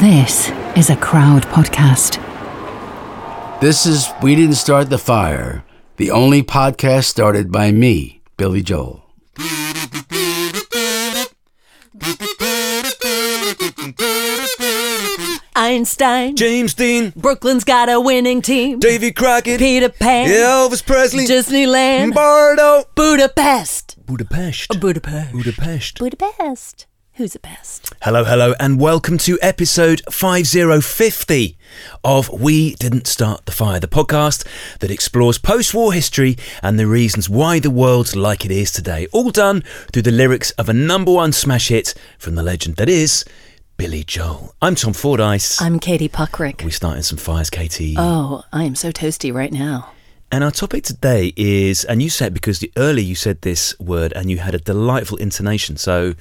This 0.00 0.50
is 0.74 0.88
a 0.88 0.96
crowd 0.96 1.42
podcast. 1.48 2.16
This 3.60 3.84
is 3.84 4.08
We 4.22 4.34
Didn't 4.34 4.54
Start 4.54 4.88
the 4.88 4.96
Fire, 4.96 5.64
the 5.98 6.10
only 6.10 6.42
podcast 6.42 7.04
started 7.04 7.52
by 7.52 7.72
me, 7.72 8.22
Billy 8.38 8.62
Joel. 8.62 9.04
Einstein. 15.54 16.36
James 16.36 16.72
Dean, 16.72 17.12
Brooklyn's 17.14 17.64
got 17.64 17.90
a 17.90 18.00
winning 18.00 18.40
team. 18.40 18.78
Davy 18.78 19.12
Crockett, 19.12 19.58
Peter 19.58 19.90
Pan. 19.90 20.26
Elvis 20.26 20.82
Presley, 20.84 21.26
Disneyland. 21.26 22.12
Bardot, 22.14 22.86
Budapest. 22.94 23.98
Budapest. 24.06 24.80
Budapest. 24.80 25.32
Budapest. 25.32 25.98
Budapest. 25.98 26.86
Who's 27.16 27.34
the 27.34 27.40
best? 27.40 27.92
Hello, 28.00 28.24
hello, 28.24 28.54
and 28.58 28.80
welcome 28.80 29.18
to 29.18 29.38
episode 29.42 30.00
5050 30.10 31.58
of 32.02 32.30
We 32.30 32.74
Didn't 32.76 33.06
Start 33.06 33.44
the 33.44 33.52
Fire, 33.52 33.78
the 33.78 33.86
podcast 33.86 34.46
that 34.78 34.90
explores 34.90 35.36
post 35.36 35.74
war 35.74 35.92
history 35.92 36.38
and 36.62 36.78
the 36.78 36.86
reasons 36.86 37.28
why 37.28 37.58
the 37.60 37.70
world's 37.70 38.16
like 38.16 38.46
it 38.46 38.50
is 38.50 38.72
today. 38.72 39.08
All 39.12 39.30
done 39.30 39.60
through 39.92 40.02
the 40.02 40.10
lyrics 40.10 40.52
of 40.52 40.70
a 40.70 40.72
number 40.72 41.12
one 41.12 41.32
smash 41.32 41.68
hit 41.68 41.92
from 42.18 42.34
the 42.34 42.42
legend 42.42 42.76
that 42.76 42.88
is 42.88 43.26
Billy 43.76 44.04
Joel. 44.04 44.54
I'm 44.62 44.74
Tom 44.74 44.94
Fordyce. 44.94 45.60
I'm 45.60 45.78
Katie 45.80 46.08
Puckrick. 46.08 46.64
we 46.64 46.70
starting 46.70 47.02
some 47.02 47.18
fires, 47.18 47.50
Katie. 47.50 47.94
Oh, 47.98 48.42
I 48.54 48.64
am 48.64 48.74
so 48.74 48.90
toasty 48.90 49.34
right 49.34 49.52
now. 49.52 49.90
And 50.30 50.42
our 50.42 50.50
topic 50.50 50.82
today 50.84 51.34
is, 51.36 51.84
and 51.84 52.02
you 52.02 52.08
said 52.08 52.32
because 52.32 52.60
the, 52.60 52.72
earlier 52.78 53.04
you 53.04 53.14
said 53.16 53.42
this 53.42 53.78
word 53.78 54.14
and 54.16 54.30
you 54.30 54.38
had 54.38 54.54
a 54.54 54.58
delightful 54.58 55.18
intonation. 55.18 55.76
So, 55.76 56.14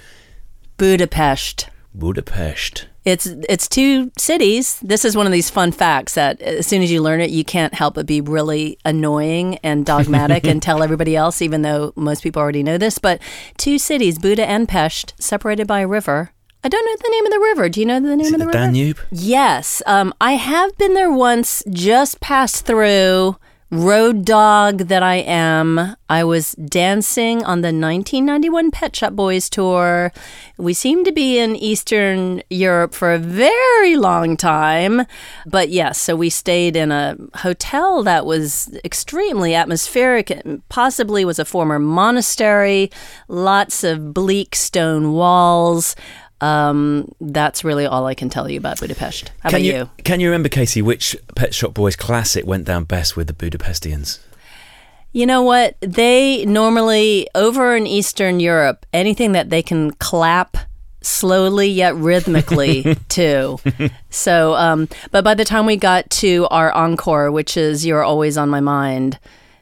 Budapest. 0.82 1.70
Budapest. 1.94 2.88
It's 3.06 3.28
it's 3.28 3.68
two 3.68 4.12
cities. 4.18 4.80
This 4.80 5.06
is 5.06 5.16
one 5.16 5.28
of 5.28 5.32
these 5.32 5.48
fun 5.48 5.72
facts 5.72 6.16
that 6.16 6.42
as 6.42 6.66
soon 6.66 6.82
as 6.82 6.92
you 6.92 7.04
learn 7.04 7.22
it, 7.22 7.30
you 7.30 7.46
can't 7.46 7.76
help 7.76 7.94
but 7.94 8.08
be 8.08 8.20
really 8.20 8.80
annoying 8.84 9.60
and 9.62 9.86
dogmatic 9.94 10.48
and 10.48 10.60
tell 10.60 10.82
everybody 10.82 11.16
else, 11.16 11.40
even 11.40 11.62
though 11.62 11.94
most 11.96 12.24
people 12.24 12.42
already 12.42 12.64
know 12.64 12.80
this. 12.80 12.98
But 12.98 13.22
two 13.58 13.78
cities, 13.78 14.18
Buda 14.18 14.50
and 14.50 14.68
Pest, 14.68 15.14
separated 15.20 15.68
by 15.68 15.82
a 15.82 15.88
river. 15.88 16.32
I 16.64 16.70
don't 16.70 16.84
know 16.84 16.96
the 17.00 17.12
name 17.12 17.26
of 17.28 17.32
the 17.32 17.40
river. 17.40 17.70
Do 17.70 17.80
you 17.80 17.86
know 17.86 18.00
the 18.00 18.16
name 18.16 18.22
Is 18.22 18.34
of 18.34 18.40
the 18.40 18.46
the 18.46 18.48
river? 18.48 18.58
Danube? 18.58 19.00
Yes, 19.12 19.84
um, 19.86 20.16
I 20.20 20.32
have 20.32 20.76
been 20.80 20.96
there 20.96 21.12
once. 21.12 21.62
Just 21.70 22.22
passed 22.22 22.66
through. 22.66 23.36
Road 23.74 24.26
dog 24.26 24.80
that 24.90 25.02
I 25.02 25.16
am. 25.16 25.96
I 26.10 26.26
was 26.26 26.52
dancing 26.56 27.38
on 27.46 27.62
the 27.62 27.68
1991 27.68 28.70
Pet 28.70 28.94
Shop 28.94 29.14
Boys 29.14 29.50
tour. 29.50 30.12
We 30.58 30.74
seemed 30.74 31.06
to 31.06 31.14
be 31.14 31.40
in 31.40 31.56
Eastern 31.56 32.44
Europe 32.50 32.94
for 32.94 33.14
a 33.14 33.18
very 33.18 33.96
long 33.96 34.36
time. 34.36 35.06
But 35.46 35.70
yes, 35.70 36.02
so 36.02 36.18
we 36.18 36.30
stayed 36.30 36.76
in 36.76 36.92
a 36.92 37.16
hotel 37.36 38.04
that 38.04 38.26
was 38.26 38.78
extremely 38.84 39.56
atmospheric. 39.56 40.30
It 40.32 40.68
possibly 40.68 41.24
was 41.24 41.40
a 41.40 41.46
former 41.46 41.80
monastery, 41.80 42.92
lots 43.30 43.86
of 43.86 44.14
bleak 44.14 44.54
stone 44.54 45.14
walls. 45.14 45.96
Um, 46.42 47.14
that's 47.22 47.64
really 47.64 47.86
all 47.86 48.08
I 48.08 48.16
can 48.16 48.30
tell 48.30 48.50
you 48.50 48.58
about 48.58 48.80
Budapest. 48.80 49.32
How 49.40 49.50
can 49.50 49.58
about 49.58 49.62
you, 49.62 49.74
you? 49.74 49.90
can 50.04 50.20
you 50.20 50.28
remember 50.28 50.50
Casey 50.50 50.82
which 50.82 51.16
Pet 51.36 51.54
Shop 51.54 51.74
Boys 51.74 51.96
classic 51.96 52.46
went 52.46 52.66
down 52.66 52.84
best 52.84 53.16
with 53.16 53.28
the 53.28 53.34
Budapestians? 53.34 54.20
You 55.14 55.26
know 55.26 55.44
what? 55.44 55.76
They 55.82 56.46
normally, 56.46 57.28
over 57.36 57.76
in 57.76 57.86
Eastern 57.86 58.40
Europe, 58.40 58.86
anything 58.94 59.34
that 59.34 59.50
they 59.50 59.62
can 59.62 59.92
clap 59.92 60.58
slowly 61.02 61.68
yet 61.68 61.96
rhythmically 61.96 62.96
to. 63.10 63.58
So, 64.10 64.54
um, 64.56 64.88
but 65.12 65.24
by 65.24 65.34
the 65.34 65.46
time 65.46 65.66
we 65.66 65.76
got 65.76 66.10
to 66.12 66.48
our 66.50 66.72
encore, 66.72 67.32
which 67.32 67.58
is 67.58 67.86
You're 67.86 68.04
Always 68.04 68.38
on 68.38 68.50
My 68.50 68.62
Mind, 68.62 69.20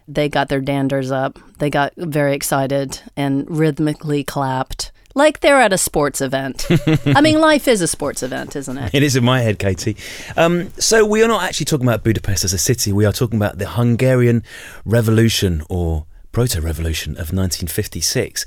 they 0.07 0.29
got 0.29 0.49
their 0.49 0.61
danders 0.61 1.11
up. 1.11 1.39
They 1.59 1.69
got 1.69 1.93
very 1.97 2.33
excited 2.33 3.01
and 3.15 3.49
rhythmically 3.49 4.23
clapped. 4.23 4.91
Like 5.15 5.39
they're 5.39 5.59
at 5.59 5.73
a 5.73 5.77
sports 5.77 6.21
event. 6.21 6.67
I 7.05 7.21
mean, 7.21 7.39
life 7.39 7.67
is 7.67 7.81
a 7.81 7.87
sports 7.87 8.23
event, 8.23 8.55
isn't 8.55 8.77
it? 8.77 8.93
It 8.93 9.03
is 9.03 9.15
in 9.15 9.23
my 9.23 9.41
head, 9.41 9.59
Katie. 9.59 9.97
Um, 10.37 10.71
so 10.77 11.05
we 11.05 11.23
are 11.23 11.27
not 11.27 11.43
actually 11.43 11.65
talking 11.65 11.87
about 11.87 12.03
Budapest 12.03 12.43
as 12.43 12.53
a 12.53 12.57
city. 12.57 12.93
We 12.93 13.05
are 13.05 13.11
talking 13.11 13.37
about 13.37 13.57
the 13.57 13.69
Hungarian 13.69 14.43
Revolution 14.85 15.63
or 15.69 16.05
proto-revolution 16.31 17.13
of 17.13 17.33
1956. 17.33 18.45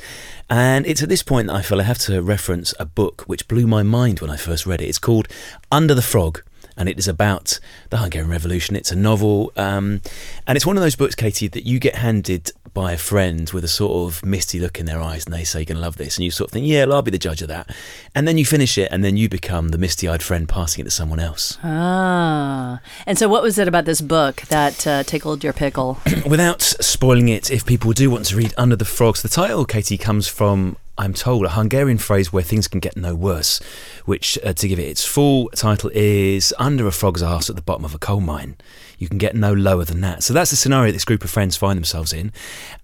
And 0.48 0.86
it's 0.86 1.02
at 1.02 1.08
this 1.08 1.22
point 1.22 1.48
that 1.48 1.56
I 1.56 1.62
feel 1.62 1.80
I 1.80 1.84
have 1.84 1.98
to 2.00 2.22
reference 2.22 2.74
a 2.78 2.86
book 2.86 3.22
which 3.26 3.48
blew 3.48 3.66
my 3.66 3.82
mind 3.82 4.20
when 4.20 4.30
I 4.30 4.36
first 4.36 4.66
read 4.66 4.80
it. 4.80 4.88
It's 4.88 4.98
called 4.98 5.28
Under 5.70 5.94
the 5.94 6.02
Frog. 6.02 6.42
And 6.76 6.88
it 6.88 6.98
is 6.98 7.08
about 7.08 7.60
the 7.90 7.98
Hungarian 7.98 8.30
Revolution. 8.30 8.76
It's 8.76 8.90
a 8.90 8.96
novel, 8.96 9.52
um, 9.56 10.00
and 10.46 10.56
it's 10.56 10.64
one 10.64 10.76
of 10.76 10.82
those 10.82 10.96
books, 10.96 11.14
Katie, 11.14 11.48
that 11.48 11.66
you 11.66 11.78
get 11.78 11.96
handed 11.96 12.50
by 12.74 12.92
a 12.92 12.96
friend 12.96 13.50
with 13.50 13.64
a 13.64 13.68
sort 13.68 13.92
of 13.92 14.24
misty 14.24 14.58
look 14.58 14.80
in 14.80 14.86
their 14.86 15.00
eyes, 15.02 15.26
and 15.26 15.34
they 15.34 15.44
say, 15.44 15.60
"You're 15.60 15.66
gonna 15.66 15.80
love 15.80 15.96
this," 15.96 16.16
and 16.16 16.24
you 16.24 16.30
sort 16.30 16.48
of 16.48 16.52
think, 16.52 16.66
"Yeah, 16.66 16.86
well, 16.86 16.96
I'll 16.96 17.02
be 17.02 17.10
the 17.10 17.18
judge 17.18 17.42
of 17.42 17.48
that." 17.48 17.68
And 18.14 18.26
then 18.26 18.38
you 18.38 18.46
finish 18.46 18.78
it, 18.78 18.88
and 18.90 19.04
then 19.04 19.16
you 19.16 19.28
become 19.28 19.68
the 19.68 19.78
misty-eyed 19.78 20.22
friend 20.22 20.48
passing 20.48 20.80
it 20.82 20.84
to 20.84 20.90
someone 20.90 21.20
else. 21.20 21.58
Ah. 21.62 22.80
And 23.06 23.18
so, 23.18 23.28
what 23.28 23.42
was 23.42 23.58
it 23.58 23.68
about 23.68 23.84
this 23.84 24.00
book 24.00 24.42
that 24.48 24.86
uh, 24.86 25.02
tickled 25.02 25.44
your 25.44 25.52
pickle? 25.52 25.98
Without 26.26 26.62
spoiling 26.62 27.28
it, 27.28 27.50
if 27.50 27.66
people 27.66 27.92
do 27.92 28.10
want 28.10 28.24
to 28.26 28.36
read 28.36 28.54
Under 28.56 28.76
the 28.76 28.86
Frogs, 28.86 29.20
the 29.20 29.28
title, 29.28 29.66
Katie, 29.66 29.98
comes 29.98 30.26
from, 30.26 30.76
I'm 30.98 31.14
told, 31.14 31.46
a 31.46 31.50
Hungarian 31.50 31.98
phrase 31.98 32.32
where 32.32 32.42
things 32.42 32.68
can 32.68 32.80
get 32.80 32.96
no 32.96 33.14
worse, 33.14 33.60
which, 34.04 34.38
uh, 34.44 34.52
to 34.52 34.68
give 34.68 34.78
it 34.78 34.84
its 34.84 35.04
full 35.04 35.48
title, 35.50 35.90
is 35.94 36.52
Under 36.58 36.86
a 36.86 36.92
Frog's 36.92 37.22
Arse 37.22 37.48
at 37.48 37.56
the 37.56 37.62
Bottom 37.62 37.84
of 37.84 37.94
a 37.94 37.98
Coal 37.98 38.20
Mine. 38.20 38.56
You 38.98 39.08
can 39.08 39.18
get 39.18 39.34
no 39.34 39.52
lower 39.52 39.84
than 39.84 40.00
that. 40.02 40.22
So 40.22 40.34
that's 40.34 40.50
the 40.50 40.56
scenario 40.56 40.92
this 40.92 41.04
group 41.04 41.24
of 41.24 41.30
friends 41.30 41.56
find 41.56 41.76
themselves 41.76 42.12
in. 42.12 42.30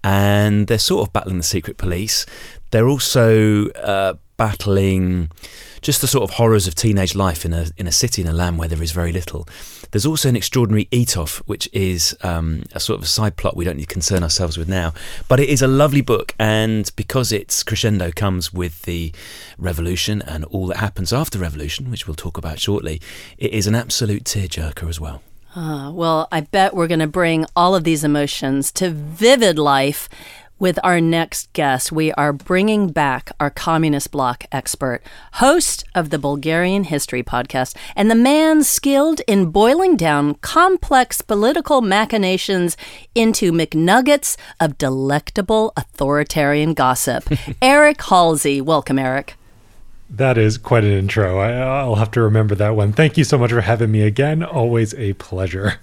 And 0.03 0.67
they're 0.67 0.79
sort 0.79 1.07
of 1.07 1.13
battling 1.13 1.37
the 1.37 1.43
secret 1.43 1.77
police. 1.77 2.25
They're 2.71 2.87
also 2.87 3.69
uh, 3.69 4.15
battling 4.37 5.31
just 5.81 6.01
the 6.01 6.07
sort 6.07 6.23
of 6.23 6.35
horrors 6.35 6.67
of 6.67 6.75
teenage 6.75 7.15
life 7.15 7.45
in 7.45 7.53
a 7.53 7.67
in 7.77 7.87
a 7.87 7.91
city 7.91 8.21
in 8.21 8.27
a 8.27 8.33
land 8.33 8.57
where 8.57 8.67
there 8.67 8.81
is 8.81 8.91
very 8.91 9.11
little. 9.11 9.47
There's 9.91 10.05
also 10.05 10.29
an 10.29 10.35
extraordinary 10.35 10.85
etoff, 10.85 11.39
which 11.39 11.69
is 11.73 12.15
um, 12.21 12.63
a 12.73 12.79
sort 12.79 12.99
of 12.99 13.03
a 13.03 13.07
side 13.07 13.37
plot 13.37 13.55
we 13.55 13.65
don't 13.65 13.77
need 13.77 13.87
to 13.87 13.93
concern 13.93 14.23
ourselves 14.23 14.57
with 14.57 14.69
now. 14.69 14.93
But 15.27 15.39
it 15.39 15.49
is 15.49 15.61
a 15.61 15.67
lovely 15.67 16.01
book, 16.01 16.35
and 16.39 16.91
because 16.95 17.31
its 17.31 17.63
crescendo 17.63 18.11
comes 18.11 18.53
with 18.53 18.83
the 18.83 19.11
revolution 19.57 20.21
and 20.21 20.45
all 20.45 20.67
that 20.67 20.77
happens 20.77 21.11
after 21.11 21.39
revolution, 21.39 21.89
which 21.89 22.07
we'll 22.07 22.15
talk 22.15 22.37
about 22.37 22.59
shortly, 22.59 23.01
it 23.37 23.51
is 23.51 23.67
an 23.67 23.75
absolute 23.75 24.23
tearjerker 24.23 24.87
as 24.87 24.99
well. 24.99 25.21
Ah, 25.55 25.89
well, 25.89 26.27
I 26.31 26.41
bet 26.41 26.75
we're 26.75 26.87
going 26.87 26.99
to 26.99 27.07
bring 27.07 27.45
all 27.55 27.73
of 27.73 27.83
these 27.83 28.03
emotions 28.03 28.71
to 28.73 28.91
vivid 28.91 29.57
life 29.57 30.07
with 30.59 30.77
our 30.83 31.01
next 31.01 31.51
guest. 31.53 31.91
We 31.91 32.11
are 32.13 32.33
bringing 32.33 32.89
back 32.89 33.31
our 33.39 33.49
communist 33.49 34.11
bloc 34.11 34.43
expert, 34.51 35.01
host 35.33 35.85
of 35.95 36.09
the 36.09 36.19
Bulgarian 36.19 36.83
History 36.83 37.23
podcast, 37.23 37.75
and 37.95 38.11
the 38.11 38.15
man 38.15 38.63
skilled 38.63 39.21
in 39.27 39.51
boiling 39.51 39.95
down 39.95 40.35
complex 40.35 41.21
political 41.21 41.81
machinations 41.81 42.77
into 43.15 43.51
McNuggets 43.51 44.37
of 44.59 44.77
delectable 44.77 45.73
authoritarian 45.77 46.73
gossip. 46.73 47.23
Eric 47.61 48.01
Halsey. 48.03 48.61
Welcome, 48.61 48.99
Eric. 48.99 49.35
That 50.09 50.37
is 50.37 50.57
quite 50.57 50.83
an 50.83 50.91
intro. 50.91 51.37
I, 51.39 51.51
I'll 51.51 51.95
have 51.95 52.11
to 52.11 52.21
remember 52.21 52.55
that 52.55 52.75
one. 52.75 52.93
Thank 52.93 53.17
you 53.17 53.23
so 53.23 53.37
much 53.37 53.51
for 53.51 53.61
having 53.61 53.91
me 53.91 54.01
again. 54.01 54.43
Always 54.43 54.93
a 54.95 55.13
pleasure. 55.13 55.79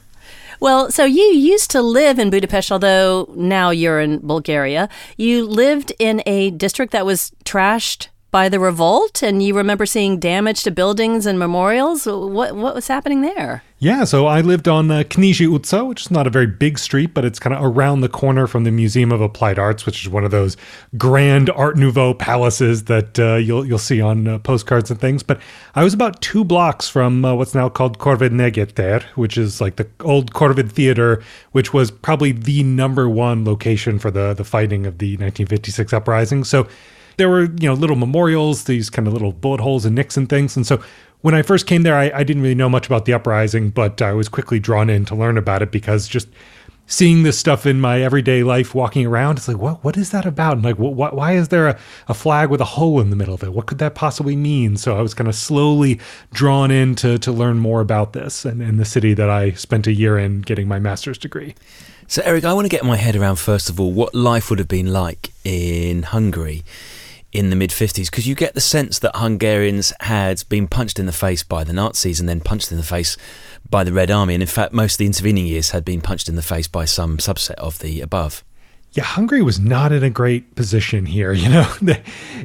Well, 0.60 0.90
so 0.90 1.04
you 1.04 1.22
used 1.22 1.70
to 1.72 1.82
live 1.82 2.18
in 2.18 2.30
Budapest, 2.30 2.72
although 2.72 3.32
now 3.36 3.70
you're 3.70 4.00
in 4.00 4.26
Bulgaria. 4.26 4.88
You 5.16 5.44
lived 5.44 5.92
in 5.98 6.22
a 6.26 6.50
district 6.50 6.92
that 6.92 7.04
was 7.04 7.32
trashed 7.44 8.08
by 8.30 8.48
the 8.48 8.60
revolt, 8.60 9.22
and 9.22 9.42
you 9.42 9.54
remember 9.54 9.86
seeing 9.86 10.18
damage 10.18 10.62
to 10.64 10.70
buildings 10.70 11.26
and 11.26 11.38
memorials. 11.38 12.06
What 12.06 12.54
what 12.56 12.74
was 12.74 12.88
happening 12.88 13.22
there? 13.22 13.62
Yeah, 13.78 14.04
so 14.04 14.26
I 14.26 14.40
lived 14.40 14.68
on 14.68 14.90
uh, 14.90 15.02
Kinizsi 15.02 15.46
utca, 15.46 15.86
which 15.86 16.02
is 16.02 16.10
not 16.10 16.26
a 16.26 16.30
very 16.30 16.46
big 16.46 16.78
street, 16.78 17.12
but 17.12 17.26
it's 17.26 17.38
kind 17.38 17.54
of 17.54 17.62
around 17.62 18.00
the 18.00 18.08
corner 18.08 18.46
from 18.46 18.64
the 18.64 18.70
Museum 18.70 19.12
of 19.12 19.20
Applied 19.20 19.58
Arts, 19.58 19.84
which 19.84 20.02
is 20.02 20.08
one 20.08 20.24
of 20.24 20.30
those 20.30 20.56
grand 20.96 21.50
Art 21.50 21.76
Nouveau 21.76 22.14
palaces 22.14 22.84
that 22.84 23.18
uh, 23.18 23.34
you'll 23.34 23.66
you'll 23.66 23.78
see 23.78 24.00
on 24.00 24.26
uh, 24.26 24.38
postcards 24.38 24.90
and 24.90 24.98
things. 24.98 25.22
But 25.22 25.40
I 25.74 25.84
was 25.84 25.92
about 25.92 26.22
two 26.22 26.42
blocks 26.42 26.88
from 26.88 27.24
uh, 27.24 27.34
what's 27.34 27.54
now 27.54 27.68
called 27.68 27.98
Corvin 27.98 28.32
negyed, 28.32 29.02
which 29.14 29.36
is 29.36 29.60
like 29.60 29.76
the 29.76 29.86
old 30.00 30.32
Corvin 30.32 30.70
Theater, 30.70 31.22
which 31.52 31.74
was 31.74 31.90
probably 31.90 32.32
the 32.32 32.62
number 32.62 33.08
one 33.08 33.44
location 33.44 33.98
for 33.98 34.10
the 34.10 34.32
the 34.32 34.44
fighting 34.44 34.86
of 34.86 34.98
the 34.98 35.12
1956 35.12 35.92
uprising. 35.92 36.44
So 36.44 36.66
there 37.16 37.28
were 37.28 37.44
you 37.44 37.68
know 37.68 37.74
little 37.74 37.96
memorials, 37.96 38.64
these 38.64 38.90
kind 38.90 39.06
of 39.06 39.12
little 39.12 39.32
bullet 39.32 39.60
holes 39.60 39.84
and 39.84 39.94
nicks 39.94 40.16
and 40.16 40.28
things, 40.28 40.56
and 40.56 40.66
so 40.66 40.82
when 41.22 41.34
I 41.34 41.42
first 41.42 41.66
came 41.66 41.82
there, 41.82 41.96
I, 41.96 42.10
I 42.14 42.22
didn't 42.22 42.42
really 42.42 42.54
know 42.54 42.68
much 42.68 42.86
about 42.86 43.04
the 43.04 43.12
uprising, 43.12 43.70
but 43.70 44.00
I 44.00 44.12
was 44.12 44.28
quickly 44.28 44.60
drawn 44.60 44.88
in 44.88 45.04
to 45.06 45.14
learn 45.14 45.36
about 45.36 45.62
it 45.62 45.72
because 45.72 46.06
just 46.06 46.28
seeing 46.86 47.24
this 47.24 47.36
stuff 47.36 47.66
in 47.66 47.80
my 47.80 48.00
everyday 48.00 48.44
life 48.44 48.72
walking 48.72 49.04
around 49.04 49.38
it's 49.38 49.48
like 49.48 49.58
what 49.58 49.82
what 49.82 49.96
is 49.96 50.10
that 50.10 50.24
about? 50.24 50.54
And 50.54 50.64
like 50.64 50.78
what, 50.78 51.14
why 51.14 51.32
is 51.32 51.48
there 51.48 51.68
a, 51.68 51.78
a 52.08 52.14
flag 52.14 52.48
with 52.48 52.60
a 52.60 52.64
hole 52.64 53.00
in 53.00 53.10
the 53.10 53.16
middle 53.16 53.34
of 53.34 53.42
it? 53.42 53.52
What 53.52 53.66
could 53.66 53.78
that 53.78 53.94
possibly 53.94 54.36
mean? 54.36 54.76
So 54.76 54.96
i 54.96 55.02
was 55.02 55.14
kind 55.14 55.28
of 55.28 55.34
slowly 55.34 55.98
drawn 56.32 56.70
in 56.70 56.94
to, 56.96 57.18
to 57.18 57.32
learn 57.32 57.58
more 57.58 57.80
about 57.80 58.12
this 58.12 58.44
and 58.44 58.62
in 58.62 58.76
the 58.76 58.84
city 58.84 59.14
that 59.14 59.28
i 59.28 59.50
spent 59.52 59.86
a 59.86 59.92
year 59.92 60.16
in 60.18 60.42
getting 60.42 60.68
my 60.68 60.78
master's 60.78 61.18
degree. 61.18 61.54
So 62.06 62.22
eric 62.24 62.44
i 62.44 62.52
want 62.52 62.66
to 62.66 62.68
get 62.68 62.84
my 62.84 62.96
head 62.96 63.16
around 63.16 63.36
first 63.36 63.68
of 63.68 63.80
all 63.80 63.92
what 63.92 64.14
life 64.14 64.48
would 64.48 64.60
have 64.60 64.68
been 64.68 64.92
like 64.92 65.32
in 65.44 66.04
hungary 66.04 66.62
in 67.36 67.50
the 67.50 67.56
mid 67.56 67.68
50s 67.68 68.06
because 68.10 68.26
you 68.26 68.34
get 68.34 68.54
the 68.54 68.62
sense 68.62 68.98
that 69.00 69.14
Hungarians 69.14 69.92
had 70.00 70.42
been 70.48 70.66
punched 70.66 70.98
in 70.98 71.04
the 71.04 71.12
face 71.12 71.42
by 71.42 71.64
the 71.64 71.74
Nazis 71.74 72.18
and 72.18 72.26
then 72.26 72.40
punched 72.40 72.72
in 72.72 72.78
the 72.78 72.82
face 72.82 73.18
by 73.68 73.84
the 73.84 73.92
Red 73.92 74.10
Army. 74.10 74.32
And 74.32 74.42
in 74.42 74.48
fact, 74.48 74.72
most 74.72 74.94
of 74.94 74.98
the 74.98 75.06
intervening 75.06 75.46
years 75.46 75.70
had 75.70 75.84
been 75.84 76.00
punched 76.00 76.30
in 76.30 76.36
the 76.36 76.42
face 76.42 76.66
by 76.66 76.86
some 76.86 77.18
subset 77.18 77.56
of 77.56 77.80
the 77.80 78.00
above 78.00 78.42
yeah, 78.96 79.04
Hungary 79.04 79.42
was 79.42 79.60
not 79.60 79.92
in 79.92 80.02
a 80.02 80.08
great 80.08 80.54
position 80.54 81.04
here. 81.04 81.30
You 81.32 81.50
know, 81.50 81.70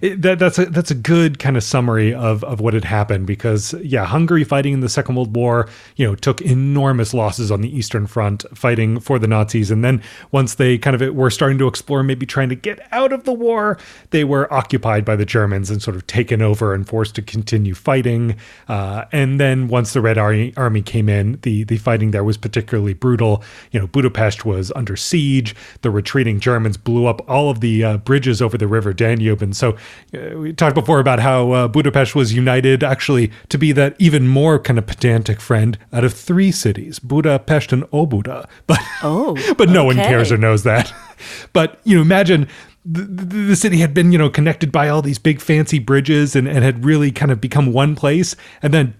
that, 0.01 0.37
that's 0.37 0.59
a 0.59 0.65
that's 0.65 0.91
a 0.91 0.95
good 0.95 1.39
kind 1.39 1.55
of 1.55 1.63
summary 1.63 2.13
of 2.13 2.43
of 2.43 2.59
what 2.59 2.73
had 2.73 2.83
happened 2.83 3.25
because 3.25 3.73
yeah, 3.75 4.05
Hungary 4.05 4.43
fighting 4.43 4.73
in 4.73 4.81
the 4.81 4.89
Second 4.89 5.15
World 5.15 5.33
War, 5.33 5.69
you 5.95 6.05
know, 6.05 6.13
took 6.13 6.41
enormous 6.41 7.13
losses 7.13 7.51
on 7.51 7.61
the 7.61 7.73
Eastern 7.73 8.05
Front 8.05 8.43
fighting 8.53 8.99
for 8.99 9.17
the 9.17 9.27
Nazis, 9.27 9.71
and 9.71 9.85
then 9.85 10.03
once 10.31 10.55
they 10.55 10.77
kind 10.77 11.01
of 11.01 11.15
were 11.15 11.29
starting 11.29 11.57
to 11.57 11.67
explore 11.67 12.03
maybe 12.03 12.25
trying 12.25 12.49
to 12.49 12.55
get 12.55 12.85
out 12.91 13.13
of 13.13 13.23
the 13.23 13.33
war, 13.33 13.77
they 14.09 14.25
were 14.25 14.51
occupied 14.53 15.05
by 15.05 15.15
the 15.15 15.25
Germans 15.25 15.69
and 15.69 15.81
sort 15.81 15.95
of 15.95 16.05
taken 16.05 16.41
over 16.41 16.73
and 16.73 16.85
forced 16.85 17.15
to 17.15 17.21
continue 17.21 17.73
fighting. 17.73 18.35
Uh, 18.67 19.05
and 19.13 19.39
then 19.39 19.69
once 19.69 19.93
the 19.93 20.01
Red 20.01 20.17
Army, 20.17 20.53
Army 20.57 20.81
came 20.81 21.07
in, 21.07 21.39
the 21.43 21.63
the 21.63 21.77
fighting 21.77 22.11
there 22.11 22.25
was 22.25 22.35
particularly 22.35 22.93
brutal. 22.93 23.41
You 23.71 23.79
know, 23.79 23.87
Budapest 23.87 24.43
was 24.43 24.69
under 24.75 24.97
siege. 24.97 25.55
The 25.81 25.89
retreating 25.89 26.40
Germans 26.41 26.77
blew 26.77 27.05
up 27.05 27.27
all 27.29 27.49
of 27.49 27.61
the 27.61 27.83
uh, 27.83 27.97
bridges 27.97 28.41
over 28.41 28.57
the 28.57 28.67
river 28.67 28.93
Danube. 28.93 29.41
And 29.41 29.55
so 29.55 29.77
uh, 30.13 30.37
we 30.37 30.53
talked 30.53 30.75
before 30.75 30.99
about 30.99 31.19
how 31.19 31.51
uh, 31.51 31.67
Budapest 31.67 32.15
was 32.15 32.33
united 32.33 32.83
actually 32.83 33.31
to 33.49 33.57
be 33.57 33.71
that 33.73 33.95
even 33.99 34.27
more 34.27 34.59
kind 34.59 34.77
of 34.77 34.85
pedantic 34.85 35.39
friend 35.39 35.77
out 35.93 36.03
of 36.03 36.13
three 36.13 36.51
cities, 36.51 36.99
Budapest 36.99 37.71
and 37.71 37.83
Óbuda. 37.91 38.47
But, 38.67 38.79
oh, 39.03 39.35
but 39.57 39.69
no 39.69 39.89
okay. 39.89 39.97
one 39.97 40.07
cares 40.07 40.31
or 40.31 40.37
knows 40.37 40.63
that. 40.63 40.93
but, 41.53 41.79
you 41.83 41.95
know, 41.95 42.01
imagine 42.01 42.47
the, 42.85 43.01
the, 43.01 43.55
city 43.55 43.77
had 43.77 43.93
been, 43.93 44.11
you 44.11 44.17
know, 44.17 44.29
connected 44.29 44.71
by 44.71 44.87
all 44.87 45.01
these 45.01 45.19
big 45.19 45.41
fancy 45.41 45.77
bridges 45.77 46.35
and, 46.35 46.47
and 46.47 46.63
had 46.63 46.85
really 46.85 47.11
kind 47.11 47.31
of 47.31 47.41
become 47.41 47.73
one 47.73 47.95
place. 47.95 48.35
And 48.61 48.73
then 48.73 48.95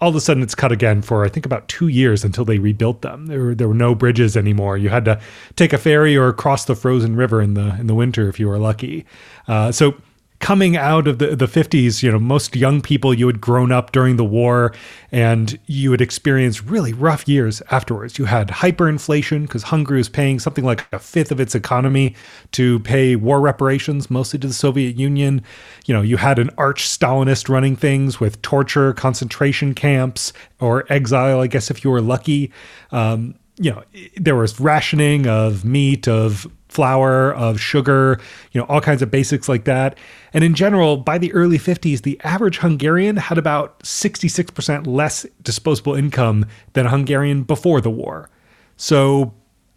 all 0.00 0.08
of 0.08 0.16
a 0.16 0.20
sudden 0.20 0.42
it's 0.42 0.54
cut 0.54 0.72
again 0.72 1.02
for 1.02 1.24
I 1.24 1.28
think 1.28 1.46
about 1.46 1.68
two 1.68 1.88
years 1.88 2.24
until 2.24 2.44
they 2.44 2.58
rebuilt 2.58 3.02
them. 3.02 3.26
There 3.26 3.40
were, 3.40 3.54
there 3.54 3.68
were 3.68 3.74
no 3.74 3.94
bridges 3.94 4.36
anymore. 4.36 4.78
You 4.78 4.88
had 4.88 5.04
to 5.04 5.20
take 5.56 5.72
a 5.72 5.78
ferry 5.78 6.16
or 6.16 6.32
cross 6.32 6.64
the 6.64 6.74
frozen 6.74 7.16
river 7.16 7.42
in 7.42 7.54
the 7.54 7.76
in 7.78 7.86
the 7.86 7.94
winter 7.94 8.28
if 8.28 8.40
you 8.40 8.48
were 8.48 8.58
lucky. 8.58 9.04
Uh, 9.46 9.72
so 9.72 9.94
coming 10.40 10.74
out 10.74 11.06
of 11.06 11.18
the, 11.18 11.36
the 11.36 11.46
50s, 11.46 12.02
you 12.02 12.10
know, 12.10 12.18
most 12.18 12.56
young 12.56 12.80
people, 12.80 13.12
you 13.12 13.26
had 13.26 13.40
grown 13.40 13.70
up 13.70 13.92
during 13.92 14.16
the 14.16 14.24
war 14.24 14.72
and 15.12 15.58
you 15.66 15.90
had 15.90 16.00
experienced 16.00 16.62
really 16.64 16.94
rough 16.94 17.28
years 17.28 17.62
afterwards. 17.70 18.18
You 18.18 18.24
had 18.24 18.48
hyperinflation 18.48 19.42
because 19.42 19.64
Hungary 19.64 19.98
was 19.98 20.08
paying 20.08 20.38
something 20.38 20.64
like 20.64 20.86
a 20.92 20.98
fifth 20.98 21.30
of 21.30 21.40
its 21.40 21.54
economy 21.54 22.16
to 22.52 22.80
pay 22.80 23.16
war 23.16 23.40
reparations, 23.40 24.10
mostly 24.10 24.38
to 24.40 24.46
the 24.46 24.54
Soviet 24.54 24.96
Union. 24.96 25.42
You 25.84 25.94
know, 25.94 26.02
you 26.02 26.16
had 26.16 26.38
an 26.38 26.50
arch 26.56 26.88
Stalinist 26.88 27.50
running 27.50 27.76
things 27.76 28.18
with 28.18 28.40
torture, 28.40 28.94
concentration 28.94 29.74
camps, 29.74 30.32
or 30.58 30.90
exile, 30.90 31.40
I 31.40 31.48
guess, 31.48 31.70
if 31.70 31.84
you 31.84 31.90
were 31.90 32.00
lucky. 32.00 32.50
Um, 32.92 33.34
you 33.60 33.70
know, 33.70 33.82
there 34.16 34.34
was 34.34 34.58
rationing 34.58 35.26
of 35.26 35.64
meat, 35.66 36.08
of 36.08 36.46
flour, 36.68 37.34
of 37.34 37.60
sugar, 37.60 38.18
you 38.52 38.60
know, 38.60 38.66
all 38.68 38.80
kinds 38.80 39.02
of 39.02 39.10
basics 39.10 39.48
like 39.48 39.64
that. 39.64 39.98
And 40.32 40.42
in 40.42 40.54
general, 40.54 40.96
by 40.96 41.18
the 41.18 41.32
early 41.34 41.58
50s, 41.58 42.02
the 42.02 42.18
average 42.24 42.58
Hungarian 42.58 43.16
had 43.16 43.36
about 43.36 43.80
66% 43.80 44.86
less 44.86 45.26
disposable 45.42 45.94
income 45.94 46.46
than 46.72 46.86
a 46.86 46.90
Hungarian 46.90 47.42
before 47.42 47.82
the 47.82 47.90
war. 47.90 48.30
So 48.78 49.34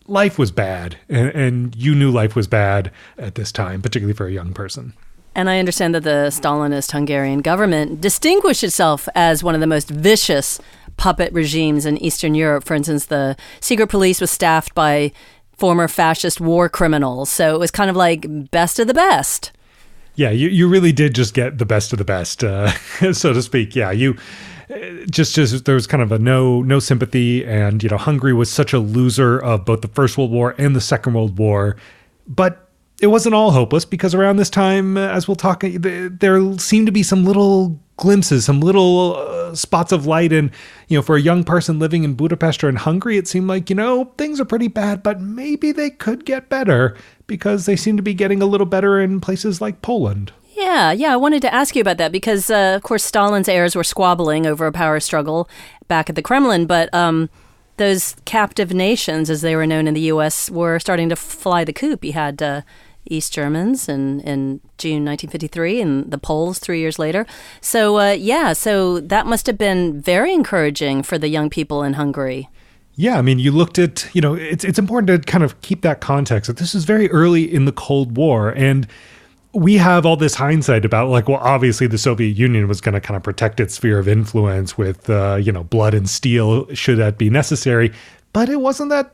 life 0.07 0.39
was 0.39 0.51
bad, 0.51 0.97
and, 1.09 1.29
and 1.29 1.75
you 1.75 1.93
knew 1.93 2.09
life 2.09 2.37
was 2.37 2.47
bad 2.47 2.89
at 3.17 3.35
this 3.35 3.51
time, 3.51 3.81
particularly 3.81 4.15
for 4.15 4.27
a 4.27 4.31
young 4.31 4.53
person. 4.53 4.93
And 5.35 5.49
I 5.49 5.57
understand 5.57 5.95
that 5.95 6.03
the 6.03 6.29
Stalinist 6.29 6.91
Hungarian 6.91 7.41
government 7.41 7.99
distinguished 7.99 8.63
itself 8.63 9.09
as 9.15 9.43
one 9.43 9.55
of 9.55 9.61
the 9.61 9.67
most 9.67 9.89
vicious 9.89 10.59
puppet 10.97 11.31
regimes 11.33 11.85
in 11.85 11.97
Eastern 11.97 12.35
Europe. 12.35 12.63
For 12.63 12.73
instance, 12.73 13.05
the 13.05 13.35
secret 13.59 13.87
police 13.87 14.21
was 14.21 14.31
staffed 14.31 14.73
by 14.73 15.11
former 15.57 15.87
fascist 15.87 16.41
war 16.41 16.69
criminals. 16.69 17.29
So 17.29 17.55
it 17.55 17.59
was 17.59 17.71
kind 17.71 17.89
of 17.89 17.95
like 17.95 18.25
best 18.51 18.79
of 18.79 18.87
the 18.87 18.93
best. 18.93 19.51
Yeah, 20.15 20.29
you, 20.29 20.49
you 20.49 20.67
really 20.67 20.91
did 20.91 21.15
just 21.15 21.33
get 21.33 21.57
the 21.57 21.65
best 21.65 21.91
of 21.91 21.97
the 21.97 22.05
best, 22.05 22.43
uh, 22.43 22.71
so 23.13 23.33
to 23.33 23.41
speak. 23.41 23.75
Yeah, 23.75 23.91
you 23.91 24.15
uh, 24.69 25.05
just 25.09 25.33
just 25.33 25.65
there 25.65 25.75
was 25.75 25.87
kind 25.87 26.03
of 26.03 26.11
a 26.11 26.19
no 26.19 26.61
no 26.61 26.79
sympathy, 26.79 27.43
and 27.45 27.81
you 27.81 27.89
know 27.89 27.97
Hungary 27.97 28.33
was 28.33 28.51
such 28.51 28.73
a 28.73 28.79
loser 28.79 29.39
of 29.39 29.65
both 29.65 29.81
the 29.81 29.87
First 29.87 30.17
World 30.17 30.31
War 30.31 30.53
and 30.59 30.75
the 30.75 30.81
Second 30.81 31.13
World 31.13 31.39
War, 31.39 31.77
but 32.27 32.69
it 33.01 33.07
wasn't 33.07 33.33
all 33.33 33.51
hopeless 33.51 33.85
because 33.85 34.13
around 34.13 34.37
this 34.37 34.49
time, 34.49 34.97
uh, 34.97 35.07
as 35.07 35.27
we'll 35.27 35.35
talk, 35.35 35.63
uh, 35.63 35.69
there 35.73 36.57
seemed 36.59 36.85
to 36.85 36.91
be 36.91 37.03
some 37.03 37.25
little 37.25 37.79
glimpses, 37.97 38.45
some 38.45 38.59
little 38.59 39.15
uh, 39.15 39.55
spots 39.55 39.91
of 39.91 40.05
light. 40.05 40.33
And, 40.33 40.51
you 40.87 40.97
know, 40.97 41.01
for 41.01 41.15
a 41.15 41.21
young 41.21 41.43
person 41.43 41.79
living 41.79 42.03
in 42.03 42.13
Budapest 42.13 42.63
or 42.63 42.69
in 42.69 42.77
Hungary, 42.77 43.17
it 43.17 43.27
seemed 43.27 43.47
like, 43.47 43.69
you 43.69 43.75
know, 43.75 44.11
things 44.17 44.39
are 44.39 44.45
pretty 44.45 44.67
bad, 44.67 45.03
but 45.03 45.21
maybe 45.21 45.71
they 45.71 45.89
could 45.89 46.25
get 46.25 46.49
better 46.49 46.97
because 47.27 47.65
they 47.65 47.75
seem 47.75 47.97
to 47.97 48.03
be 48.03 48.13
getting 48.13 48.41
a 48.41 48.45
little 48.45 48.65
better 48.65 48.99
in 48.99 49.21
places 49.21 49.61
like 49.61 49.81
Poland. 49.81 50.31
Yeah, 50.55 50.91
yeah. 50.91 51.13
I 51.13 51.17
wanted 51.17 51.41
to 51.43 51.53
ask 51.53 51.75
you 51.75 51.81
about 51.81 51.97
that 51.97 52.11
because, 52.11 52.49
uh, 52.49 52.73
of 52.75 52.83
course, 52.83 53.03
Stalin's 53.03 53.49
heirs 53.49 53.75
were 53.75 53.83
squabbling 53.83 54.45
over 54.45 54.67
a 54.67 54.71
power 54.71 54.99
struggle 54.99 55.49
back 55.87 56.09
at 56.09 56.15
the 56.15 56.21
Kremlin, 56.21 56.67
but 56.67 56.93
um, 56.93 57.29
those 57.77 58.15
captive 58.25 58.73
nations, 58.73 59.29
as 59.29 59.41
they 59.41 59.55
were 59.55 59.65
known 59.65 59.87
in 59.87 59.95
the 59.95 60.01
U.S., 60.01 60.49
were 60.51 60.79
starting 60.79 61.09
to 61.09 61.15
fly 61.15 61.63
the 61.63 61.73
coop. 61.73 62.05
You 62.05 62.13
had 62.13 62.41
uh, 62.41 62.61
East 63.13 63.33
Germans 63.33 63.87
in, 63.87 64.19
in 64.21 64.59
June 64.77 65.05
1953 65.05 65.81
and 65.81 66.11
the 66.11 66.17
Poles 66.17 66.59
three 66.59 66.79
years 66.79 66.97
later. 66.97 67.25
So, 67.61 67.99
uh, 67.99 68.11
yeah, 68.11 68.53
so 68.53 68.99
that 68.99 69.25
must 69.25 69.47
have 69.47 69.57
been 69.57 70.01
very 70.01 70.33
encouraging 70.33 71.03
for 71.03 71.17
the 71.17 71.27
young 71.27 71.49
people 71.49 71.83
in 71.83 71.93
Hungary. 71.93 72.49
Yeah, 72.95 73.17
I 73.17 73.21
mean, 73.21 73.39
you 73.39 73.51
looked 73.51 73.79
at, 73.79 74.07
you 74.13 74.21
know, 74.21 74.35
it's, 74.35 74.63
it's 74.63 74.77
important 74.77 75.07
to 75.07 75.31
kind 75.31 75.43
of 75.43 75.59
keep 75.61 75.81
that 75.81 75.99
context 75.99 76.47
that 76.47 76.57
this 76.57 76.75
is 76.75 76.85
very 76.85 77.09
early 77.09 77.43
in 77.43 77.65
the 77.65 77.71
Cold 77.71 78.15
War. 78.17 78.49
And 78.49 78.87
we 79.53 79.77
have 79.77 80.05
all 80.05 80.15
this 80.15 80.35
hindsight 80.35 80.85
about, 80.85 81.09
like, 81.09 81.27
well, 81.27 81.39
obviously 81.41 81.87
the 81.87 81.97
Soviet 81.97 82.35
Union 82.35 82.67
was 82.67 82.81
going 82.81 82.93
to 82.93 83.01
kind 83.01 83.15
of 83.15 83.23
protect 83.23 83.59
its 83.59 83.75
sphere 83.75 83.97
of 83.97 84.07
influence 84.07 84.77
with, 84.77 85.09
uh, 85.09 85.39
you 85.41 85.51
know, 85.51 85.63
blood 85.63 85.93
and 85.93 86.09
steel 86.09 86.71
should 86.73 86.97
that 86.99 87.17
be 87.17 87.29
necessary. 87.29 87.91
But 88.31 88.49
it 88.49 88.61
wasn't 88.61 88.89
that 88.89 89.13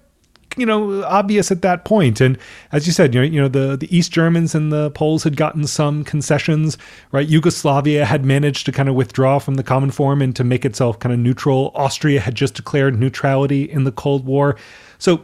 you 0.57 0.65
know 0.65 1.03
obvious 1.03 1.51
at 1.51 1.61
that 1.61 1.85
point. 1.85 2.21
And 2.21 2.37
as 2.71 2.87
you 2.87 2.93
said 2.93 3.13
you 3.13 3.21
know, 3.21 3.25
you 3.25 3.41
know 3.41 3.47
the 3.47 3.77
the 3.77 3.95
east 3.95 4.11
germans 4.11 4.55
and 4.55 4.71
the 4.71 4.91
poles 4.91 5.23
had 5.23 5.37
gotten 5.37 5.65
some 5.67 6.03
concessions 6.03 6.77
right? 7.11 7.27
Yugoslavia 7.27 8.05
had 8.05 8.25
managed 8.25 8.65
to 8.65 8.71
kind 8.71 8.89
of 8.89 8.95
withdraw 8.95 9.39
from 9.39 9.55
the 9.55 9.63
Cominform 9.63 10.23
and 10.23 10.35
to 10.35 10.43
make 10.43 10.65
itself 10.65 10.99
kind 10.99 11.13
of 11.13 11.19
neutral. 11.19 11.71
Austria 11.75 12.19
had 12.19 12.35
just 12.35 12.55
declared 12.55 12.99
neutrality 12.99 13.69
in 13.69 13.83
the 13.83 13.91
cold 13.91 14.25
war. 14.25 14.55
So 14.97 15.21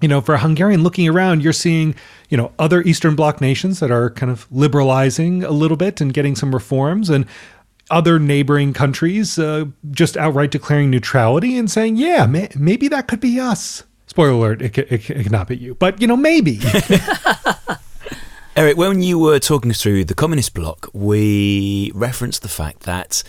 you 0.00 0.08
know 0.08 0.20
for 0.20 0.34
a 0.34 0.38
hungarian 0.38 0.82
looking 0.82 1.08
around 1.08 1.42
you're 1.42 1.52
seeing 1.52 1.94
you 2.28 2.36
know 2.36 2.52
other 2.58 2.82
eastern 2.82 3.16
bloc 3.16 3.40
nations 3.40 3.80
that 3.80 3.90
are 3.90 4.10
kind 4.10 4.30
of 4.30 4.46
liberalizing 4.52 5.42
a 5.42 5.50
little 5.50 5.76
bit 5.76 6.00
and 6.00 6.14
getting 6.14 6.36
some 6.36 6.54
reforms 6.54 7.10
and 7.10 7.26
other 7.90 8.18
neighboring 8.18 8.72
countries 8.72 9.38
uh, 9.38 9.64
just 9.90 10.16
outright 10.16 10.50
declaring 10.50 10.90
neutrality 10.90 11.56
and 11.56 11.70
saying, 11.70 11.96
yeah, 11.96 12.26
may- 12.26 12.50
maybe 12.56 12.88
that 12.88 13.08
could 13.08 13.20
be 13.20 13.40
us 13.40 13.84
spoiler 14.08 14.32
alert, 14.32 14.62
it, 14.62 14.76
it, 14.76 15.10
it 15.10 15.22
cannot 15.24 15.48
be 15.48 15.56
you, 15.56 15.74
but 15.74 16.00
you 16.00 16.06
know, 16.06 16.16
maybe. 16.16 16.60
Eric, 18.56 18.76
when 18.76 19.02
you 19.02 19.20
were 19.20 19.38
talking 19.38 19.72
through 19.72 20.04
the 20.04 20.14
communist 20.14 20.52
bloc, 20.52 20.88
we 20.92 21.92
referenced 21.94 22.42
the 22.42 22.48
fact 22.48 22.80
that 22.80 23.22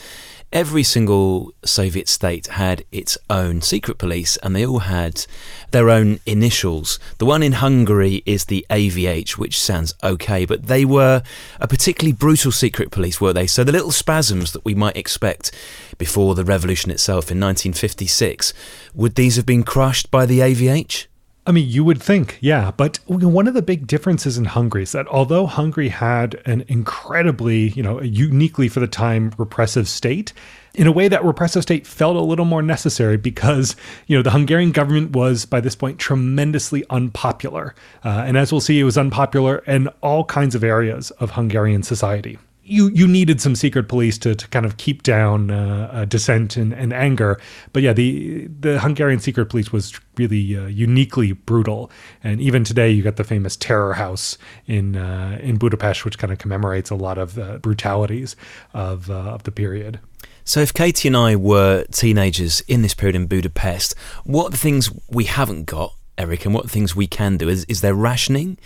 every 0.52 0.84
single 0.84 1.54
Soviet 1.64 2.08
state 2.08 2.48
had 2.48 2.84
its 2.92 3.18
own 3.30 3.62
secret 3.62 3.98
police 3.98 4.38
and 4.38 4.56
they 4.56 4.66
all 4.66 4.80
had 4.80 5.26
their 5.72 5.90
own 5.90 6.20
initials. 6.26 7.00
The 7.18 7.26
one 7.26 7.44
in 7.44 7.54
Hungary 7.54 8.24
is 8.26 8.46
the 8.46 8.66
AVH, 8.70 9.32
which 9.38 9.60
sounds 9.60 9.94
okay, 10.04 10.46
but 10.46 10.68
they 10.68 10.86
were 10.86 11.22
a 11.60 11.68
particularly 11.68 12.14
brutal 12.14 12.52
secret 12.52 12.92
police, 12.92 13.22
were 13.22 13.34
they? 13.34 13.48
So 13.48 13.64
the 13.64 13.72
little 13.72 13.92
spasms 13.92 14.54
that 14.54 14.66
we 14.66 14.74
might 14.74 14.98
expect 14.98 15.52
before 15.98 16.36
the 16.36 16.46
revolution 16.46 16.92
itself 16.92 17.32
in 17.32 17.40
1956, 17.40 18.54
would 18.94 19.16
these 19.16 19.36
have 19.36 19.46
been 19.46 19.64
crushed 19.64 20.10
by 20.10 20.26
the 20.26 20.40
AVH? 20.40 21.09
I 21.50 21.52
mean, 21.52 21.68
you 21.68 21.84
would 21.84 22.00
think, 22.00 22.38
yeah. 22.42 22.70
But 22.70 23.00
one 23.08 23.48
of 23.48 23.56
the 23.56 23.64
big 23.64 23.88
differences 23.88 24.38
in 24.38 24.46
Hungary 24.46 24.84
is 24.84 24.92
that 24.92 25.08
although 25.08 25.48
Hungary 25.48 25.90
had 25.90 26.40
an 26.46 26.64
incredibly, 26.68 27.70
you 27.70 27.82
know, 27.82 28.00
uniquely 28.04 28.68
for 28.68 28.80
the 28.80 28.88
time 28.88 29.34
repressive 29.36 29.88
state, 29.88 30.32
in 30.76 30.86
a 30.86 30.92
way 30.92 31.08
that 31.08 31.24
repressive 31.24 31.64
state 31.64 31.88
felt 31.88 32.16
a 32.16 32.22
little 32.22 32.46
more 32.46 32.62
necessary 32.62 33.18
because, 33.18 33.76
you 34.06 34.16
know, 34.16 34.22
the 34.22 34.30
Hungarian 34.30 34.72
government 34.72 35.14
was 35.14 35.46
by 35.46 35.60
this 35.60 35.74
point 35.74 35.98
tremendously 35.98 36.86
unpopular. 36.92 37.74
Uh, 38.06 38.24
and 38.28 38.38
as 38.38 38.52
we'll 38.52 38.62
see, 38.62 38.80
it 38.80 38.84
was 38.84 38.96
unpopular 38.96 39.64
in 39.66 39.88
all 40.02 40.26
kinds 40.26 40.54
of 40.54 40.64
areas 40.64 41.10
of 41.12 41.32
Hungarian 41.32 41.82
society 41.82 42.38
you 42.70 42.90
you 42.90 43.08
needed 43.08 43.42
some 43.42 43.56
secret 43.56 43.88
police 43.88 44.18
to, 44.20 44.36
to 44.36 44.48
kind 44.50 44.66
of 44.66 44.78
keep 44.78 45.04
down 45.04 45.50
uh, 45.52 45.90
uh, 45.92 46.06
dissent 46.06 46.56
and, 46.56 46.74
and, 46.74 46.94
anger. 46.94 47.40
But 47.74 47.84
yeah, 47.84 47.94
the 47.94 48.48
the 48.48 48.80
Hungarian 48.80 49.20
secret 49.20 49.48
police 49.48 49.72
was 49.72 50.00
really 50.18 50.56
uh, 50.56 50.68
uniquely 50.68 51.34
brutal. 51.34 51.92
And 52.24 52.40
even 52.40 52.64
today, 52.64 52.92
you 52.92 53.02
got 53.02 53.16
the 53.16 53.24
famous 53.24 53.56
Terror 53.58 53.94
House 53.94 54.38
in 54.68 54.96
uh, 54.96 55.40
in 55.42 55.58
Budapest, 55.58 56.06
which 56.06 56.18
kind 56.18 56.32
of 56.32 56.40
commemorates 56.40 56.90
a 56.90 56.96
lot 56.96 57.18
of 57.18 57.36
the 57.36 57.60
brutalities 57.60 58.36
of 58.74 59.10
uh, 59.10 59.14
of 59.14 59.44
the 59.44 59.52
period. 59.52 60.00
So, 60.44 60.62
if 60.62 60.74
Katie 60.74 61.08
and 61.08 61.18
I 61.18 61.36
were 61.36 61.86
teenagers 61.92 62.62
in 62.62 62.82
this 62.82 62.94
period 62.94 63.16
in 63.16 63.28
Budapest, 63.28 63.96
what 64.24 64.48
are 64.48 64.52
the 64.52 64.58
things 64.58 64.92
we 65.10 65.26
haven't 65.26 65.66
got 65.66 65.94
Eric, 66.20 66.46
and 66.46 66.54
what 66.54 66.70
things 66.70 66.96
we 66.96 67.08
can 67.08 67.38
do? 67.38 67.48
Is, 67.48 67.64
is 67.66 67.80
there 67.80 67.94
rationing? 67.94 68.58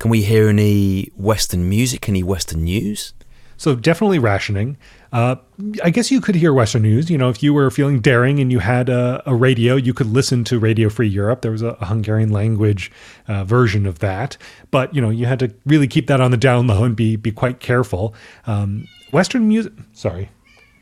Can 0.00 0.10
we 0.10 0.22
hear 0.22 0.48
any 0.48 1.12
Western 1.14 1.68
music, 1.68 2.08
any 2.08 2.24
Western 2.24 2.64
news? 2.64 3.12
So 3.56 3.74
definitely 3.74 4.18
rationing. 4.18 4.76
Uh, 5.12 5.36
I 5.82 5.90
guess 5.90 6.10
you 6.10 6.20
could 6.20 6.34
hear 6.34 6.52
Western 6.52 6.82
news. 6.82 7.10
You 7.10 7.16
know, 7.16 7.30
if 7.30 7.42
you 7.42 7.54
were 7.54 7.70
feeling 7.70 8.00
daring 8.00 8.38
and 8.38 8.52
you 8.52 8.58
had 8.58 8.88
a, 8.88 9.22
a 9.24 9.34
radio, 9.34 9.76
you 9.76 9.94
could 9.94 10.08
listen 10.08 10.44
to 10.44 10.58
Radio 10.58 10.90
Free 10.90 11.08
Europe. 11.08 11.40
There 11.40 11.52
was 11.52 11.62
a, 11.62 11.68
a 11.80 11.86
Hungarian 11.86 12.30
language 12.30 12.92
uh, 13.26 13.44
version 13.44 13.86
of 13.86 14.00
that, 14.00 14.36
but 14.70 14.94
you 14.94 15.00
know, 15.00 15.10
you 15.10 15.24
had 15.26 15.38
to 15.38 15.54
really 15.64 15.88
keep 15.88 16.06
that 16.08 16.20
on 16.20 16.32
the 16.32 16.36
down 16.36 16.66
low 16.66 16.84
and 16.84 16.94
be 16.94 17.16
be 17.16 17.32
quite 17.32 17.60
careful. 17.60 18.14
Um, 18.46 18.86
Western 19.12 19.48
music. 19.48 19.72
Sorry, 19.94 20.28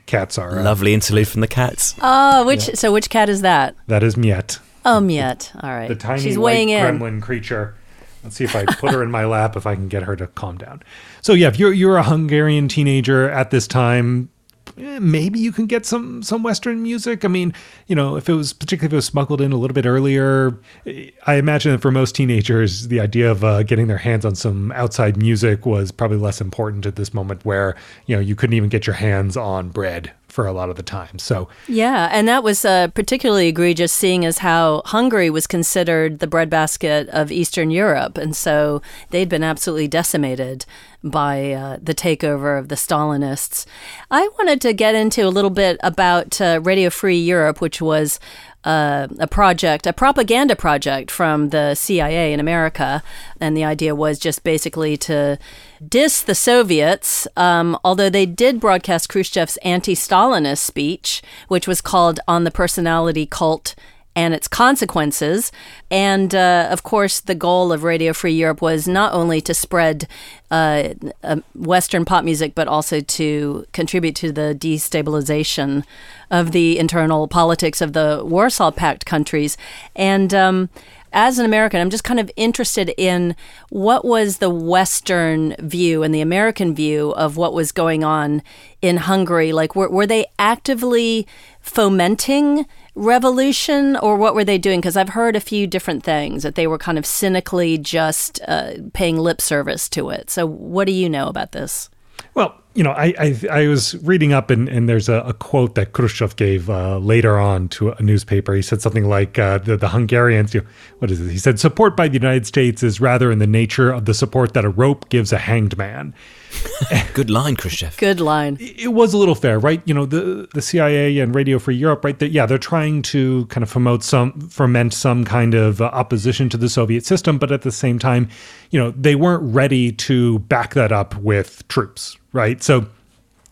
cats 0.07 0.37
are 0.37 0.59
uh, 0.59 0.64
lovely 0.64 0.95
interlude 0.95 1.28
from 1.28 1.40
the 1.40 1.49
cats. 1.49 1.95
Oh, 2.02 2.45
which 2.45 2.69
yeah. 2.69 2.75
so 2.75 2.93
which 2.93 3.11
cat 3.11 3.28
is 3.28 3.43
that? 3.43 3.76
That 3.87 4.02
is 4.02 4.16
Miet. 4.16 4.59
Oh, 4.85 5.00
Miet. 5.00 5.52
All 5.61 5.71
right. 5.71 5.88
The 5.88 5.95
tiny 5.95 6.23
She's 6.23 6.37
white 6.37 6.54
weighing 6.54 6.69
in. 6.71 6.99
gremlin 6.99 7.23
creature. 7.23 7.76
Let's 8.25 8.37
see 8.37 8.45
if 8.45 8.57
I 8.57 8.64
put 8.64 8.90
her 8.90 9.02
in 9.02 9.11
my 9.11 9.26
lap 9.26 9.54
if 9.54 9.66
I 9.66 9.75
can 9.75 9.88
get 9.88 10.02
her 10.02 10.16
to 10.16 10.26
calm 10.28 10.57
down. 10.57 10.83
So 11.21 11.35
yeah, 11.35 11.49
if 11.49 11.59
you're 11.59 11.73
you're 11.73 11.99
a 11.99 12.02
Hungarian 12.02 12.69
teenager 12.69 13.28
at 13.28 13.50
this 13.50 13.66
time, 13.66 14.31
eh, 14.78 14.99
maybe 14.99 15.38
you 15.38 15.52
can 15.52 15.66
get 15.66 15.85
some 15.85 16.23
some 16.23 16.43
Western 16.43 16.83
music. 16.83 17.26
I 17.26 17.28
mean, 17.28 17.52
you 17.87 17.95
know, 17.95 18.16
if 18.16 18.31
it 18.31 18.33
was 18.33 18.54
particularly 18.54 18.87
if 18.87 18.93
it 18.95 18.97
was 18.97 19.04
smuggled 19.04 19.43
in 19.43 19.52
a 19.52 19.57
little 19.57 19.75
bit 19.75 19.85
earlier, 19.85 20.59
eh, 20.87 21.11
I 21.26 21.35
imagine 21.35 21.73
that 21.73 21.83
for 21.83 21.90
most 21.90 22.14
teenagers, 22.14 22.88
the 22.88 22.99
idea 22.99 23.31
of 23.31 23.45
uh, 23.45 23.62
getting 23.62 23.88
their 23.88 23.99
hands 23.99 24.25
on 24.25 24.35
some 24.35 24.73
outside 24.73 25.19
music 25.19 25.66
was 25.66 25.93
probably 25.93 26.16
less 26.16 26.40
important 26.40 26.87
at 26.87 26.97
this 26.97 27.12
moment, 27.12 27.45
where 27.45 27.76
you 28.07 28.16
know 28.16 28.23
you 28.23 28.35
couldn't 28.35 28.54
even 28.54 28.71
get 28.71 28.87
your 28.87 28.97
hands 28.97 29.37
on 29.37 29.69
bread 29.69 30.12
for 30.35 30.49
a 30.49 30.53
lot 30.53 30.69
of 30.69 30.75
the 30.75 30.83
time. 30.83 31.17
So 31.21 31.49
yeah, 31.69 32.09
and 32.11 32.26
that 32.26 32.43
was 32.43 32.64
uh, 32.64 32.88
particularly 32.88 33.47
egregious, 33.47 33.93
seeing 33.93 34.25
as 34.25 34.38
how 34.38 34.83
Hungary 34.85 35.31
was 35.31 35.47
considered 35.47 36.19
the 36.19 36.26
breadbasket 36.26 37.09
of 37.11 37.31
Eastern 37.31 37.71
Europe, 37.71 38.19
and 38.19 38.35
so 38.35 38.83
they'd 39.11 39.29
been 39.29 39.45
absolutely 39.45 39.87
decimated 39.87 40.67
by 41.05 41.53
uh, 41.53 41.79
the 41.81 41.95
takeover 41.95 42.59
of 42.59 42.69
the 42.69 42.75
Stalinists. 42.75 43.64
I 44.11 44.29
wanted 44.37 44.61
to 44.62 44.73
get 44.73 44.97
into 44.97 45.25
a 45.25 45.31
little 45.31 45.50
bit 45.50 45.79
about 45.85 46.41
uh, 46.41 46.59
Radio 46.64 46.91
Free 46.91 47.19
Europe, 47.19 47.61
which 47.61 47.81
was 47.81 48.19
uh, 48.64 49.09
a 49.18 49.26
project, 49.26 49.87
a 49.87 49.92
propaganda 49.92 50.56
project 50.56 51.11
from 51.11 51.50
the 51.50 51.75
CIA 51.75 52.33
in 52.33 52.40
America. 52.40 53.02
And 53.40 53.56
the 53.56 53.64
idea 53.64 53.94
was 53.94 54.18
just 54.18 54.42
basically 54.42 54.97
to 54.99 55.38
diss 55.87 56.23
the 56.23 56.35
Soviets, 56.35 57.28
um, 57.37 57.78
although 57.85 58.11
they 58.11 58.26
did 58.26 58.61
broadcast 58.61 59.09
Khrushchev's 59.09 59.59
anti 59.59 59.94
Stalinist 59.94 60.59
speech, 60.59 61.23
which 61.49 61.68
was 61.68 61.80
called 61.80 62.21
On 62.26 62.44
the 62.44 62.50
Personality 62.50 63.26
Cult 63.26 63.75
and 64.16 64.33
its 64.33 64.47
consequences. 64.49 65.50
And 65.90 66.35
uh, 66.35 66.68
of 66.71 66.83
course, 66.83 67.21
the 67.21 67.35
goal 67.35 67.73
of 67.73 67.83
Radio 67.83 68.12
Free 68.12 68.33
Europe 68.33 68.62
was 68.62 68.87
not 68.87 69.12
only 69.12 69.40
to 69.42 69.54
spread 69.54 70.06
uh, 70.50 70.94
uh, 71.23 71.37
Western 71.54 72.04
pop 72.04 72.25
music, 72.25 72.54
but 72.54 72.68
also 72.68 73.00
to 73.00 73.66
contribute 73.73 74.14
to 74.16 74.30
the 74.30 74.56
destabilization 74.59 75.85
of 76.30 76.52
the 76.52 76.78
internal 76.78 77.26
politics 77.26 77.80
of 77.80 77.92
the 77.92 78.23
Warsaw 78.25 78.71
Pact 78.71 79.04
countries. 79.04 79.56
And 79.97 80.33
um, 80.33 80.68
as 81.14 81.38
an 81.38 81.47
American, 81.47 81.80
I'm 81.80 81.90
just 81.90 82.04
kind 82.04 82.21
of 82.21 82.30
interested 82.37 82.92
in 82.99 83.37
what 83.71 84.04
was 84.04 84.38
the 84.38 84.50
Western 84.50 85.54
view 85.61 86.02
and 86.02 86.14
the 86.14 86.21
American 86.21 86.75
view 86.75 87.12
of 87.12 87.37
what 87.37 87.54
was 87.54 87.73
going 87.73 88.02
on 88.04 88.42
in 88.83 88.99
Hungary. 88.99 89.52
Like, 89.52 89.75
were, 89.75 89.88
were 89.88 90.06
they 90.06 90.26
actively 90.38 91.26
fomenting 91.61 92.66
revolution 92.97 93.97
or 93.97 94.16
what 94.16 94.35
were 94.35 94.44
they 94.44 94.59
doing? 94.59 94.80
Because 94.80 94.97
I've 94.97 95.11
heard 95.11 95.37
a 95.37 95.40
few 95.40 95.66
different 95.66 96.02
things 96.02 96.42
that 96.42 96.56
they 96.56 96.66
were 96.66 96.78
kind 96.78 96.99
of 96.99 97.06
cynically 97.06 97.78
just 97.78 98.40
uh, 98.49 98.73
paying 98.92 99.16
lip 99.16 99.40
service 99.40 99.88
to 99.90 100.11
it. 100.11 100.30
So, 100.30 100.44
what 100.44 100.87
do 100.87 100.92
you 100.92 101.09
know 101.09 101.28
about 101.28 101.52
this? 101.52 101.88
Well, 102.35 102.61
you 102.75 102.83
know, 102.83 102.90
I 102.90 103.14
I, 103.19 103.40
I 103.50 103.69
was 103.69 103.95
reading 104.02 104.33
up, 104.33 104.50
and, 104.50 104.69
and 104.69 104.88
there's 104.88 105.09
a, 105.09 105.21
a 105.21 105.33
quote 105.33 105.75
that 105.76 105.93
Khrushchev 105.93 106.37
gave 106.37 106.69
uh, 106.69 106.99
later 106.99 107.38
on 107.38 107.69
to 107.71 107.90
a 107.90 108.02
newspaper. 108.02 108.54
He 108.54 108.62
said 108.62 108.83
something 108.83 109.09
like, 109.09 109.38
uh, 109.38 109.59
the, 109.59 109.76
the 109.76 109.88
Hungarians, 109.88 110.54
you 110.54 110.61
know, 110.61 110.66
what 110.99 111.11
is 111.11 111.21
it? 111.21 111.31
He 111.31 111.38
said, 111.38 111.61
support 111.61 111.97
by 111.97 112.09
the 112.09 112.14
United 112.14 112.47
States 112.47 112.83
is 112.83 113.00
rather 113.00 113.31
in 113.31 113.38
the 113.38 113.47
nature 113.47 113.90
of 113.90 114.04
the 114.04 114.14
support 114.14 114.54
that 114.54 114.64
a 114.64 114.69
rope 114.69 115.09
gives 115.09 115.33
a 115.33 115.38
hanged 115.38 115.78
man. 115.78 116.14
Good 117.14 117.30
line, 117.30 117.56
Khrushchev. 117.56 117.96
Good 117.96 118.20
line. 118.20 118.56
It 118.61 118.92
was 118.92 119.14
a 119.14 119.18
little 119.18 119.34
fair, 119.34 119.58
right? 119.58 119.82
You 119.84 119.94
know, 119.94 120.06
the 120.06 120.49
the 120.54 120.62
CIA 120.62 121.18
and 121.18 121.34
Radio 121.34 121.58
Free 121.58 121.76
Europe, 121.76 122.04
right? 122.04 122.18
That 122.18 122.30
yeah, 122.30 122.46
they're 122.46 122.58
trying 122.58 123.02
to 123.02 123.46
kind 123.46 123.62
of 123.62 123.70
promote 123.70 124.02
some, 124.02 124.49
ferment 124.49 124.92
some 124.92 125.25
kind 125.25 125.54
of 125.54 125.80
uh, 125.80 125.84
opposition 125.87 126.49
to 126.50 126.56
the 126.56 126.68
Soviet 126.68 127.04
system, 127.04 127.38
but 127.38 127.52
at 127.52 127.62
the 127.62 127.73
same 127.73 127.99
time, 127.99 128.28
you 128.70 128.78
know, 128.78 128.90
they 128.92 129.14
weren't 129.14 129.42
ready 129.54 129.92
to 129.92 130.40
back 130.40 130.75
that 130.75 130.92
up 130.92 131.16
with 131.16 131.66
troops, 131.68 132.16
right? 132.32 132.62
So 132.62 132.87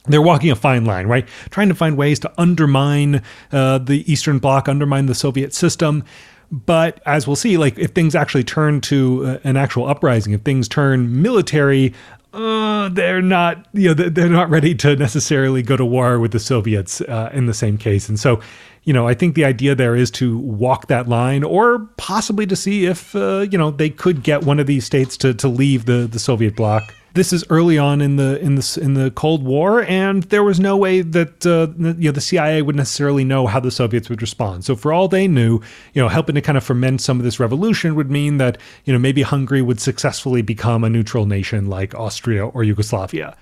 they're 0.06 0.22
walking 0.22 0.50
a 0.50 0.56
fine 0.56 0.84
line, 0.84 1.06
right? 1.06 1.26
Trying 1.50 1.68
to 1.68 1.74
find 1.74 1.96
ways 1.96 2.18
to 2.20 2.32
undermine 2.38 3.22
uh, 3.52 3.78
the 3.78 4.10
Eastern 4.10 4.38
Bloc, 4.38 4.68
undermine 4.68 5.06
the 5.06 5.14
Soviet 5.14 5.54
system. 5.54 6.04
But 6.50 7.00
as 7.06 7.26
we'll 7.26 7.36
see, 7.36 7.56
like 7.56 7.78
if 7.78 7.92
things 7.92 8.14
actually 8.14 8.44
turn 8.44 8.82
to 8.82 9.24
uh, 9.24 9.38
an 9.44 9.56
actual 9.56 9.86
uprising, 9.88 10.34
if 10.34 10.42
things 10.42 10.68
turn 10.68 11.22
military, 11.22 11.94
uh, 12.32 12.88
they're 12.88 13.22
not, 13.22 13.66
you 13.72 13.94
know, 13.94 14.08
they're 14.08 14.28
not 14.28 14.50
ready 14.50 14.74
to 14.76 14.96
necessarily 14.96 15.62
go 15.62 15.76
to 15.76 15.84
war 15.84 16.18
with 16.18 16.32
the 16.32 16.40
Soviets 16.40 17.00
uh, 17.02 17.30
in 17.32 17.46
the 17.46 17.54
same 17.54 17.76
case. 17.76 18.08
And 18.08 18.18
so, 18.18 18.40
you 18.84 18.92
know, 18.92 19.06
I 19.06 19.14
think 19.14 19.34
the 19.34 19.44
idea 19.44 19.74
there 19.74 19.94
is 19.94 20.10
to 20.12 20.38
walk 20.38 20.88
that 20.88 21.08
line, 21.08 21.44
or 21.44 21.80
possibly 21.98 22.46
to 22.46 22.56
see 22.56 22.86
if, 22.86 23.14
uh, 23.14 23.46
you 23.50 23.58
know, 23.58 23.70
they 23.70 23.90
could 23.90 24.22
get 24.22 24.44
one 24.44 24.58
of 24.58 24.66
these 24.66 24.84
states 24.84 25.16
to 25.18 25.34
to 25.34 25.48
leave 25.48 25.84
the 25.84 26.08
the 26.10 26.18
Soviet 26.18 26.56
bloc 26.56 26.82
this 27.14 27.32
is 27.32 27.44
early 27.50 27.78
on 27.78 28.00
in 28.00 28.16
the 28.16 28.40
in 28.40 28.54
the 28.54 28.78
in 28.80 28.94
the 28.94 29.10
Cold 29.10 29.44
War, 29.44 29.82
and 29.82 30.22
there 30.24 30.42
was 30.42 30.58
no 30.58 30.76
way 30.76 31.02
that 31.02 31.46
uh, 31.46 31.68
you 31.78 32.08
know 32.08 32.12
the 32.12 32.20
CIA 32.20 32.62
would 32.62 32.76
necessarily 32.76 33.24
know 33.24 33.46
how 33.46 33.60
the 33.60 33.70
Soviets 33.70 34.08
would 34.08 34.22
respond. 34.22 34.64
So 34.64 34.76
for 34.76 34.92
all 34.92 35.08
they 35.08 35.28
knew, 35.28 35.60
you 35.92 36.02
know, 36.02 36.08
helping 36.08 36.34
to 36.34 36.40
kind 36.40 36.56
of 36.56 36.64
ferment 36.64 37.00
some 37.00 37.18
of 37.18 37.24
this 37.24 37.38
revolution 37.38 37.94
would 37.94 38.10
mean 38.10 38.38
that 38.38 38.58
you 38.84 38.92
know 38.92 38.98
maybe 38.98 39.22
Hungary 39.22 39.62
would 39.62 39.80
successfully 39.80 40.42
become 40.42 40.84
a 40.84 40.90
neutral 40.90 41.26
nation 41.26 41.68
like 41.68 41.94
Austria 41.94 42.46
or 42.46 42.64
Yugoslavia. 42.64 43.36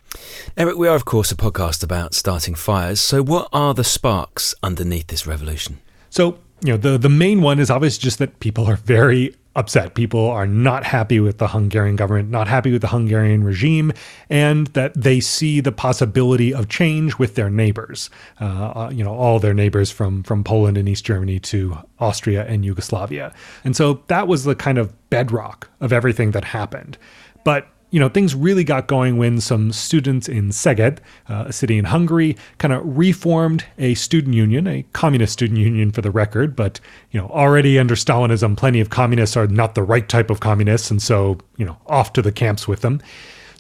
Eric, 0.57 0.77
we 0.77 0.89
are 0.89 0.97
of 0.97 1.05
course 1.05 1.31
a 1.31 1.37
podcast 1.37 1.83
about 1.83 2.15
starting 2.15 2.55
fires. 2.55 3.01
So 3.01 3.23
what 3.23 3.49
are 3.53 3.75
the 3.75 3.85
sparks 3.85 4.55
underneath 4.63 5.07
this 5.07 5.27
revolution? 5.27 5.81
So 6.11 6.39
you 6.63 6.73
know 6.73 6.77
the 6.77 6.99
the 6.99 7.09
main 7.09 7.41
one 7.41 7.59
is 7.59 7.71
obviously 7.71 8.03
just 8.03 8.19
that 8.19 8.41
people 8.41 8.67
are 8.67 8.77
very 8.77 9.35
upset. 9.57 9.95
People 9.95 10.29
are 10.29 10.47
not 10.47 10.85
happy 10.85 11.19
with 11.19 11.39
the 11.39 11.49
Hungarian 11.49 11.97
government, 11.97 12.31
not 12.31 12.47
happy 12.47 12.71
with 12.71 12.83
the 12.83 12.89
Hungarian 12.89 13.43
regime, 13.43 13.93
and 14.29 14.69
that 14.69 14.95
they 14.95 15.21
see 15.21 15.61
the 15.61 15.73
possibility 15.73 16.55
of 16.55 16.69
change 16.69 17.19
with 17.19 17.35
their 17.35 17.51
neighbors. 17.51 18.11
Uh, 18.41 18.45
uh, 18.45 18.91
you 18.93 19.03
know, 19.03 19.15
all 19.15 19.39
their 19.39 19.55
neighbors 19.55 19.91
from 19.91 20.23
from 20.23 20.45
Poland 20.45 20.79
and 20.79 20.89
East 20.89 21.05
Germany 21.05 21.41
to 21.41 21.79
Austria 21.99 22.47
and 22.47 22.65
Yugoslavia. 22.65 23.33
And 23.65 23.75
so 23.75 24.03
that 24.07 24.29
was 24.29 24.45
the 24.45 24.55
kind 24.55 24.79
of 24.79 24.95
bedrock 25.11 25.69
of 25.81 25.93
everything 25.93 26.31
that 26.31 26.45
happened. 26.45 26.97
But 27.45 27.67
you 27.91 27.99
know, 28.01 28.09
things 28.09 28.35
really 28.35 28.65
got 28.65 28.87
going 28.87 29.17
when 29.19 29.41
some 29.41 29.73
students 29.73 30.29
in 30.29 30.51
Szeged, 30.51 30.99
uh, 31.29 31.45
a 31.49 31.53
city 31.53 31.79
in 31.79 31.87
Hungary, 31.87 32.37
kind 32.59 32.73
of 32.73 32.83
reformed 32.85 33.65
a 33.79 33.95
student 33.95 34.35
union, 34.35 34.67
a 34.67 34.85
communist 34.93 35.33
student 35.33 35.59
union 35.59 35.91
for 35.91 36.01
the 36.01 36.11
record, 36.11 36.55
but, 36.55 36.81
you 37.11 37.21
know, 37.21 37.29
already 37.29 37.79
under 37.79 37.95
Stalinism, 37.95 38.57
plenty 38.57 38.81
of 38.81 38.91
communists 38.91 39.37
are 39.37 39.47
not 39.47 39.75
the 39.75 39.83
right 39.83 40.09
type 40.09 40.31
of 40.31 40.41
communists, 40.41 40.91
and 40.91 41.03
so, 41.03 41.39
you 41.57 41.65
know, 41.65 41.77
off 41.87 42.13
to 42.13 42.23
the 42.23 42.33
camps 42.33 42.69
with 42.69 42.81
them. 42.81 43.01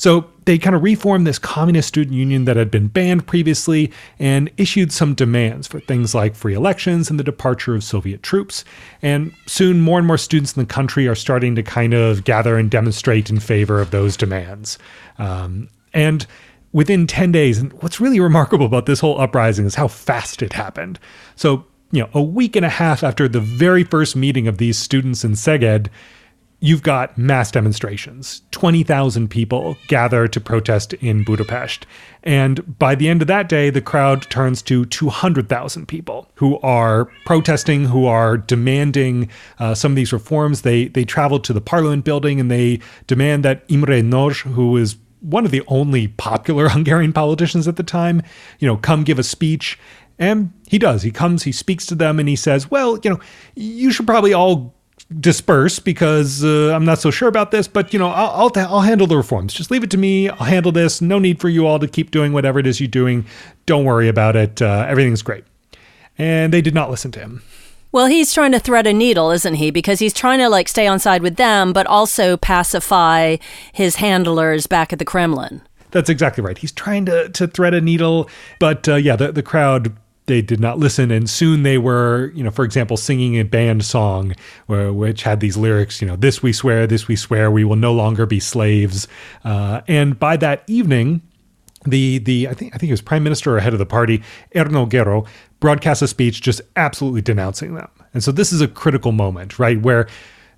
So 0.00 0.24
they 0.46 0.56
kind 0.56 0.74
of 0.74 0.82
reformed 0.82 1.26
this 1.26 1.38
communist 1.38 1.88
student 1.88 2.16
union 2.16 2.46
that 2.46 2.56
had 2.56 2.70
been 2.70 2.88
banned 2.88 3.26
previously 3.26 3.92
and 4.18 4.50
issued 4.56 4.92
some 4.92 5.12
demands 5.12 5.68
for 5.68 5.78
things 5.78 6.14
like 6.14 6.34
free 6.34 6.54
elections 6.54 7.10
and 7.10 7.20
the 7.20 7.22
departure 7.22 7.74
of 7.74 7.84
Soviet 7.84 8.22
troops. 8.22 8.64
And 9.02 9.34
soon, 9.44 9.82
more 9.82 9.98
and 9.98 10.06
more 10.06 10.16
students 10.16 10.56
in 10.56 10.62
the 10.62 10.66
country 10.66 11.06
are 11.06 11.14
starting 11.14 11.54
to 11.54 11.62
kind 11.62 11.92
of 11.92 12.24
gather 12.24 12.56
and 12.56 12.70
demonstrate 12.70 13.28
in 13.28 13.40
favor 13.40 13.78
of 13.78 13.90
those 13.90 14.16
demands. 14.16 14.78
Um, 15.18 15.68
and 15.92 16.26
within 16.72 17.06
10 17.06 17.30
days, 17.30 17.58
and 17.58 17.70
what's 17.82 18.00
really 18.00 18.20
remarkable 18.20 18.64
about 18.64 18.86
this 18.86 19.00
whole 19.00 19.20
uprising 19.20 19.66
is 19.66 19.74
how 19.74 19.88
fast 19.88 20.40
it 20.40 20.54
happened. 20.54 20.98
So, 21.36 21.66
you 21.92 22.00
know, 22.00 22.08
a 22.14 22.22
week 22.22 22.56
and 22.56 22.64
a 22.64 22.70
half 22.70 23.04
after 23.04 23.28
the 23.28 23.40
very 23.40 23.84
first 23.84 24.16
meeting 24.16 24.48
of 24.48 24.56
these 24.56 24.78
students 24.78 25.24
in 25.24 25.32
Szeged, 25.32 25.88
you've 26.60 26.82
got 26.82 27.16
mass 27.16 27.50
demonstrations. 27.50 28.42
20,000 28.50 29.28
people 29.28 29.76
gather 29.88 30.28
to 30.28 30.40
protest 30.40 30.92
in 30.94 31.24
Budapest. 31.24 31.86
And 32.22 32.78
by 32.78 32.94
the 32.94 33.08
end 33.08 33.22
of 33.22 33.28
that 33.28 33.48
day, 33.48 33.70
the 33.70 33.80
crowd 33.80 34.28
turns 34.30 34.60
to 34.62 34.84
200,000 34.84 35.86
people 35.86 36.30
who 36.34 36.58
are 36.60 37.06
protesting, 37.24 37.86
who 37.86 38.04
are 38.04 38.36
demanding 38.36 39.30
uh, 39.58 39.74
some 39.74 39.92
of 39.92 39.96
these 39.96 40.12
reforms. 40.12 40.62
They, 40.62 40.88
they 40.88 41.04
travel 41.04 41.40
to 41.40 41.52
the 41.54 41.62
parliament 41.62 42.04
building 42.04 42.38
and 42.38 42.50
they 42.50 42.80
demand 43.06 43.44
that 43.44 43.64
Imre 43.68 44.02
Nagy, 44.02 44.50
who 44.50 44.76
is 44.76 44.96
one 45.20 45.46
of 45.46 45.50
the 45.50 45.62
only 45.66 46.08
popular 46.08 46.68
Hungarian 46.70 47.14
politicians 47.14 47.66
at 47.68 47.76
the 47.76 47.82
time, 47.82 48.22
you 48.58 48.68
know, 48.68 48.76
come 48.76 49.02
give 49.02 49.18
a 49.18 49.24
speech. 49.24 49.78
And 50.18 50.52
he 50.68 50.78
does. 50.78 51.02
He 51.02 51.10
comes, 51.10 51.44
he 51.44 51.52
speaks 51.52 51.86
to 51.86 51.94
them, 51.94 52.18
and 52.18 52.28
he 52.28 52.36
says, 52.36 52.70
Well, 52.70 52.98
you 53.02 53.08
know, 53.08 53.20
you 53.54 53.90
should 53.90 54.06
probably 54.06 54.34
all 54.34 54.74
disperse 55.18 55.78
because 55.78 56.44
uh, 56.44 56.72
I'm 56.74 56.84
not 56.84 57.00
so 57.00 57.10
sure 57.10 57.28
about 57.28 57.50
this, 57.50 57.66
but 57.66 57.92
you 57.92 57.98
know, 57.98 58.08
I'll, 58.08 58.52
I'll, 58.56 58.66
I'll 58.68 58.80
handle 58.80 59.06
the 59.06 59.16
reforms. 59.16 59.52
Just 59.52 59.70
leave 59.70 59.82
it 59.82 59.90
to 59.90 59.98
me. 59.98 60.28
I'll 60.28 60.46
handle 60.46 60.72
this. 60.72 61.00
No 61.00 61.18
need 61.18 61.40
for 61.40 61.48
you 61.48 61.66
all 61.66 61.78
to 61.78 61.88
keep 61.88 62.10
doing 62.10 62.32
whatever 62.32 62.58
it 62.58 62.66
is 62.66 62.80
you're 62.80 62.88
doing. 62.88 63.26
Don't 63.66 63.84
worry 63.84 64.08
about 64.08 64.36
it. 64.36 64.62
Uh, 64.62 64.86
everything's 64.88 65.22
great. 65.22 65.44
And 66.18 66.52
they 66.52 66.60
did 66.60 66.74
not 66.74 66.90
listen 66.90 67.10
to 67.12 67.20
him. 67.20 67.42
Well, 67.92 68.06
he's 68.06 68.32
trying 68.32 68.52
to 68.52 68.60
thread 68.60 68.86
a 68.86 68.92
needle, 68.92 69.32
isn't 69.32 69.54
he? 69.54 69.72
Because 69.72 69.98
he's 69.98 70.12
trying 70.12 70.38
to 70.38 70.48
like 70.48 70.68
stay 70.68 70.86
on 70.86 71.00
side 71.00 71.22
with 71.22 71.36
them, 71.36 71.72
but 71.72 71.88
also 71.88 72.36
pacify 72.36 73.36
his 73.72 73.96
handlers 73.96 74.68
back 74.68 74.92
at 74.92 75.00
the 75.00 75.04
Kremlin. 75.04 75.62
That's 75.90 76.08
exactly 76.08 76.44
right. 76.44 76.56
He's 76.56 76.70
trying 76.70 77.06
to 77.06 77.28
to 77.30 77.48
thread 77.48 77.74
a 77.74 77.80
needle, 77.80 78.30
but 78.60 78.88
uh, 78.88 78.94
yeah, 78.94 79.16
the 79.16 79.32
the 79.32 79.42
crowd 79.42 79.96
they 80.26 80.42
did 80.42 80.60
not 80.60 80.78
listen 80.78 81.10
and 81.10 81.28
soon 81.28 81.62
they 81.62 81.78
were 81.78 82.30
you 82.34 82.44
know 82.44 82.50
for 82.50 82.64
example 82.64 82.96
singing 82.96 83.36
a 83.36 83.42
band 83.42 83.84
song 83.84 84.34
where, 84.66 84.92
which 84.92 85.22
had 85.22 85.40
these 85.40 85.56
lyrics 85.56 86.00
you 86.00 86.06
know 86.06 86.16
this 86.16 86.42
we 86.42 86.52
swear 86.52 86.86
this 86.86 87.08
we 87.08 87.16
swear 87.16 87.50
we 87.50 87.64
will 87.64 87.76
no 87.76 87.92
longer 87.92 88.26
be 88.26 88.40
slaves. 88.40 89.08
Uh, 89.44 89.80
and 89.88 90.18
by 90.18 90.36
that 90.36 90.62
evening 90.66 91.22
the 91.86 92.18
the 92.18 92.48
I 92.48 92.54
think 92.54 92.74
I 92.74 92.78
think 92.78 92.88
he 92.88 92.92
was 92.92 93.00
prime 93.00 93.22
minister 93.22 93.56
or 93.56 93.60
head 93.60 93.72
of 93.72 93.78
the 93.78 93.86
party, 93.86 94.22
Ernő 94.54 94.88
Gerő, 94.88 95.26
broadcast 95.60 96.02
a 96.02 96.08
speech 96.08 96.42
just 96.42 96.60
absolutely 96.76 97.22
denouncing 97.22 97.74
them. 97.74 97.88
And 98.12 98.22
so 98.22 98.32
this 98.32 98.52
is 98.52 98.60
a 98.60 98.68
critical 98.68 99.12
moment, 99.12 99.58
right, 99.58 99.80
where 99.80 100.06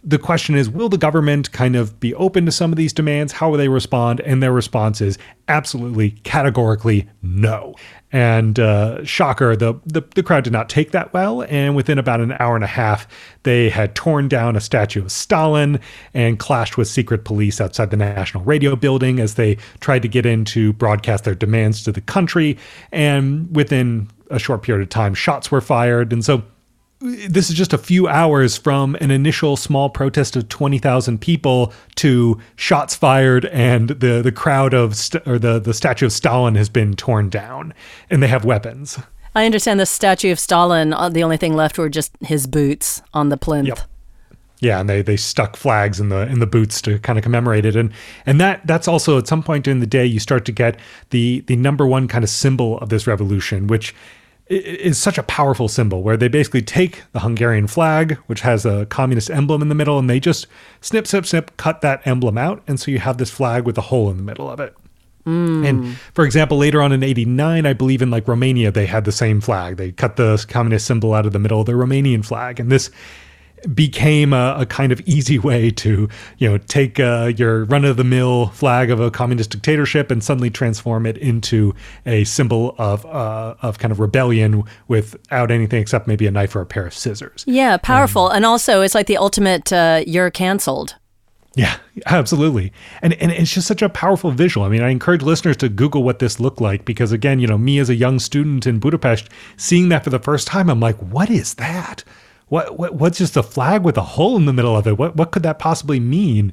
the 0.04 0.18
question 0.18 0.56
is 0.56 0.68
will 0.68 0.88
the 0.88 0.98
government 0.98 1.52
kind 1.52 1.76
of 1.76 2.00
be 2.00 2.14
open 2.14 2.44
to 2.46 2.52
some 2.52 2.72
of 2.72 2.76
these 2.76 2.92
demands? 2.92 3.32
How 3.32 3.50
will 3.50 3.58
they 3.58 3.68
respond? 3.68 4.20
And 4.20 4.42
their 4.42 4.52
response 4.52 5.00
is 5.00 5.16
absolutely 5.48 6.12
categorically 6.24 7.08
no 7.22 7.74
and 8.12 8.60
uh, 8.60 9.02
shocker, 9.04 9.56
the, 9.56 9.74
the, 9.86 10.02
the 10.14 10.22
crowd 10.22 10.44
did 10.44 10.52
not 10.52 10.68
take 10.68 10.90
that 10.90 11.12
well. 11.14 11.42
And 11.48 11.74
within 11.74 11.98
about 11.98 12.20
an 12.20 12.36
hour 12.38 12.54
and 12.54 12.62
a 12.62 12.68
half, 12.68 13.08
they 13.42 13.70
had 13.70 13.94
torn 13.94 14.28
down 14.28 14.54
a 14.54 14.60
statue 14.60 15.02
of 15.02 15.10
Stalin 15.10 15.80
and 16.12 16.38
clashed 16.38 16.76
with 16.76 16.88
secret 16.88 17.24
police 17.24 17.60
outside 17.60 17.90
the 17.90 17.96
National 17.96 18.44
Radio 18.44 18.76
Building 18.76 19.18
as 19.18 19.34
they 19.34 19.56
tried 19.80 20.02
to 20.02 20.08
get 20.08 20.26
in 20.26 20.44
to 20.46 20.74
broadcast 20.74 21.24
their 21.24 21.34
demands 21.34 21.82
to 21.84 21.92
the 21.92 22.02
country. 22.02 22.58
And 22.92 23.54
within 23.56 24.08
a 24.30 24.38
short 24.38 24.62
period 24.62 24.82
of 24.82 24.90
time, 24.90 25.14
shots 25.14 25.50
were 25.50 25.62
fired. 25.62 26.12
And 26.12 26.22
so 26.22 26.42
this 27.02 27.50
is 27.50 27.56
just 27.56 27.72
a 27.72 27.78
few 27.78 28.06
hours 28.06 28.56
from 28.56 28.94
an 29.00 29.10
initial 29.10 29.56
small 29.56 29.90
protest 29.90 30.36
of 30.36 30.48
20,000 30.48 31.20
people 31.20 31.72
to 31.96 32.38
shots 32.56 32.94
fired 32.94 33.46
and 33.46 33.90
the, 33.90 34.22
the 34.22 34.32
crowd 34.32 34.72
of 34.72 34.96
st- 34.96 35.26
or 35.26 35.38
the, 35.38 35.58
the 35.58 35.74
statue 35.74 36.06
of 36.06 36.12
Stalin 36.12 36.54
has 36.54 36.68
been 36.68 36.94
torn 36.94 37.28
down 37.28 37.74
and 38.08 38.22
they 38.22 38.28
have 38.28 38.44
weapons. 38.44 38.98
I 39.34 39.46
understand 39.46 39.80
the 39.80 39.86
statue 39.86 40.30
of 40.30 40.38
Stalin, 40.38 40.92
uh, 40.92 41.08
the 41.08 41.24
only 41.24 41.36
thing 41.36 41.54
left 41.54 41.76
were 41.78 41.88
just 41.88 42.12
his 42.20 42.46
boots 42.46 43.02
on 43.12 43.30
the 43.30 43.36
plinth. 43.36 43.68
Yep. 43.68 43.80
Yeah, 44.60 44.78
and 44.78 44.88
they, 44.88 45.02
they 45.02 45.16
stuck 45.16 45.56
flags 45.56 45.98
in 45.98 46.08
the 46.08 46.28
in 46.28 46.38
the 46.38 46.46
boots 46.46 46.80
to 46.82 47.00
kind 47.00 47.18
of 47.18 47.24
commemorate 47.24 47.64
it, 47.64 47.74
and 47.74 47.90
and 48.26 48.40
that 48.40 48.64
that's 48.64 48.86
also 48.86 49.18
at 49.18 49.26
some 49.26 49.42
point 49.42 49.64
during 49.64 49.80
the 49.80 49.88
day 49.88 50.06
you 50.06 50.20
start 50.20 50.44
to 50.44 50.52
get 50.52 50.78
the 51.10 51.40
the 51.48 51.56
number 51.56 51.84
one 51.84 52.06
kind 52.06 52.22
of 52.22 52.30
symbol 52.30 52.78
of 52.78 52.88
this 52.88 53.08
revolution, 53.08 53.66
which 53.66 53.92
is 54.52 54.98
such 54.98 55.18
a 55.18 55.22
powerful 55.22 55.68
symbol 55.68 56.02
where 56.02 56.16
they 56.16 56.28
basically 56.28 56.62
take 56.62 57.02
the 57.12 57.20
Hungarian 57.20 57.66
flag, 57.66 58.14
which 58.26 58.42
has 58.42 58.66
a 58.66 58.86
communist 58.86 59.30
emblem 59.30 59.62
in 59.62 59.68
the 59.68 59.74
middle, 59.74 59.98
and 59.98 60.08
they 60.08 60.20
just 60.20 60.46
snip, 60.80 61.06
snip, 61.06 61.26
snip, 61.26 61.56
cut 61.56 61.80
that 61.80 62.06
emblem 62.06 62.36
out. 62.36 62.62
And 62.66 62.78
so 62.78 62.90
you 62.90 62.98
have 62.98 63.18
this 63.18 63.30
flag 63.30 63.64
with 63.64 63.78
a 63.78 63.82
hole 63.82 64.10
in 64.10 64.16
the 64.16 64.22
middle 64.22 64.50
of 64.50 64.60
it. 64.60 64.74
Mm. 65.26 65.66
And 65.66 65.96
for 66.14 66.24
example, 66.24 66.58
later 66.58 66.82
on 66.82 66.92
in 66.92 67.02
89, 67.02 67.64
I 67.64 67.72
believe 67.72 68.02
in 68.02 68.10
like 68.10 68.26
Romania, 68.26 68.70
they 68.70 68.86
had 68.86 69.04
the 69.04 69.12
same 69.12 69.40
flag. 69.40 69.76
They 69.76 69.92
cut 69.92 70.16
the 70.16 70.44
communist 70.48 70.86
symbol 70.86 71.14
out 71.14 71.26
of 71.26 71.32
the 71.32 71.38
middle 71.38 71.60
of 71.60 71.66
the 71.66 71.72
Romanian 71.72 72.24
flag. 72.24 72.58
And 72.58 72.70
this 72.70 72.90
became 73.74 74.32
a, 74.32 74.56
a, 74.58 74.66
kind 74.66 74.92
of 74.92 75.00
easy 75.02 75.38
way 75.38 75.70
to, 75.70 76.08
you 76.38 76.48
know, 76.48 76.58
take 76.58 76.98
uh, 76.98 77.32
your 77.36 77.64
run-of-the-mill 77.66 78.48
flag 78.48 78.90
of 78.90 79.00
a 79.00 79.10
communist 79.10 79.50
dictatorship 79.50 80.10
and 80.10 80.22
suddenly 80.22 80.50
transform 80.50 81.06
it 81.06 81.16
into 81.18 81.74
a 82.06 82.24
symbol 82.24 82.74
of 82.78 83.04
uh, 83.06 83.54
of 83.62 83.78
kind 83.78 83.92
of 83.92 84.00
rebellion 84.00 84.64
without 84.88 85.50
anything 85.50 85.80
except 85.80 86.06
maybe 86.06 86.26
a 86.26 86.30
knife 86.30 86.56
or 86.56 86.60
a 86.60 86.66
pair 86.66 86.86
of 86.86 86.94
scissors. 86.94 87.44
Yeah, 87.46 87.76
powerful, 87.76 88.28
and 88.28 88.44
also 88.44 88.80
it's 88.82 88.94
like 88.94 89.06
the 89.06 89.16
ultimate 89.16 89.72
uh, 89.72 90.02
"you're 90.06 90.30
canceled." 90.30 90.96
Yeah, 91.54 91.76
absolutely. 92.06 92.72
And 93.02 93.12
and 93.14 93.30
it's 93.30 93.52
just 93.52 93.68
such 93.68 93.82
a 93.82 93.88
powerful 93.88 94.30
visual. 94.30 94.64
I 94.64 94.70
mean, 94.70 94.82
I 94.82 94.88
encourage 94.88 95.22
listeners 95.22 95.56
to 95.58 95.68
Google 95.68 96.02
what 96.02 96.18
this 96.18 96.40
looked 96.40 96.60
like 96.60 96.84
because 96.84 97.12
again, 97.12 97.40
you 97.40 97.46
know, 97.46 97.58
me 97.58 97.78
as 97.78 97.90
a 97.90 97.94
young 97.94 98.18
student 98.18 98.66
in 98.66 98.78
Budapest, 98.78 99.28
seeing 99.56 99.90
that 99.90 100.04
for 100.04 100.10
the 100.10 100.18
first 100.18 100.46
time, 100.46 100.70
I'm 100.70 100.80
like, 100.80 100.96
what 100.96 101.30
is 101.30 101.54
that? 101.54 102.04
What, 102.52 102.78
what 102.78 102.94
what's 102.96 103.16
just 103.16 103.34
a 103.38 103.42
flag 103.42 103.82
with 103.82 103.96
a 103.96 104.02
hole 104.02 104.36
in 104.36 104.44
the 104.44 104.52
middle 104.52 104.76
of 104.76 104.86
it? 104.86 104.98
What 104.98 105.16
what 105.16 105.30
could 105.30 105.42
that 105.42 105.58
possibly 105.58 105.98
mean? 105.98 106.52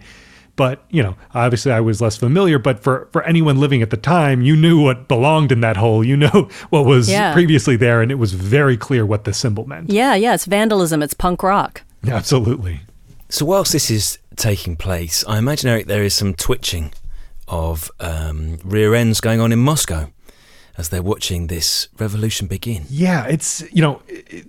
But 0.56 0.82
you 0.90 1.04
know, 1.04 1.18
obviously, 1.34 1.74
I 1.74 1.82
was 1.82 2.00
less 2.00 2.16
familiar. 2.16 2.58
But 2.58 2.80
for 2.80 3.10
for 3.12 3.22
anyone 3.24 3.60
living 3.60 3.82
at 3.82 3.90
the 3.90 3.98
time, 3.98 4.42
you 4.42 4.56
knew 4.56 4.82
what 4.82 5.10
belonged 5.10 5.52
in 5.52 5.60
that 5.60 5.76
hole. 5.76 6.02
You 6.02 6.16
know 6.16 6.48
what 6.70 6.86
was 6.86 7.10
yeah. 7.10 7.34
previously 7.34 7.76
there, 7.76 8.02
and 8.02 8.14
it 8.14 8.16
was 8.16 8.32
very 8.32 8.78
clear 8.78 9.06
what 9.06 9.26
the 9.26 9.34
symbol 9.34 9.66
meant. 9.66 9.90
Yeah, 9.90 10.16
yeah, 10.16 10.36
it's 10.36 10.46
vandalism. 10.46 11.04
It's 11.04 11.14
punk 11.14 11.44
rock. 11.44 11.82
Absolutely. 12.08 12.80
So 13.28 13.44
whilst 13.44 13.74
this 13.74 13.92
is 13.92 14.20
taking 14.38 14.78
place, 14.78 15.26
I 15.28 15.38
imagine 15.38 15.70
Eric, 15.70 15.88
there 15.88 16.06
is 16.06 16.14
some 16.14 16.34
twitching 16.34 16.94
of 17.50 17.92
um, 18.00 18.58
rear 18.64 18.96
ends 18.96 19.20
going 19.20 19.42
on 19.42 19.52
in 19.52 19.60
Moscow 19.60 20.10
as 20.80 20.89
they're 20.89 21.04
watching 21.04 21.48
this 21.48 21.89
revolution 22.00 22.48
begin. 22.48 22.86
Yeah, 22.89 23.26
it's, 23.26 23.62
you 23.74 23.82
know, 23.82 24.02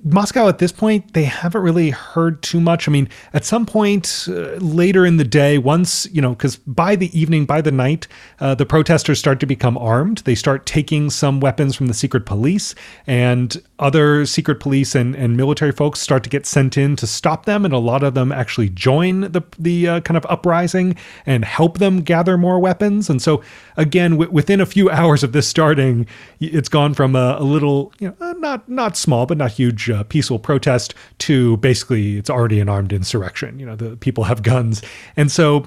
Moscow 0.05 0.47
at 0.47 0.59
this 0.59 0.71
point, 0.71 1.13
they 1.13 1.25
haven't 1.25 1.61
really 1.61 1.91
heard 1.91 2.41
too 2.41 2.61
much. 2.61 2.87
I 2.87 2.93
mean, 2.93 3.09
at 3.35 3.45
some 3.45 3.67
point 3.67 4.27
uh, 4.29 4.55
later 4.59 5.05
in 5.05 5.17
the 5.17 5.25
day, 5.25 5.59
once, 5.59 6.07
you 6.13 6.23
know, 6.23 6.31
because 6.31 6.55
by 6.55 6.95
the 6.95 7.11
evening, 7.19 7.47
by 7.47 7.61
the 7.61 7.73
night, 7.73 8.07
uh, 8.39 8.55
the 8.55 8.65
protesters 8.65 9.19
start 9.19 9.41
to 9.41 9.47
become 9.47 9.77
armed. 9.77 10.19
They 10.19 10.37
start 10.37 10.67
taking 10.67 11.11
some 11.11 11.41
weapons 11.41 11.75
from 11.75 11.89
the 11.89 11.95
secret 11.95 12.25
police, 12.27 12.77
and 13.09 13.61
other 13.81 14.25
secret 14.25 14.61
police 14.61 14.95
and, 14.95 15.17
and 15.17 15.37
military 15.37 15.73
folks 15.73 15.99
start 15.99 16.23
to 16.23 16.31
get 16.31 16.47
sent 16.47 16.79
in 16.79 16.95
to 16.95 17.09
stop 17.09 17.45
them. 17.45 17.65
And 17.65 17.75
a 17.75 17.79
lot 17.79 18.05
of 18.05 18.15
them 18.15 18.31
actually 18.31 18.69
join 18.69 19.23
the, 19.33 19.43
the 19.59 19.89
uh, 19.89 20.01
kind 20.03 20.17
of 20.17 20.25
uprising 20.29 20.95
and 21.27 21.45
help 21.45 21.79
them 21.79 22.03
gather 22.03 22.39
more 22.39 22.61
weapons. 22.61 23.11
And 23.11 23.21
so, 23.21 23.43
again, 23.81 24.13
w- 24.13 24.31
within 24.31 24.61
a 24.61 24.67
few 24.67 24.91
hours 24.99 25.25
of 25.25 25.33
this 25.33 25.49
starting, 25.49 26.07
it's 26.39 26.69
gone 26.69 26.95
from 26.95 27.17
a, 27.17 27.37
a 27.39 27.43
little, 27.43 27.93
you 27.99 28.09
know, 28.09 28.17
uh, 28.21 28.35
not 28.35 28.69
not 28.69 28.97
small 28.97 29.27
but 29.27 29.37
not 29.39 29.53
huge 29.53 29.91
uh, 29.91 30.05
peaceful 30.05 30.39
protest 30.39 30.95
to 31.19 31.57
basically 31.59 32.19
it's 32.19 32.31
already 32.31 32.61
an 32.61 32.69
armed 32.69 32.93
insurrection. 32.93 33.59
You 33.59 33.67
know, 33.67 33.77
the 33.77 33.97
people 33.97 34.25
have 34.25 34.43
guns, 34.43 34.83
and 35.17 35.33
so 35.33 35.67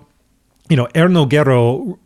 you 0.70 0.78
know, 0.78 0.88
Ernő 0.94 1.28
Gerő, 1.28 1.98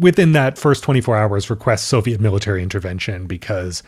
within 0.00 0.32
that 0.32 0.58
first 0.58 0.82
24 0.84 1.16
hours, 1.16 1.48
requests 1.48 1.86
Soviet 1.86 2.20
military 2.20 2.62
intervention 2.62 3.26
because 3.26 3.82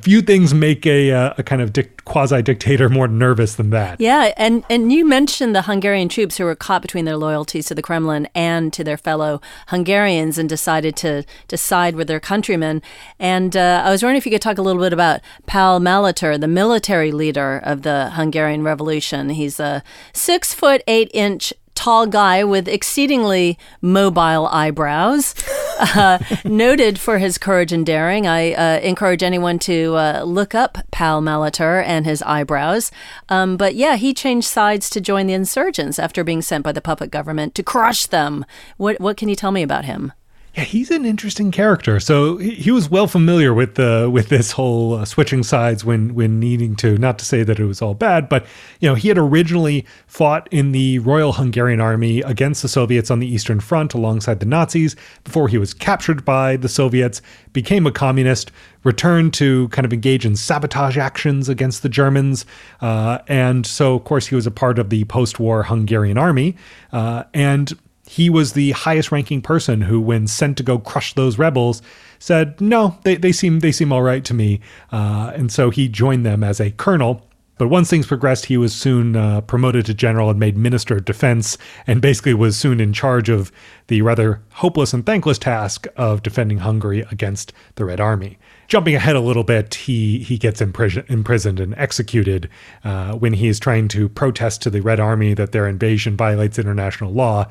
few 0.00 0.20
things 0.20 0.52
make 0.52 0.86
a, 0.86 1.12
uh, 1.12 1.34
a 1.38 1.42
kind 1.42 1.62
of 1.62 1.72
quasi 2.04 2.42
dictator 2.42 2.88
more 2.88 3.08
nervous 3.08 3.54
than 3.54 3.70
that. 3.70 4.00
Yeah, 4.00 4.32
and, 4.36 4.64
and 4.68 4.92
you 4.92 5.06
mentioned 5.06 5.54
the 5.54 5.62
Hungarian 5.62 6.08
troops 6.08 6.36
who 6.36 6.44
were 6.44 6.54
caught 6.54 6.82
between 6.82 7.04
their 7.04 7.16
loyalties 7.16 7.66
to 7.66 7.74
the 7.74 7.82
Kremlin 7.82 8.28
and 8.34 8.72
to 8.72 8.84
their 8.84 8.96
fellow 8.96 9.40
Hungarians 9.68 10.38
and 10.38 10.48
decided 10.48 10.96
to, 10.96 11.24
to 11.48 11.56
side 11.56 11.96
with 11.96 12.08
their 12.08 12.20
countrymen. 12.20 12.82
And 13.18 13.56
uh, 13.56 13.82
I 13.84 13.90
was 13.90 14.02
wondering 14.02 14.18
if 14.18 14.26
you 14.26 14.32
could 14.32 14.42
talk 14.42 14.58
a 14.58 14.62
little 14.62 14.82
bit 14.82 14.92
about 14.92 15.20
Pál 15.46 15.80
Maléter, 15.80 16.38
the 16.40 16.48
military 16.48 17.12
leader 17.12 17.60
of 17.64 17.82
the 17.82 18.10
Hungarian 18.10 18.62
Revolution. 18.62 19.30
He's 19.30 19.60
a 19.60 19.82
six 20.12 20.52
foot 20.54 20.82
eight 20.86 21.10
inch 21.14 21.52
tall 21.78 22.08
guy 22.08 22.42
with 22.42 22.66
exceedingly 22.66 23.56
mobile 23.80 24.48
eyebrows. 24.48 25.34
Uh, 25.80 26.18
noted 26.44 26.98
for 26.98 27.18
his 27.18 27.38
courage 27.38 27.70
and 27.70 27.86
daring. 27.86 28.26
I 28.26 28.52
uh, 28.52 28.80
encourage 28.80 29.22
anyone 29.22 29.60
to 29.60 29.94
uh, 29.94 30.22
look 30.24 30.52
up 30.52 30.76
Pal 30.90 31.22
Maléter 31.22 31.84
and 31.84 32.04
his 32.04 32.20
eyebrows. 32.22 32.90
Um, 33.28 33.56
but 33.56 33.76
yeah, 33.76 33.94
he 33.94 34.12
changed 34.12 34.48
sides 34.48 34.90
to 34.90 35.00
join 35.00 35.28
the 35.28 35.34
insurgents 35.34 36.00
after 36.00 36.24
being 36.24 36.42
sent 36.42 36.64
by 36.64 36.72
the 36.72 36.80
puppet 36.80 37.12
government 37.12 37.54
to 37.54 37.62
crush 37.62 38.06
them. 38.06 38.44
What 38.76 39.00
what 39.00 39.16
can 39.16 39.28
you 39.28 39.36
tell 39.36 39.52
me 39.52 39.62
about 39.62 39.84
him? 39.84 40.12
Yeah, 40.58 40.64
he's 40.64 40.90
an 40.90 41.04
interesting 41.04 41.52
character. 41.52 42.00
So 42.00 42.38
he, 42.38 42.50
he 42.50 42.70
was 42.72 42.90
well 42.90 43.06
familiar 43.06 43.54
with 43.54 43.76
the 43.76 44.10
with 44.12 44.28
this 44.28 44.50
whole 44.50 44.94
uh, 44.94 45.04
switching 45.04 45.44
sides 45.44 45.84
when 45.84 46.16
when 46.16 46.40
needing 46.40 46.74
to. 46.76 46.98
Not 46.98 47.16
to 47.20 47.24
say 47.24 47.44
that 47.44 47.60
it 47.60 47.64
was 47.64 47.80
all 47.80 47.94
bad, 47.94 48.28
but 48.28 48.44
you 48.80 48.88
know 48.88 48.96
he 48.96 49.06
had 49.06 49.18
originally 49.18 49.86
fought 50.08 50.48
in 50.50 50.72
the 50.72 50.98
Royal 50.98 51.34
Hungarian 51.34 51.80
Army 51.80 52.22
against 52.22 52.62
the 52.62 52.68
Soviets 52.68 53.08
on 53.08 53.20
the 53.20 53.26
Eastern 53.28 53.60
Front 53.60 53.94
alongside 53.94 54.40
the 54.40 54.46
Nazis 54.46 54.96
before 55.22 55.46
he 55.46 55.58
was 55.58 55.72
captured 55.72 56.24
by 56.24 56.56
the 56.56 56.68
Soviets, 56.68 57.22
became 57.52 57.86
a 57.86 57.92
communist, 57.92 58.50
returned 58.82 59.34
to 59.34 59.68
kind 59.68 59.86
of 59.86 59.92
engage 59.92 60.26
in 60.26 60.34
sabotage 60.34 60.98
actions 60.98 61.48
against 61.48 61.84
the 61.84 61.88
Germans, 61.88 62.44
uh, 62.80 63.18
and 63.28 63.64
so 63.64 63.94
of 63.94 64.02
course 64.02 64.26
he 64.26 64.34
was 64.34 64.48
a 64.48 64.50
part 64.50 64.80
of 64.80 64.90
the 64.90 65.04
post-war 65.04 65.62
Hungarian 65.62 66.18
army, 66.18 66.56
uh, 66.90 67.22
and 67.32 67.78
he 68.08 68.30
was 68.30 68.52
the 68.52 68.70
highest 68.72 69.12
ranking 69.12 69.42
person 69.42 69.82
who, 69.82 70.00
when 70.00 70.26
sent 70.26 70.56
to 70.56 70.62
go 70.62 70.78
crush 70.78 71.12
those 71.12 71.38
rebels, 71.38 71.82
said, 72.18 72.60
"No, 72.60 72.98
they, 73.04 73.16
they 73.16 73.32
seem 73.32 73.60
they 73.60 73.72
seem 73.72 73.92
all 73.92 74.02
right 74.02 74.24
to 74.24 74.34
me," 74.34 74.60
uh, 74.90 75.32
and 75.34 75.52
so 75.52 75.70
he 75.70 75.88
joined 75.88 76.24
them 76.24 76.42
as 76.42 76.60
a 76.60 76.70
colonel. 76.70 77.28
But 77.58 77.68
once 77.68 77.90
things 77.90 78.06
progressed, 78.06 78.46
he 78.46 78.56
was 78.56 78.72
soon 78.72 79.16
uh, 79.16 79.40
promoted 79.40 79.84
to 79.86 79.94
general 79.94 80.30
and 80.30 80.38
made 80.38 80.56
minister 80.56 80.96
of 80.96 81.04
defense, 81.04 81.58
and 81.88 82.00
basically 82.00 82.32
was 82.32 82.56
soon 82.56 82.80
in 82.80 82.92
charge 82.92 83.28
of 83.28 83.50
the 83.88 84.00
rather 84.00 84.40
hopeless 84.54 84.94
and 84.94 85.04
thankless 85.04 85.38
task 85.38 85.86
of 85.96 86.22
defending 86.22 86.58
Hungary 86.58 87.00
against 87.10 87.52
the 87.74 87.84
Red 87.84 88.00
Army. 88.00 88.38
Jumping 88.68 88.94
ahead 88.94 89.16
a 89.16 89.20
little 89.20 89.44
bit, 89.44 89.74
he 89.74 90.20
he 90.20 90.38
gets 90.38 90.60
impris- 90.60 91.08
imprisoned 91.10 91.58
and 91.58 91.74
executed 91.76 92.48
uh, 92.84 93.14
when 93.14 93.32
he 93.32 93.48
is 93.48 93.58
trying 93.58 93.88
to 93.88 94.08
protest 94.08 94.62
to 94.62 94.70
the 94.70 94.80
Red 94.80 95.00
Army 95.00 95.34
that 95.34 95.52
their 95.52 95.66
invasion 95.66 96.16
violates 96.16 96.58
international 96.58 97.12
law 97.12 97.48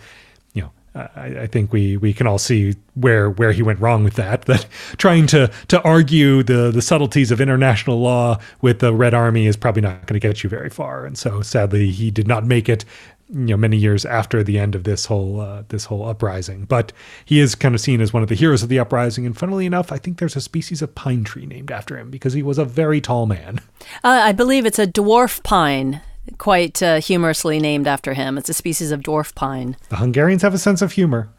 I, 1.16 1.42
I, 1.42 1.48
think 1.48 1.72
we 1.72 1.98
we 1.98 2.14
can 2.14 2.28
all 2.28 2.38
see 2.38 2.76
where 2.96 3.30
where 3.30 3.52
he 3.52 3.62
went 3.62 3.80
wrong 3.80 4.04
with 4.04 4.16
that. 4.16 4.46
That 4.48 4.66
trying 4.98 5.28
to 5.28 5.52
to 5.68 5.82
argue 5.82 6.42
the 6.42 6.72
the 6.72 6.82
subtleties 6.82 7.32
of 7.32 7.42
international 7.42 8.00
law 8.00 8.40
with 8.62 8.80
the 8.80 8.94
Red 8.94 9.14
Army 9.14 9.46
is 9.46 9.58
probably 9.58 9.82
not 9.82 10.06
going 10.06 10.20
to 10.20 10.26
get 10.26 10.44
you 10.44 10.50
very 10.50 10.70
far. 10.70 11.06
And 11.06 11.18
so, 11.18 11.42
sadly, 11.42 11.92
he 11.92 12.12
did 12.12 12.28
not 12.28 12.46
make 12.46 12.70
it. 12.70 12.86
You 13.30 13.48
know, 13.48 13.58
many 13.58 13.76
years 13.76 14.06
after 14.06 14.42
the 14.42 14.58
end 14.58 14.74
of 14.74 14.86
this 14.86 15.08
whole 15.08 15.42
uh, 15.42 15.64
this 15.68 15.84
whole 15.86 16.08
uprising, 16.08 16.64
but 16.64 16.94
he 17.26 17.42
is 17.42 17.56
kind 17.56 17.76
of 17.76 17.82
seen 17.82 18.00
as 18.00 18.14
one 18.14 18.24
of 18.24 18.30
the 18.30 18.36
heroes 18.36 18.64
of 18.64 18.70
the 18.70 18.80
uprising. 18.80 19.26
And 19.26 19.38
funnily 19.38 19.66
enough, 19.66 19.92
I 19.92 19.98
think 19.98 20.18
there's 20.18 20.38
a 20.38 20.42
species 20.42 20.82
of 20.82 20.96
pine 20.96 21.26
tree 21.26 21.46
named 21.46 21.70
after 21.70 21.98
him 21.98 22.10
because 22.10 22.32
he 22.32 22.42
was 22.42 22.58
a 22.58 22.64
very 22.64 23.02
tall 23.02 23.26
man. 23.26 23.60
Uh, 24.02 24.22
I 24.24 24.32
believe 24.32 24.66
it's 24.66 24.80
a 24.80 24.88
dwarf 24.88 25.44
pine 25.44 26.02
quite 26.38 26.82
uh, 26.84 27.00
humorously 27.00 27.60
named 27.60 27.88
after 27.88 28.14
him. 28.14 28.38
It's 28.38 28.50
a 28.50 28.54
species 28.54 28.92
of 28.92 29.02
dwarf 29.02 29.34
pine. 29.36 29.78
The 29.90 29.98
Hungarians 29.98 30.42
have 30.42 30.54
a 30.54 30.58
sense 30.58 30.82
of 30.82 30.94
humor. 30.94 31.30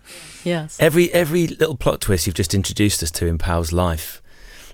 Yes. 0.44 0.79
Every 0.81 1.12
every 1.12 1.46
little 1.46 1.77
plot 1.77 2.01
twist 2.01 2.27
you've 2.27 2.37
just 2.37 2.55
introduced 2.55 3.03
us 3.03 3.11
to 3.12 3.27
in 3.27 3.38
Pal's 3.38 3.72
life, 3.72 4.22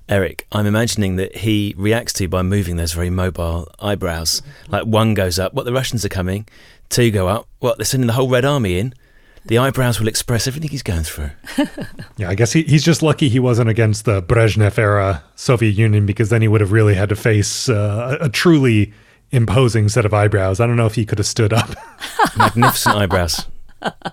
Eric, 0.09 0.47
I'm 0.53 0.67
imagining 0.67 1.17
that 1.17 1.37
he 1.37 1.75
reacts 1.79 2.13
to 2.15 2.29
by 2.29 2.43
moving 2.43 2.77
those 2.77 2.93
very 2.93 3.11
mobile 3.11 3.69
eyebrows. 3.81 4.43
Like 4.69 4.85
one 4.85 5.15
goes 5.15 5.39
up, 5.39 5.55
what 5.55 5.65
the 5.65 5.73
Russians 5.73 6.05
are 6.05 6.11
coming. 6.11 6.47
Two 6.91 7.11
go 7.11 7.27
up, 7.27 7.49
what 7.61 7.79
they're 7.79 7.87
sending 7.87 8.07
the 8.07 8.13
whole 8.13 8.29
Red 8.29 8.45
Army 8.45 8.79
in. 8.79 8.95
The 9.47 9.59
eyebrows 9.59 10.01
will 10.01 10.09
express 10.09 10.47
everything 10.47 10.71
he's 10.71 10.83
going 10.83 11.03
through. 11.03 11.31
yeah, 12.17 12.29
I 12.31 12.35
guess 12.35 12.53
he, 12.53 12.63
he's 12.63 12.83
just 12.83 13.03
lucky 13.03 13.29
he 13.29 13.39
wasn't 13.39 13.69
against 13.69 14.05
the 14.05 14.23
Brezhnev 14.23 14.79
era 14.79 15.23
Soviet 15.37 15.73
Union 15.73 16.07
because 16.07 16.31
then 16.31 16.43
he 16.43 16.49
would 16.49 16.61
have 16.61 16.73
really 16.73 16.95
had 16.95 17.11
to 17.11 17.17
face 17.17 17.69
uh, 17.69 18.19
a, 18.21 18.27
a 18.27 18.29
truly 18.29 18.93
imposing 19.35 19.89
set 19.89 20.07
of 20.07 20.15
eyebrows. 20.15 20.61
I 20.61 20.67
don't 20.67 20.77
know 20.77 20.87
if 20.87 20.95
he 20.95 21.05
could 21.05 21.19
have 21.19 21.27
stood 21.27 21.53
up. 21.53 21.71
Magnificent 22.37 22.97
eyebrows. 22.97 23.47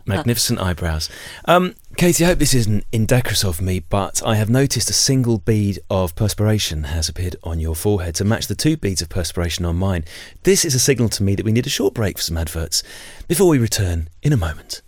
Magnificent 0.06 0.60
eyebrows. 0.60 1.10
Um, 1.46 1.76
Katie, 1.96 2.26
I 2.26 2.28
hope 2.30 2.40
this 2.40 2.54
isn't 2.54 2.84
indecorous 2.92 3.46
of 3.46 3.62
me, 3.62 3.80
but 3.80 4.22
I 4.26 4.36
have 4.36 4.50
noticed 4.50 4.90
a 4.90 4.94
single 4.94 5.38
bead 5.38 5.80
of 5.90 6.16
perspiration 6.16 6.84
has 6.84 7.08
appeared 7.08 7.36
on 7.44 7.60
your 7.60 7.76
forehead 7.76 8.16
to 8.16 8.26
match 8.26 8.48
the 8.48 8.56
two 8.56 8.76
beads 8.76 9.02
of 9.02 9.10
perspiration 9.10 9.64
on 9.64 9.78
mine. 9.78 10.04
This 10.44 10.66
is 10.66 10.76
a 10.76 10.80
signal 10.80 11.10
to 11.10 11.24
me 11.24 11.36
that 11.36 11.46
we 11.46 11.52
need 11.52 11.68
a 11.68 11.70
short 11.70 11.94
break 11.94 12.18
for 12.18 12.24
some 12.24 12.38
adverts 12.38 12.84
before 13.28 13.48
we 13.48 13.60
return 13.60 14.10
in 14.22 14.34
a 14.34 14.38
moment. 14.38 14.82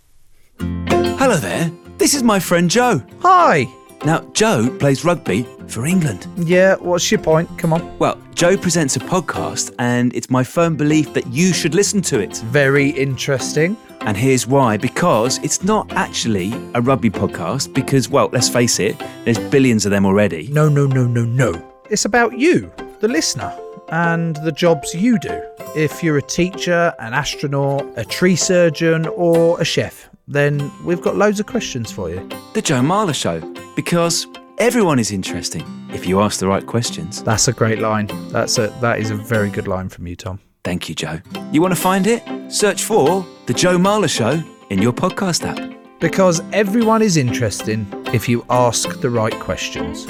Hello 0.58 1.36
there. 1.36 1.70
This 1.98 2.14
is 2.14 2.22
my 2.22 2.40
friend 2.40 2.70
Joe. 2.70 3.02
Hi. 3.20 3.66
Now, 4.04 4.20
Joe 4.32 4.74
plays 4.78 5.04
rugby 5.04 5.46
for 5.66 5.86
England. 5.86 6.26
Yeah, 6.36 6.76
what's 6.76 7.10
your 7.10 7.20
point? 7.20 7.48
Come 7.58 7.72
on. 7.72 7.98
Well, 7.98 8.20
Joe 8.34 8.56
presents 8.56 8.96
a 8.96 9.00
podcast, 9.00 9.74
and 9.78 10.14
it's 10.14 10.28
my 10.28 10.44
firm 10.44 10.76
belief 10.76 11.14
that 11.14 11.26
you 11.28 11.52
should 11.52 11.74
listen 11.74 12.02
to 12.02 12.20
it. 12.20 12.36
Very 12.38 12.90
interesting. 12.90 13.76
And 14.00 14.16
here's 14.16 14.46
why 14.46 14.76
because 14.76 15.38
it's 15.38 15.64
not 15.64 15.90
actually 15.94 16.52
a 16.74 16.82
rugby 16.82 17.10
podcast, 17.10 17.72
because, 17.72 18.10
well, 18.10 18.28
let's 18.32 18.48
face 18.48 18.78
it, 18.78 18.98
there's 19.24 19.38
billions 19.38 19.86
of 19.86 19.90
them 19.90 20.04
already. 20.04 20.48
No, 20.48 20.68
no, 20.68 20.86
no, 20.86 21.06
no, 21.06 21.24
no. 21.24 21.72
It's 21.88 22.04
about 22.04 22.38
you, 22.38 22.70
the 23.00 23.08
listener, 23.08 23.56
and 23.88 24.36
the 24.36 24.52
jobs 24.52 24.94
you 24.94 25.18
do. 25.18 25.42
If 25.74 26.02
you're 26.02 26.18
a 26.18 26.22
teacher, 26.22 26.94
an 26.98 27.14
astronaut, 27.14 27.86
a 27.96 28.04
tree 28.04 28.36
surgeon, 28.36 29.06
or 29.06 29.60
a 29.60 29.64
chef, 29.64 30.10
then 30.26 30.70
we've 30.84 31.02
got 31.02 31.16
loads 31.16 31.40
of 31.40 31.46
questions 31.46 31.92
for 31.92 32.10
you. 32.10 32.28
The 32.54 32.62
Joe 32.62 32.80
Marler 32.80 33.14
Show, 33.14 33.40
because 33.76 34.26
everyone 34.58 34.98
is 34.98 35.10
interesting 35.10 35.64
if 35.92 36.06
you 36.06 36.20
ask 36.20 36.40
the 36.40 36.46
right 36.46 36.66
questions. 36.66 37.22
That's 37.22 37.48
a 37.48 37.52
great 37.52 37.78
line. 37.78 38.08
That's 38.30 38.58
a 38.58 38.68
that 38.80 38.98
is 38.98 39.10
a 39.10 39.14
very 39.14 39.50
good 39.50 39.68
line 39.68 39.88
from 39.88 40.06
you, 40.06 40.16
Tom. 40.16 40.40
Thank 40.62 40.88
you, 40.88 40.94
Joe. 40.94 41.20
You 41.52 41.60
want 41.60 41.74
to 41.74 41.80
find 41.80 42.06
it? 42.06 42.22
Search 42.50 42.84
for 42.84 43.26
The 43.46 43.54
Joe 43.54 43.76
Marler 43.76 44.08
Show 44.08 44.42
in 44.70 44.80
your 44.80 44.92
podcast 44.92 45.44
app. 45.44 45.72
Because 46.00 46.42
everyone 46.52 47.02
is 47.02 47.16
interesting 47.16 47.86
if 48.12 48.28
you 48.28 48.44
ask 48.50 49.00
the 49.00 49.10
right 49.10 49.34
questions. 49.40 50.06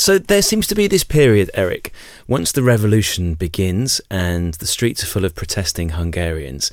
So 0.00 0.16
there 0.18 0.40
seems 0.40 0.66
to 0.68 0.74
be 0.74 0.86
this 0.86 1.04
period, 1.04 1.50
Eric, 1.52 1.92
once 2.26 2.52
the 2.52 2.62
revolution 2.62 3.34
begins 3.34 4.00
and 4.10 4.54
the 4.54 4.66
streets 4.66 5.02
are 5.02 5.06
full 5.06 5.26
of 5.26 5.34
protesting 5.34 5.90
Hungarians, 5.90 6.72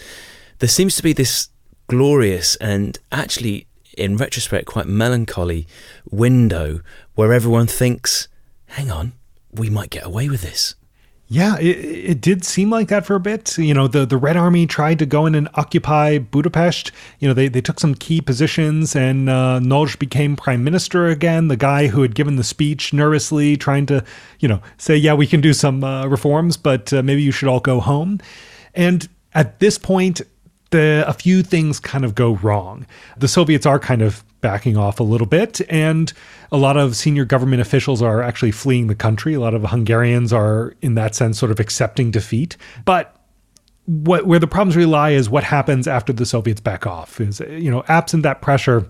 there 0.60 0.70
seems 0.70 0.96
to 0.96 1.04
be 1.04 1.12
this 1.12 1.50
glorious 1.88 2.56
and 2.56 2.98
actually, 3.12 3.68
in 3.98 4.16
retrospect, 4.16 4.66
quite 4.66 4.86
melancholy 4.86 5.68
window 6.10 6.80
where 7.16 7.34
everyone 7.34 7.68
thinks, 7.68 8.30
hang 8.68 8.90
on, 8.90 9.12
we 9.52 9.70
might 9.70 9.90
get 9.90 10.06
away 10.06 10.30
with 10.30 10.42
this. 10.42 10.76
Yeah, 11.30 11.58
it, 11.58 11.78
it 11.78 12.22
did 12.22 12.46
seem 12.46 12.70
like 12.70 12.88
that 12.88 13.06
for 13.06 13.16
a 13.16 13.20
bit. 13.20 13.58
You 13.58 13.74
know, 13.74 13.88
the, 13.90 14.06
the 14.06 14.16
Red 14.16 14.38
Army 14.38 14.66
tried 14.66 14.98
to 15.00 15.06
go 15.06 15.26
in 15.26 15.36
and 15.36 15.50
occupy 15.56 16.20
Budapest. 16.20 16.94
You 17.20 17.28
know, 17.28 17.34
they, 17.34 17.50
they 17.50 17.60
took 17.60 17.82
some 17.82 17.96
key 17.96 18.22
positions, 18.22 18.96
and 18.96 19.30
uh, 19.30 19.60
Nagy 19.60 19.98
became 19.98 20.38
prime 20.38 20.63
minister 20.63 21.08
again. 21.08 21.50
The 21.50 21.58
guy 21.58 21.88
who 21.88 22.02
had 22.02 22.16
given 22.16 22.38
the 22.38 22.46
speech 22.46 22.94
nervously, 22.94 23.58
trying 23.58 23.86
to, 23.88 24.06
you 24.40 24.48
know, 24.48 24.62
say, 24.78 24.96
yeah, 24.96 25.13
we 25.16 25.28
can 25.28 25.42
do 25.42 25.52
some 25.52 25.84
uh, 25.84 26.08
reforms, 26.08 26.56
but 26.56 26.94
uh, 26.94 27.04
maybe 27.04 27.22
you 27.22 27.34
should 27.34 27.50
all 27.50 27.60
go 27.60 27.82
home. 27.82 28.22
And 28.74 29.10
at 29.34 29.60
this 29.60 29.78
point, 29.78 30.22
the, 30.70 31.04
a 31.06 31.13
few 31.13 31.44
things 31.44 31.80
kind 31.80 32.06
of 32.06 32.16
go 32.16 32.36
wrong. 32.36 32.86
The 33.18 33.28
Soviets 33.28 33.66
are 33.66 33.80
kind 33.80 34.02
of 34.02 34.24
backing 34.41 34.78
off 34.78 35.00
a 35.00 35.04
little 35.04 35.28
bit, 35.28 35.62
and 35.69 36.13
a 36.52 36.58
lot 36.58 36.78
of 36.78 36.95
senior 36.95 37.26
government 37.26 37.62
officials 37.62 38.02
are 38.02 38.21
actually 38.21 38.52
fleeing 38.52 38.88
the 38.88 38.95
country. 38.95 39.34
A 39.34 39.39
lot 39.39 39.54
of 39.54 39.63
Hungarians 39.63 40.32
are, 40.32 40.76
in 40.82 40.95
that 40.95 41.15
sense, 41.15 41.39
sort 41.39 41.52
of 41.52 41.60
accepting 41.60 42.12
defeat. 42.12 42.58
But 42.86 43.13
what 43.86 44.28
where 44.28 44.39
the 44.39 44.47
problems 44.47 44.76
really 44.76 44.91
lie 44.91 45.12
is 45.12 45.30
what 45.30 45.43
happens 45.43 45.88
after 45.88 46.12
the 46.13 46.26
Soviets 46.26 46.62
back 46.62 46.86
off. 46.86 47.19
Is 47.21 47.39
you 47.39 47.71
know, 47.71 47.84
absent 47.88 48.23
that 48.23 48.41
pressure, 48.41 48.88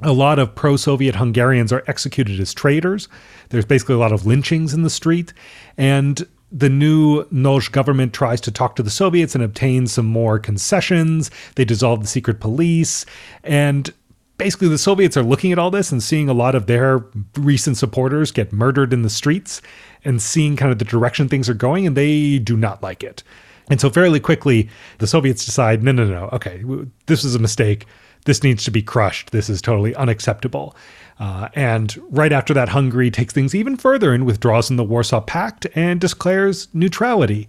a 0.00 0.12
lot 0.12 0.38
of 0.38 0.54
pro-Soviet 0.54 1.14
Hungarians 1.14 1.72
are 1.72 1.84
executed 1.86 2.40
as 2.40 2.52
traitors. 2.52 3.08
There's 3.50 3.64
basically 3.64 3.94
a 3.94 3.98
lot 3.98 4.12
of 4.12 4.26
lynchings 4.26 4.74
in 4.74 4.82
the 4.82 4.90
street, 4.90 5.32
and 5.78 6.26
the 6.54 6.68
new 6.68 7.26
Nagy 7.32 7.70
government 7.70 8.12
tries 8.12 8.40
to 8.42 8.52
talk 8.52 8.76
to 8.76 8.82
the 8.82 8.90
Soviets 8.90 9.34
and 9.34 9.42
obtain 9.42 9.88
some 9.88 10.06
more 10.06 10.38
concessions. 10.38 11.30
They 11.56 11.64
dissolve 11.64 12.00
the 12.00 12.06
secret 12.06 12.38
police. 12.38 13.04
And 13.42 13.92
basically, 14.36 14.68
the 14.68 14.78
Soviets 14.78 15.16
are 15.16 15.22
looking 15.22 15.52
at 15.52 15.58
all 15.58 15.70
this 15.70 15.92
and 15.92 16.02
seeing 16.02 16.28
a 16.28 16.34
lot 16.34 16.54
of 16.54 16.66
their 16.66 17.04
recent 17.36 17.76
supporters 17.76 18.30
get 18.30 18.52
murdered 18.52 18.92
in 18.92 19.02
the 19.02 19.10
streets 19.10 19.62
and 20.04 20.20
seeing 20.20 20.56
kind 20.56 20.72
of 20.72 20.78
the 20.78 20.84
direction 20.84 21.28
things 21.28 21.48
are 21.48 21.54
going, 21.54 21.86
and 21.86 21.96
they 21.96 22.38
do 22.38 22.56
not 22.56 22.82
like 22.82 23.02
it. 23.02 23.22
And 23.70 23.80
so, 23.80 23.88
fairly 23.90 24.20
quickly, 24.20 24.68
the 24.98 25.06
Soviets 25.06 25.44
decide 25.44 25.82
no, 25.82 25.92
no, 25.92 26.06
no, 26.06 26.28
okay, 26.32 26.62
this 27.06 27.24
was 27.24 27.34
a 27.34 27.38
mistake. 27.38 27.86
this 28.26 28.42
needs 28.42 28.64
to 28.64 28.70
be 28.70 28.82
crushed. 28.82 29.30
This 29.30 29.50
is 29.50 29.60
totally 29.60 29.94
unacceptable. 29.94 30.74
Uh, 31.20 31.48
and 31.54 32.00
right 32.10 32.32
after 32.32 32.54
that, 32.54 32.70
Hungary 32.70 33.10
takes 33.10 33.32
things 33.32 33.54
even 33.54 33.76
further 33.76 34.12
and 34.12 34.26
withdraws 34.26 34.66
from 34.66 34.76
the 34.76 34.84
Warsaw 34.84 35.20
Pact 35.20 35.66
and 35.74 36.00
declares 36.00 36.68
neutrality. 36.72 37.48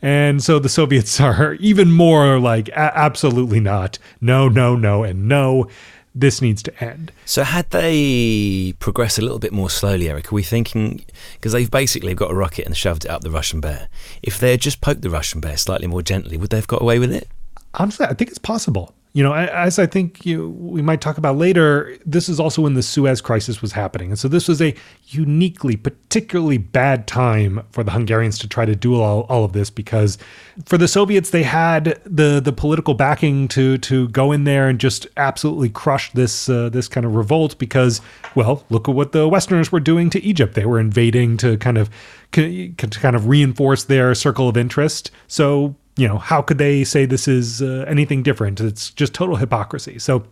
And 0.00 0.42
so 0.42 0.58
the 0.58 0.68
Soviets 0.68 1.20
are 1.20 1.54
even 1.54 1.92
more 1.92 2.38
like, 2.38 2.68
absolutely 2.70 3.60
not. 3.60 3.98
No, 4.20 4.48
no, 4.48 4.76
no, 4.76 5.04
and 5.04 5.28
no. 5.28 5.68
This 6.14 6.42
needs 6.42 6.62
to 6.64 6.84
end. 6.84 7.10
So, 7.24 7.42
had 7.42 7.70
they 7.70 8.74
progressed 8.78 9.18
a 9.18 9.22
little 9.22 9.38
bit 9.38 9.52
more 9.52 9.70
slowly, 9.70 10.10
Eric, 10.10 10.30
are 10.30 10.34
we 10.34 10.42
thinking 10.42 11.04
because 11.34 11.52
they've 11.52 11.70
basically 11.70 12.14
got 12.14 12.30
a 12.30 12.34
rocket 12.34 12.66
and 12.66 12.76
shoved 12.76 13.04
it 13.06 13.10
up 13.10 13.22
the 13.22 13.30
Russian 13.30 13.60
bear? 13.60 13.88
If 14.22 14.38
they 14.38 14.50
had 14.50 14.60
just 14.60 14.80
poked 14.80 15.02
the 15.02 15.10
Russian 15.10 15.40
bear 15.40 15.56
slightly 15.56 15.86
more 15.86 16.02
gently, 16.02 16.36
would 16.36 16.50
they 16.50 16.58
have 16.58 16.66
got 16.66 16.82
away 16.82 16.98
with 16.98 17.12
it? 17.12 17.28
Honestly, 17.74 18.04
I 18.04 18.12
think 18.12 18.30
it's 18.30 18.38
possible 18.38 18.94
you 19.14 19.22
know, 19.22 19.34
as 19.34 19.78
I 19.78 19.84
think 19.84 20.24
you, 20.24 20.48
we 20.50 20.80
might 20.80 21.02
talk 21.02 21.18
about 21.18 21.36
later, 21.36 21.98
this 22.06 22.30
is 22.30 22.40
also 22.40 22.62
when 22.62 22.72
the 22.72 22.82
Suez 22.82 23.20
Crisis 23.20 23.60
was 23.60 23.72
happening. 23.72 24.08
And 24.08 24.18
so 24.18 24.26
this 24.26 24.48
was 24.48 24.62
a 24.62 24.74
uniquely, 25.08 25.76
particularly 25.76 26.56
bad 26.56 27.06
time 27.06 27.62
for 27.72 27.84
the 27.84 27.90
Hungarians 27.90 28.38
to 28.38 28.48
try 28.48 28.64
to 28.64 28.74
do 28.74 28.98
all, 28.98 29.26
all 29.28 29.44
of 29.44 29.52
this 29.52 29.68
because 29.68 30.16
for 30.64 30.78
the 30.78 30.88
Soviets, 30.88 31.28
they 31.28 31.42
had 31.42 32.00
the, 32.06 32.40
the 32.42 32.52
political 32.52 32.94
backing 32.94 33.48
to, 33.48 33.76
to 33.78 34.08
go 34.08 34.32
in 34.32 34.44
there 34.44 34.66
and 34.66 34.80
just 34.80 35.06
absolutely 35.18 35.68
crush 35.68 36.10
this, 36.12 36.48
uh, 36.48 36.70
this 36.70 36.88
kind 36.88 37.04
of 37.04 37.14
revolt 37.14 37.58
because, 37.58 38.00
well, 38.34 38.64
look 38.70 38.88
at 38.88 38.94
what 38.94 39.12
the 39.12 39.28
Westerners 39.28 39.70
were 39.70 39.80
doing 39.80 40.08
to 40.08 40.22
Egypt. 40.22 40.54
They 40.54 40.64
were 40.64 40.80
invading 40.80 41.36
to 41.38 41.58
kind 41.58 41.76
of 41.76 41.90
to 42.32 42.72
kind 42.72 43.14
of 43.14 43.28
reinforce 43.28 43.84
their 43.84 44.14
circle 44.14 44.48
of 44.48 44.56
interest. 44.56 45.10
So 45.28 45.76
you 45.96 46.08
know, 46.08 46.18
how 46.18 46.42
could 46.42 46.58
they 46.58 46.84
say 46.84 47.04
this 47.04 47.28
is 47.28 47.60
uh, 47.62 47.84
anything 47.86 48.22
different? 48.22 48.60
It's 48.60 48.90
just 48.90 49.14
total 49.14 49.36
hypocrisy. 49.36 49.98
So, 49.98 50.24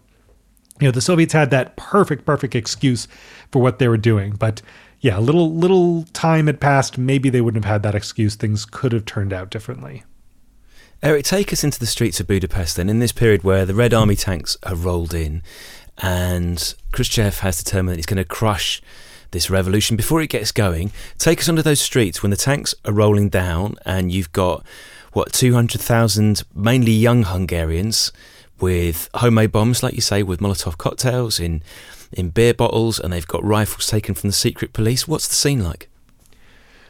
you 0.81 0.87
know, 0.87 0.91
the 0.91 1.01
Soviets 1.01 1.33
had 1.33 1.51
that 1.51 1.77
perfect, 1.77 2.25
perfect 2.25 2.55
excuse 2.55 3.07
for 3.53 3.61
what 3.61 3.79
they 3.79 3.89
were 3.89 3.99
doing. 3.99 4.33
But 4.33 4.63
yeah, 5.01 5.19
a 5.19 5.21
little, 5.21 5.53
little 5.53 6.05
time 6.13 6.47
had 6.47 6.61
passed. 6.61 6.97
Maybe 6.97 7.29
they 7.29 7.41
wouldn't 7.41 7.65
have 7.65 7.73
had 7.73 7.83
that 7.83 7.95
excuse. 7.95 8.35
Things 8.35 8.65
could 8.65 8.93
have 8.93 9.05
turned 9.05 9.33
out 9.33 9.51
differently. 9.51 10.05
Eric, 11.03 11.25
take 11.25 11.53
us 11.53 11.65
into 11.65 11.79
the 11.79 11.87
streets 11.87 12.21
of 12.21 12.27
Budapest 12.27 12.77
then, 12.77 12.91
in 12.91 12.99
this 12.99 13.13
period 13.13 13.43
where 13.43 13.65
the 13.65 13.75
Red 13.75 13.95
Army 13.95 14.17
tanks 14.17 14.59
are 14.63 14.75
rolled 14.75 15.15
in 15.15 15.43
and 15.97 16.75
Khrushchev 16.93 17.41
has 17.41 17.63
determined 17.63 17.93
that 17.93 17.99
he's 17.99 18.07
going 18.07 18.17
to 18.19 18.25
crush 18.25 18.83
this 19.31 19.51
revolution 19.51 19.97
before 19.97 20.21
it 20.21 20.29
gets 20.29 20.53
going. 20.53 20.93
Take 21.19 21.41
us 21.41 21.49
onto 21.49 21.63
those 21.63 21.81
streets 21.81 22.23
when 22.23 22.31
the 22.31 22.37
tanks 22.37 22.75
are 22.85 22.93
rolling 22.93 23.29
down 23.29 23.77
and 23.85 24.11
you've 24.11 24.33
got 24.33 24.65
what 25.13 25.33
200,000 25.33 26.43
mainly 26.55 26.93
young 26.93 27.25
Hungarians 27.25 28.13
with 28.61 29.09
homemade 29.15 29.53
bombs, 29.53 29.83
like 29.83 29.95
you 29.95 30.01
say, 30.01 30.23
with 30.23 30.41
Molotov 30.41 30.79
cocktails 30.79 31.41
in 31.41 31.63
in 32.13 32.31
beer 32.31 32.53
bottles, 32.53 32.99
and 32.99 33.13
they've 33.13 33.27
got 33.27 33.45
rifles 33.45 33.87
taken 33.87 34.15
from 34.15 34.29
the 34.29 34.35
secret 34.35 34.73
police. 34.73 35.07
What's 35.07 35.29
the 35.29 35.35
scene 35.35 35.63
like? 35.63 35.89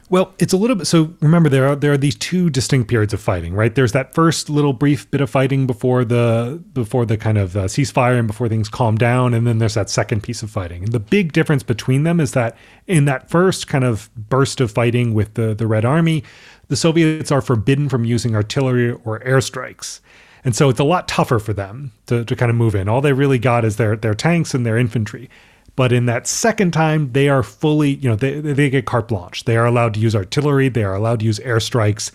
Well, 0.09 0.35
it's 0.41 0.53
a 0.53 0.57
little 0.57 0.75
bit. 0.75 0.89
So 0.89 1.15
remember, 1.21 1.49
there 1.49 1.69
are 1.69 1.77
there 1.77 1.93
are 1.93 1.97
these 1.97 2.17
two 2.17 2.51
distinct 2.51 2.89
periods 2.89 3.15
of 3.15 3.21
fighting, 3.21 3.55
right? 3.55 3.73
There's 3.73 3.93
that 3.93 4.13
first 4.13 4.51
little 4.51 4.73
brief 4.73 5.09
bit 5.13 5.21
of 5.21 5.31
fighting 5.31 5.69
before 5.69 6.05
the 6.05 6.61
before 6.73 7.07
the 7.07 7.17
kind 7.17 7.39
of 7.39 7.57
uh, 7.57 7.65
ceasefire 7.67 8.19
and 8.19 8.27
before 8.27 8.49
things 8.49 8.69
calm 8.69 8.97
down, 8.99 9.35
and 9.35 9.47
then 9.47 9.59
there's 9.59 9.75
that 9.75 9.89
second 9.89 10.25
piece 10.25 10.43
of 10.43 10.51
fighting. 10.51 10.83
And 10.83 10.93
the 10.93 10.99
big 10.99 11.33
difference 11.33 11.63
between 11.63 12.03
them 12.03 12.19
is 12.19 12.33
that 12.33 12.57
in 12.89 13.05
that 13.05 13.31
first 13.31 13.69
kind 13.69 13.85
of 13.85 14.11
burst 14.17 14.61
of 14.61 14.73
fighting 14.73 15.15
with 15.15 15.35
the 15.35 15.55
the 15.55 15.69
Red 15.69 15.85
Army, 15.85 16.25
the 16.71 16.77
Soviets 16.77 17.33
are 17.33 17.43
forbidden 17.43 17.89
from 17.89 18.05
using 18.05 18.37
artillery 18.37 18.93
or 19.05 19.19
airstrikes. 19.21 19.99
And 20.45 20.55
so 20.55 20.71
it's 20.71 20.81
a 20.81 20.85
lot 20.85 21.09
tougher 21.09 21.41
for 21.41 21.53
them 21.53 21.93
to, 22.07 22.25
to 22.25 22.37
kind 22.37 22.49
of 22.49 22.57
move 22.57 22.77
in. 22.77 22.89
All 22.89 23.01
they 23.01 23.13
really 23.13 23.41
got 23.41 23.65
is 23.65 23.77
their 23.77 23.97
their 23.97 24.15
tanks 24.15 24.55
and 24.55 24.65
their 24.65 24.79
infantry. 24.79 25.29
But 25.75 25.93
in 25.93 26.07
that 26.07 26.27
second 26.27 26.73
time, 26.73 27.13
they 27.13 27.29
are 27.29 27.43
fully, 27.43 27.95
you 27.95 28.09
know, 28.09 28.17
they, 28.17 28.41
they 28.41 28.71
get 28.71 28.87
carte 28.87 29.09
blanche. 29.09 29.45
They 29.45 29.57
are 29.57 29.67
allowed 29.67 29.95
to 29.95 30.01
use 30.01 30.15
artillery. 30.15 30.69
They 30.69 30.85
are 30.85 30.95
allowed 30.95 31.21
to 31.21 31.27
use 31.27 31.39
airstrikes. 31.41 32.13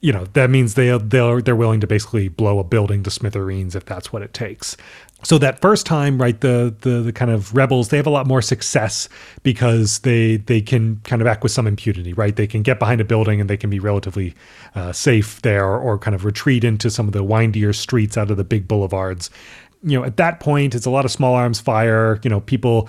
You 0.00 0.12
know, 0.12 0.26
that 0.32 0.48
means 0.48 0.74
they 0.74 0.96
they're 0.98 1.42
they're 1.42 1.56
willing 1.56 1.80
to 1.80 1.86
basically 1.88 2.28
blow 2.28 2.60
a 2.60 2.64
building 2.64 3.02
to 3.02 3.10
smithereens 3.10 3.74
if 3.74 3.84
that's 3.84 4.12
what 4.12 4.22
it 4.22 4.32
takes. 4.32 4.76
So 5.24 5.38
that 5.38 5.60
first 5.60 5.86
time, 5.86 6.20
right, 6.20 6.40
the, 6.40 6.74
the 6.80 7.00
the 7.00 7.12
kind 7.12 7.30
of 7.30 7.54
rebels 7.54 7.88
they 7.88 7.96
have 7.96 8.06
a 8.06 8.10
lot 8.10 8.26
more 8.26 8.42
success 8.42 9.08
because 9.42 10.00
they 10.00 10.38
they 10.38 10.60
can 10.60 11.00
kind 11.04 11.22
of 11.22 11.28
act 11.28 11.42
with 11.42 11.52
some 11.52 11.66
impunity, 11.66 12.12
right? 12.12 12.34
They 12.34 12.46
can 12.46 12.62
get 12.62 12.78
behind 12.78 13.00
a 13.00 13.04
building 13.04 13.40
and 13.40 13.48
they 13.48 13.56
can 13.56 13.70
be 13.70 13.78
relatively 13.78 14.34
uh, 14.74 14.92
safe 14.92 15.40
there, 15.42 15.64
or, 15.64 15.78
or 15.78 15.98
kind 15.98 16.14
of 16.14 16.24
retreat 16.24 16.64
into 16.64 16.90
some 16.90 17.06
of 17.06 17.12
the 17.12 17.22
windier 17.22 17.72
streets 17.72 18.16
out 18.16 18.30
of 18.30 18.36
the 18.36 18.44
big 18.44 18.66
boulevards 18.66 19.30
you 19.84 19.98
know, 19.98 20.04
at 20.04 20.16
that 20.16 20.40
point, 20.40 20.74
it's 20.74 20.86
a 20.86 20.90
lot 20.90 21.04
of 21.04 21.10
small 21.10 21.34
arms 21.34 21.60
fire, 21.60 22.20
you 22.22 22.30
know, 22.30 22.40
people 22.40 22.88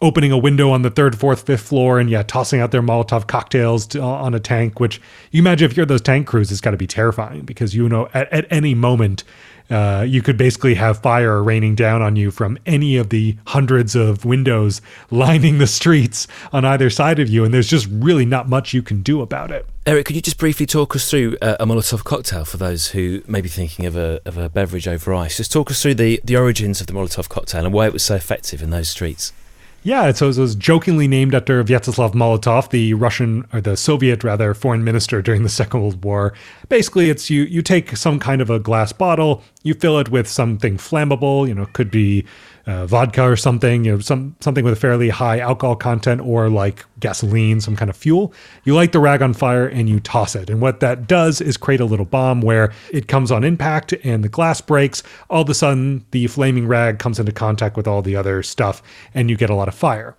opening 0.00 0.32
a 0.32 0.38
window 0.38 0.70
on 0.70 0.82
the 0.82 0.90
third, 0.90 1.18
fourth, 1.18 1.46
fifth 1.46 1.62
floor 1.62 1.98
and, 1.98 2.10
yeah, 2.10 2.22
tossing 2.22 2.60
out 2.60 2.70
their 2.70 2.82
Molotov 2.82 3.26
cocktails 3.26 3.86
to, 3.86 4.00
on 4.00 4.34
a 4.34 4.40
tank, 4.40 4.80
which 4.80 5.00
you 5.30 5.40
imagine 5.40 5.70
if 5.70 5.76
you're 5.76 5.86
those 5.86 6.00
tank 6.00 6.26
crews, 6.26 6.50
it's 6.50 6.60
got 6.60 6.72
to 6.72 6.76
be 6.76 6.86
terrifying 6.86 7.42
because, 7.42 7.74
you 7.74 7.88
know, 7.88 8.08
at, 8.12 8.30
at 8.32 8.46
any 8.50 8.74
moment, 8.74 9.24
uh, 9.70 10.04
you 10.06 10.22
could 10.22 10.36
basically 10.36 10.74
have 10.74 10.98
fire 10.98 11.42
raining 11.42 11.74
down 11.74 12.02
on 12.02 12.16
you 12.16 12.30
from 12.30 12.58
any 12.66 12.96
of 12.96 13.10
the 13.10 13.36
hundreds 13.46 13.94
of 13.94 14.24
windows 14.24 14.80
lining 15.10 15.58
the 15.58 15.66
streets 15.66 16.26
on 16.52 16.64
either 16.64 16.90
side 16.90 17.18
of 17.18 17.28
you, 17.28 17.44
and 17.44 17.54
there's 17.54 17.68
just 17.68 17.86
really 17.90 18.24
not 18.24 18.48
much 18.48 18.74
you 18.74 18.82
can 18.82 19.02
do 19.02 19.22
about 19.22 19.50
it. 19.50 19.66
Eric, 19.86 20.06
could 20.06 20.16
you 20.16 20.22
just 20.22 20.38
briefly 20.38 20.66
talk 20.66 20.94
us 20.94 21.08
through 21.08 21.36
uh, 21.40 21.56
a 21.58 21.66
Molotov 21.66 22.04
cocktail 22.04 22.44
for 22.44 22.58
those 22.58 22.88
who 22.88 23.22
may 23.26 23.40
be 23.40 23.48
thinking 23.48 23.86
of 23.86 23.96
a, 23.96 24.20
of 24.26 24.36
a 24.36 24.48
beverage 24.48 24.86
over 24.86 25.14
ice? 25.14 25.38
Just 25.38 25.52
talk 25.52 25.70
us 25.70 25.82
through 25.82 25.94
the, 25.94 26.20
the 26.22 26.36
origins 26.36 26.80
of 26.80 26.86
the 26.86 26.92
Molotov 26.92 27.28
cocktail 27.28 27.64
and 27.64 27.72
why 27.72 27.86
it 27.86 27.92
was 27.92 28.04
so 28.04 28.14
effective 28.14 28.62
in 28.62 28.70
those 28.70 28.90
streets. 28.90 29.32
Yeah, 29.82 30.12
so 30.12 30.28
it 30.28 30.36
was 30.36 30.54
jokingly 30.56 31.08
named 31.08 31.34
after 31.34 31.64
Vyacheslav 31.64 32.12
Molotov, 32.12 32.68
the 32.68 32.92
Russian 32.92 33.46
or 33.50 33.62
the 33.62 33.78
Soviet 33.78 34.22
rather 34.22 34.52
foreign 34.52 34.84
minister 34.84 35.22
during 35.22 35.42
the 35.42 35.48
Second 35.48 35.80
World 35.80 36.04
War. 36.04 36.34
Basically, 36.68 37.08
it's 37.08 37.30
you 37.30 37.44
you 37.44 37.62
take 37.62 37.96
some 37.96 38.18
kind 38.18 38.42
of 38.42 38.50
a 38.50 38.58
glass 38.58 38.92
bottle, 38.92 39.42
you 39.62 39.72
fill 39.72 39.98
it 39.98 40.10
with 40.10 40.28
something 40.28 40.76
flammable, 40.76 41.48
you 41.48 41.54
know, 41.54 41.64
could 41.72 41.90
be 41.90 42.26
uh, 42.66 42.86
vodka 42.86 43.22
or 43.22 43.36
something, 43.36 43.84
you 43.84 43.92
know, 43.92 43.98
some 44.00 44.36
something 44.40 44.64
with 44.64 44.72
a 44.72 44.76
fairly 44.76 45.08
high 45.08 45.38
alcohol 45.38 45.76
content 45.76 46.20
or 46.20 46.48
like 46.48 46.84
gasoline, 47.00 47.60
some 47.60 47.76
kind 47.76 47.90
of 47.90 47.96
fuel. 47.96 48.32
You 48.64 48.74
light 48.74 48.92
the 48.92 49.00
rag 49.00 49.22
on 49.22 49.34
fire 49.34 49.66
and 49.66 49.88
you 49.88 50.00
toss 50.00 50.34
it. 50.36 50.50
And 50.50 50.60
what 50.60 50.80
that 50.80 51.06
does 51.06 51.40
is 51.40 51.56
create 51.56 51.80
a 51.80 51.84
little 51.84 52.04
bomb 52.04 52.40
where 52.40 52.72
it 52.90 53.08
comes 53.08 53.30
on 53.30 53.44
impact 53.44 53.94
and 54.04 54.22
the 54.22 54.28
glass 54.28 54.60
breaks. 54.60 55.02
All 55.28 55.42
of 55.42 55.48
a 55.48 55.54
sudden, 55.54 56.04
the 56.10 56.26
flaming 56.26 56.66
rag 56.66 56.98
comes 56.98 57.18
into 57.18 57.32
contact 57.32 57.76
with 57.76 57.86
all 57.86 58.02
the 58.02 58.16
other 58.16 58.42
stuff 58.42 58.82
and 59.14 59.30
you 59.30 59.36
get 59.36 59.50
a 59.50 59.54
lot 59.54 59.68
of 59.68 59.74
fire. 59.74 60.16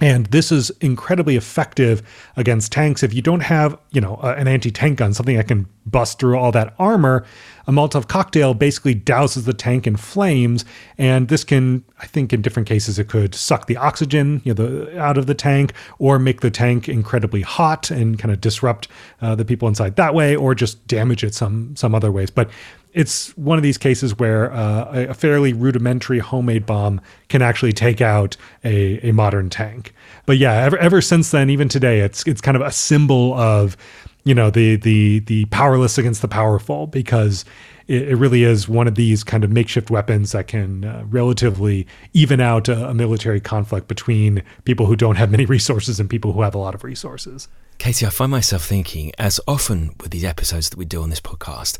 And 0.00 0.26
this 0.26 0.50
is 0.50 0.70
incredibly 0.80 1.36
effective 1.36 2.02
against 2.36 2.72
tanks. 2.72 3.02
If 3.02 3.12
you 3.12 3.20
don't 3.20 3.40
have, 3.40 3.78
you 3.92 4.00
know, 4.00 4.16
an 4.16 4.48
anti-tank 4.48 4.98
gun, 4.98 5.12
something 5.12 5.36
that 5.36 5.48
can 5.48 5.66
bust 5.84 6.18
through 6.18 6.38
all 6.38 6.52
that 6.52 6.74
armor, 6.78 7.24
a 7.66 7.72
Molotov 7.72 8.08
cocktail 8.08 8.54
basically 8.54 8.94
douses 8.94 9.44
the 9.44 9.52
tank 9.52 9.86
in 9.86 9.96
flames. 9.96 10.64
And 10.96 11.28
this 11.28 11.44
can, 11.44 11.84
I 11.98 12.06
think, 12.06 12.32
in 12.32 12.40
different 12.40 12.66
cases, 12.66 12.98
it 12.98 13.08
could 13.08 13.34
suck 13.34 13.66
the 13.66 13.76
oxygen, 13.76 14.40
you 14.44 14.54
know, 14.54 14.64
the, 14.64 14.98
out 14.98 15.18
of 15.18 15.26
the 15.26 15.34
tank, 15.34 15.74
or 15.98 16.18
make 16.18 16.40
the 16.40 16.50
tank 16.50 16.88
incredibly 16.88 17.42
hot 17.42 17.90
and 17.90 18.18
kind 18.18 18.32
of 18.32 18.40
disrupt 18.40 18.88
uh, 19.20 19.34
the 19.34 19.44
people 19.44 19.68
inside 19.68 19.96
that 19.96 20.14
way, 20.14 20.34
or 20.34 20.54
just 20.54 20.86
damage 20.86 21.22
it 21.22 21.34
some 21.34 21.76
some 21.76 21.94
other 21.94 22.10
ways. 22.10 22.30
But 22.30 22.50
it's 22.92 23.36
one 23.36 23.56
of 23.58 23.62
these 23.62 23.78
cases 23.78 24.18
where 24.18 24.52
uh, 24.52 25.06
a 25.08 25.14
fairly 25.14 25.52
rudimentary 25.52 26.18
homemade 26.18 26.66
bomb 26.66 27.00
can 27.28 27.42
actually 27.42 27.72
take 27.72 28.00
out 28.00 28.36
a, 28.64 29.08
a 29.08 29.12
modern 29.12 29.48
tank. 29.48 29.94
But 30.26 30.38
yeah, 30.38 30.52
ever, 30.52 30.76
ever 30.78 31.00
since 31.00 31.30
then, 31.30 31.50
even 31.50 31.68
today, 31.68 32.00
it's 32.00 32.26
it's 32.26 32.40
kind 32.40 32.56
of 32.56 32.62
a 32.62 32.72
symbol 32.72 33.34
of 33.34 33.76
you 34.24 34.34
know 34.34 34.50
the 34.50 34.76
the 34.76 35.20
the 35.20 35.44
powerless 35.46 35.98
against 35.98 36.22
the 36.22 36.28
powerful 36.28 36.86
because 36.86 37.44
it, 37.86 38.08
it 38.10 38.16
really 38.16 38.44
is 38.44 38.68
one 38.68 38.86
of 38.86 38.94
these 38.94 39.24
kind 39.24 39.44
of 39.44 39.50
makeshift 39.50 39.90
weapons 39.90 40.32
that 40.32 40.46
can 40.46 40.84
uh, 40.84 41.04
relatively 41.06 41.86
even 42.12 42.40
out 42.40 42.68
a, 42.68 42.90
a 42.90 42.94
military 42.94 43.40
conflict 43.40 43.88
between 43.88 44.42
people 44.64 44.86
who 44.86 44.96
don't 44.96 45.16
have 45.16 45.30
many 45.30 45.46
resources 45.46 45.98
and 46.00 46.08
people 46.10 46.32
who 46.32 46.42
have 46.42 46.54
a 46.54 46.58
lot 46.58 46.74
of 46.74 46.84
resources. 46.84 47.48
Katie, 47.78 48.04
I 48.04 48.10
find 48.10 48.30
myself 48.30 48.64
thinking, 48.64 49.10
as 49.18 49.40
often 49.48 49.94
with 50.00 50.10
these 50.10 50.24
episodes 50.24 50.68
that 50.70 50.78
we 50.78 50.84
do 50.84 51.02
on 51.02 51.08
this 51.08 51.20
podcast, 51.20 51.78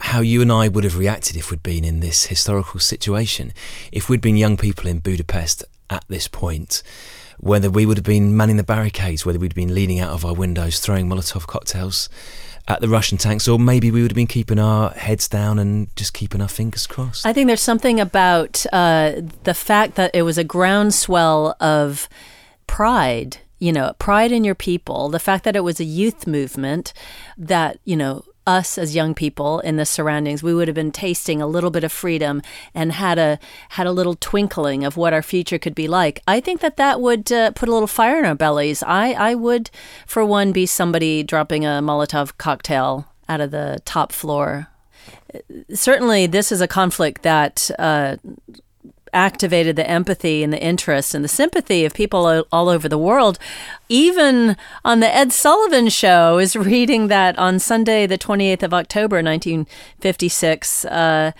how 0.00 0.20
you 0.20 0.42
and 0.42 0.50
I 0.50 0.68
would 0.68 0.84
have 0.84 0.96
reacted 0.96 1.36
if 1.36 1.50
we'd 1.50 1.62
been 1.62 1.84
in 1.84 2.00
this 2.00 2.26
historical 2.26 2.80
situation. 2.80 3.52
If 3.92 4.08
we'd 4.08 4.20
been 4.20 4.36
young 4.36 4.56
people 4.56 4.86
in 4.86 5.00
Budapest 5.00 5.64
at 5.88 6.04
this 6.08 6.26
point, 6.26 6.82
whether 7.38 7.70
we 7.70 7.86
would 7.86 7.96
have 7.96 8.04
been 8.04 8.36
manning 8.36 8.56
the 8.56 8.62
barricades, 8.62 9.24
whether 9.24 9.38
we'd 9.38 9.54
been 9.54 9.74
leaning 9.74 10.00
out 10.00 10.10
of 10.10 10.24
our 10.24 10.34
windows 10.34 10.80
throwing 10.80 11.08
Molotov 11.08 11.46
cocktails 11.46 12.08
at 12.68 12.80
the 12.80 12.88
Russian 12.88 13.18
tanks, 13.18 13.48
or 13.48 13.58
maybe 13.58 13.90
we 13.90 14.02
would 14.02 14.10
have 14.10 14.16
been 14.16 14.26
keeping 14.26 14.58
our 14.58 14.90
heads 14.90 15.28
down 15.28 15.58
and 15.58 15.94
just 15.96 16.14
keeping 16.14 16.40
our 16.40 16.48
fingers 16.48 16.86
crossed. 16.86 17.26
I 17.26 17.32
think 17.32 17.46
there's 17.46 17.62
something 17.62 18.00
about 18.00 18.64
uh, 18.72 19.20
the 19.44 19.54
fact 19.54 19.96
that 19.96 20.10
it 20.14 20.22
was 20.22 20.38
a 20.38 20.44
groundswell 20.44 21.56
of 21.60 22.08
pride 22.66 23.38
you 23.60 23.72
know, 23.72 23.92
pride 23.98 24.32
in 24.32 24.42
your 24.42 24.54
people, 24.54 25.10
the 25.10 25.18
fact 25.18 25.44
that 25.44 25.54
it 25.54 25.60
was 25.60 25.78
a 25.78 25.84
youth 25.84 26.26
movement 26.26 26.94
that, 27.36 27.78
you 27.84 27.94
know, 27.94 28.24
us 28.46 28.78
as 28.78 28.94
young 28.94 29.14
people 29.14 29.60
in 29.60 29.76
the 29.76 29.86
surroundings, 29.86 30.42
we 30.42 30.54
would 30.54 30.68
have 30.68 30.74
been 30.74 30.92
tasting 30.92 31.40
a 31.40 31.46
little 31.46 31.70
bit 31.70 31.84
of 31.84 31.92
freedom 31.92 32.42
and 32.74 32.92
had 32.92 33.18
a 33.18 33.38
had 33.70 33.86
a 33.86 33.92
little 33.92 34.14
twinkling 34.14 34.84
of 34.84 34.96
what 34.96 35.12
our 35.12 35.22
future 35.22 35.58
could 35.58 35.74
be 35.74 35.88
like. 35.88 36.22
I 36.26 36.40
think 36.40 36.60
that 36.60 36.76
that 36.76 37.00
would 37.00 37.30
uh, 37.30 37.52
put 37.52 37.68
a 37.68 37.72
little 37.72 37.86
fire 37.86 38.18
in 38.18 38.24
our 38.24 38.34
bellies. 38.34 38.82
I 38.82 39.12
I 39.12 39.34
would, 39.34 39.70
for 40.06 40.24
one, 40.24 40.52
be 40.52 40.66
somebody 40.66 41.22
dropping 41.22 41.64
a 41.64 41.80
Molotov 41.82 42.36
cocktail 42.38 43.06
out 43.28 43.40
of 43.40 43.50
the 43.50 43.80
top 43.84 44.12
floor. 44.12 44.68
Certainly, 45.72 46.26
this 46.28 46.50
is 46.50 46.60
a 46.60 46.68
conflict 46.68 47.22
that. 47.22 47.70
Uh, 47.78 48.16
activated 49.12 49.76
the 49.76 49.88
empathy 49.88 50.42
and 50.42 50.52
the 50.52 50.62
interest 50.62 51.14
and 51.14 51.24
the 51.24 51.28
sympathy 51.28 51.84
of 51.84 51.94
people 51.94 52.44
all 52.52 52.68
over 52.68 52.88
the 52.88 52.98
world. 52.98 53.38
Even 53.88 54.56
on 54.84 55.00
the 55.00 55.14
Ed 55.14 55.32
Sullivan 55.32 55.88
show 55.88 56.38
is 56.44 56.56
reading 56.56 57.08
that 57.08 57.38
on 57.38 57.58
Sunday, 57.58 58.06
the 58.06 58.18
28th 58.18 58.62
of 58.62 58.74
October, 58.74 59.16
1956, 59.22 60.84
uh, 60.86 61.32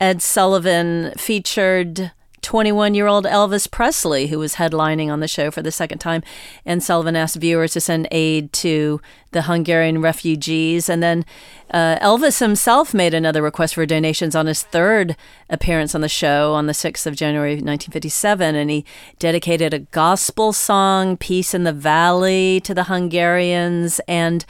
Ed 0.00 0.22
Sullivan 0.22 1.12
featured 1.16 2.12
21 2.48 2.94
year 2.94 3.06
old 3.06 3.26
Elvis 3.26 3.70
Presley, 3.70 4.28
who 4.28 4.38
was 4.38 4.54
headlining 4.54 5.12
on 5.12 5.20
the 5.20 5.28
show 5.28 5.50
for 5.50 5.60
the 5.60 5.70
second 5.70 5.98
time. 5.98 6.22
And 6.64 6.82
Sullivan 6.82 7.14
asked 7.14 7.36
viewers 7.36 7.74
to 7.74 7.80
send 7.82 8.08
aid 8.10 8.54
to 8.54 9.02
the 9.32 9.42
Hungarian 9.42 10.00
refugees. 10.00 10.88
And 10.88 11.02
then 11.02 11.26
uh, 11.70 11.98
Elvis 11.98 12.40
himself 12.40 12.94
made 12.94 13.12
another 13.12 13.42
request 13.42 13.74
for 13.74 13.84
donations 13.84 14.34
on 14.34 14.46
his 14.46 14.62
third 14.62 15.14
appearance 15.50 15.94
on 15.94 16.00
the 16.00 16.08
show 16.08 16.54
on 16.54 16.64
the 16.64 16.72
6th 16.72 17.04
of 17.04 17.16
January 17.16 17.52
1957. 17.52 18.54
And 18.54 18.70
he 18.70 18.86
dedicated 19.18 19.74
a 19.74 19.80
gospel 19.80 20.54
song, 20.54 21.18
Peace 21.18 21.52
in 21.52 21.64
the 21.64 21.72
Valley, 21.74 22.60
to 22.60 22.72
the 22.72 22.84
Hungarians. 22.84 24.00
And 24.08 24.46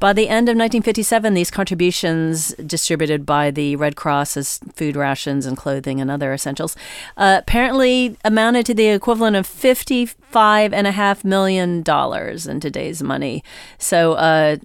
by 0.00 0.14
the 0.14 0.28
end 0.28 0.48
of 0.48 0.56
1957, 0.56 1.34
these 1.34 1.50
contributions 1.50 2.54
distributed 2.54 3.26
by 3.26 3.50
the 3.50 3.76
Red 3.76 3.96
Cross 3.96 4.36
as 4.38 4.58
food 4.74 4.96
rations 4.96 5.44
and 5.46 5.56
clothing 5.56 6.00
and 6.00 6.10
other 6.10 6.32
essentials 6.32 6.74
uh, 7.18 7.36
apparently 7.40 8.16
amounted 8.24 8.66
to 8.66 8.74
the 8.74 8.88
equivalent 8.88 9.36
of 9.36 9.46
$55.5 9.46 11.24
million 11.24 11.84
in 11.86 12.60
today's 12.60 13.02
money. 13.02 13.44
So, 13.78 14.14
uh, 14.14 14.56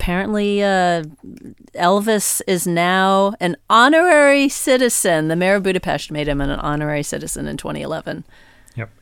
apparently 0.00 0.62
uh, 0.62 1.02
Elvis 1.74 2.40
is 2.46 2.66
now 2.66 3.34
an 3.40 3.56
honorary 3.68 4.48
citizen. 4.48 5.26
The 5.26 5.34
mayor 5.34 5.56
of 5.56 5.64
Budapest 5.64 6.12
made 6.12 6.28
him 6.28 6.40
an 6.40 6.50
honorary 6.50 7.02
citizen 7.02 7.48
in 7.48 7.56
2011. 7.56 8.24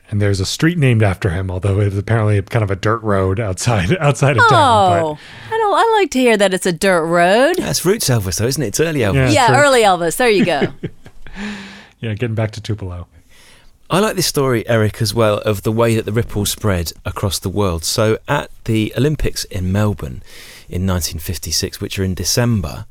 Yep. 0.07 0.13
And 0.13 0.23
there's 0.23 0.41
a 0.41 0.47
street 0.47 0.79
named 0.79 1.03
after 1.03 1.31
him, 1.31 1.51
although 1.51 1.81
it's 1.81 1.97
apparently 1.97 2.41
kind 2.43 2.63
of 2.63 2.71
a 2.71 2.77
dirt 2.77 3.03
road 3.03 3.41
outside 3.41 3.97
outside 4.01 4.37
of 4.37 4.49
town. 4.49 5.03
Oh, 5.03 5.19
I 5.47 5.51
don't. 5.51 5.75
I 5.75 5.99
like 6.01 6.11
to 6.13 6.19
hear 6.19 6.37
that 6.37 6.55
it's 6.55 6.67
a 6.67 6.73
dirt 6.73 7.05
road. 7.07 7.57
That's 7.57 7.85
roots 7.85 8.09
Elvis, 8.09 8.39
though, 8.39 8.47
isn't 8.47 8.63
it? 8.63 8.69
It's 8.69 8.81
early 8.81 9.01
Elvis. 9.01 9.35
Yeah, 9.35 9.49
true. 9.49 9.57
early 9.57 9.83
Elvis. 9.83 10.17
There 10.17 10.31
you 10.31 10.45
go. 10.45 10.73
Yeah, 11.99 12.13
getting 12.13 12.35
back 12.35 12.51
to 12.53 12.61
Tupelo. 12.61 13.09
I 13.89 14.01
like 14.01 14.17
this 14.17 14.27
story, 14.27 14.69
Eric, 14.69 15.01
as 15.01 15.15
well, 15.15 15.39
of 15.39 15.63
the 15.63 15.73
way 15.73 15.95
that 15.95 16.05
the 16.05 16.13
ripple 16.13 16.45
spread 16.45 16.93
across 17.07 17.39
the 17.39 17.49
world. 17.49 17.85
So, 17.85 18.19
at 18.29 18.51
the 18.65 18.93
Olympics 18.99 19.45
in 19.45 19.73
Melbourne 19.73 20.23
in 20.69 20.87
1956, 20.87 21.81
which 21.81 21.99
are 21.99 22.05
in 22.05 22.13
December, 22.15 22.85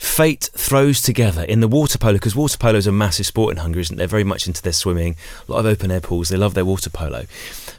fate 0.00 0.48
throws 0.54 1.02
together 1.02 1.42
in 1.42 1.60
the 1.60 1.68
water 1.68 1.98
polo, 1.98 2.14
because 2.14 2.34
water 2.34 2.56
polo 2.56 2.78
is 2.78 2.86
a 2.86 2.92
massive 2.92 3.26
sport 3.26 3.52
in 3.52 3.58
Hungary, 3.58 3.82
isn't 3.82 3.94
it? 3.94 3.98
They're 3.98 4.06
very 4.06 4.24
much 4.24 4.46
into 4.46 4.62
their 4.62 4.72
swimming, 4.72 5.14
a 5.46 5.52
lot 5.52 5.60
of 5.60 5.66
open 5.66 5.90
air 5.90 6.00
pools, 6.00 6.30
they 6.30 6.36
love 6.36 6.54
their 6.54 6.64
water 6.64 6.90
polo. 6.90 7.24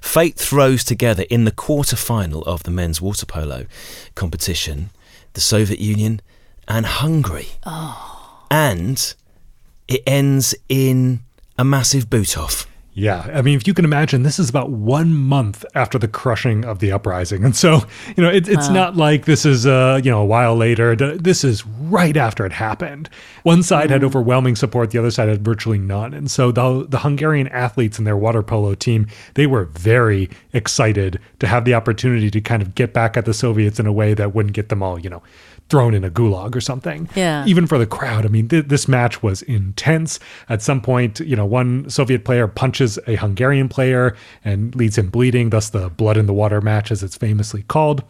Fate 0.02 0.36
throws 0.36 0.84
together 0.84 1.26
in 1.30 1.46
the 1.46 1.52
quarter 1.52 1.96
final 1.96 2.44
of 2.44 2.64
the 2.64 2.72
men's 2.72 3.02
water 3.02 3.26
polo 3.26 3.66
competition 4.16 4.92
the 5.34 5.42
Soviet 5.42 5.80
Union 5.80 6.22
and 6.68 6.86
Hungary. 6.86 7.48
Oh. 7.66 8.46
And 8.52 9.14
it 9.88 10.04
ends 10.06 10.54
in 10.68 11.22
a 11.58 11.64
massive 11.64 12.10
boot 12.10 12.38
off. 12.38 12.68
Yeah, 12.94 13.30
I 13.34 13.42
mean, 13.42 13.56
if 13.56 13.66
you 13.68 13.74
can 13.74 13.86
imagine, 13.86 14.24
this 14.24 14.38
is 14.38 14.50
about 14.50 14.70
one 14.70 15.14
month 15.14 15.64
after 15.76 15.98
the 15.98 16.10
crushing 16.10 16.66
of 16.66 16.80
the 16.80 16.92
uprising, 16.92 17.46
and 17.46 17.56
so 17.56 17.84
you 18.18 18.24
know, 18.24 18.30
it, 18.30 18.50
it's 18.50 18.68
not 18.68 18.98
like 18.98 19.24
this 19.24 19.46
is 19.46 19.66
uh, 19.66 20.02
you 20.04 20.12
know 20.12 20.20
a 20.22 20.26
while 20.26 20.58
later. 20.58 20.94
This 20.94 21.46
is 21.46 21.66
right 21.66 22.18
after 22.18 22.46
it 22.46 22.52
happened. 22.52 23.10
One 23.44 23.64
side 23.64 23.92
had 23.92 24.04
overwhelming 24.04 24.58
support, 24.58 24.92
the 24.92 25.00
other 25.00 25.12
side 25.12 25.30
had 25.30 25.46
virtually 25.46 25.78
none, 25.78 26.14
and 26.14 26.30
so 26.30 26.52
the 26.52 26.86
the 26.86 27.00
Hungarian 27.00 27.48
athletes 27.48 27.98
and 27.98 28.06
their 28.06 28.18
water 28.18 28.44
polo 28.44 28.76
team 28.76 29.08
they 29.36 29.48
were 29.48 29.66
very 29.66 30.30
excited 30.52 31.18
to 31.40 31.48
have 31.48 31.64
the 31.64 31.74
opportunity 31.74 32.30
to 32.30 32.42
kind 32.42 32.62
of 32.62 32.76
get 32.76 32.92
back 32.92 33.16
at 33.16 33.24
the 33.24 33.34
Soviets 33.34 33.80
in 33.80 33.86
a 33.86 33.94
way 33.94 34.14
that 34.14 34.36
wouldn't 34.36 34.54
get 34.54 34.68
them 34.68 34.84
all 34.84 35.00
you 35.00 35.10
know 35.10 35.24
thrown 35.72 35.94
in 35.94 36.04
a 36.04 36.12
gulag 36.12 36.54
or 36.54 36.60
something. 36.60 37.10
Yeah. 37.16 37.46
Even 37.48 37.66
for 37.66 37.78
the 37.78 37.88
crowd, 37.88 38.26
I 38.26 38.28
mean, 38.28 38.50
th- 38.50 38.66
this 38.66 38.90
match 38.90 39.24
was 39.24 39.42
intense. 39.44 40.20
At 40.50 40.62
some 40.62 40.82
point, 40.82 41.22
you 41.22 41.36
know, 41.36 41.46
one 41.46 41.90
Soviet 41.90 42.26
player 42.26 42.46
punches 42.46 43.00
a 43.08 43.16
Hungarian 43.16 43.70
player 43.70 44.16
and 44.44 44.76
leads 44.76 44.98
him 44.98 45.10
bleeding, 45.10 45.50
thus 45.50 45.70
the 45.70 45.90
blood 45.90 46.18
in 46.18 46.26
the 46.26 46.34
water 46.34 46.60
match, 46.60 46.92
as 46.92 47.02
it's 47.02 47.16
famously 47.16 47.64
called. 47.64 48.04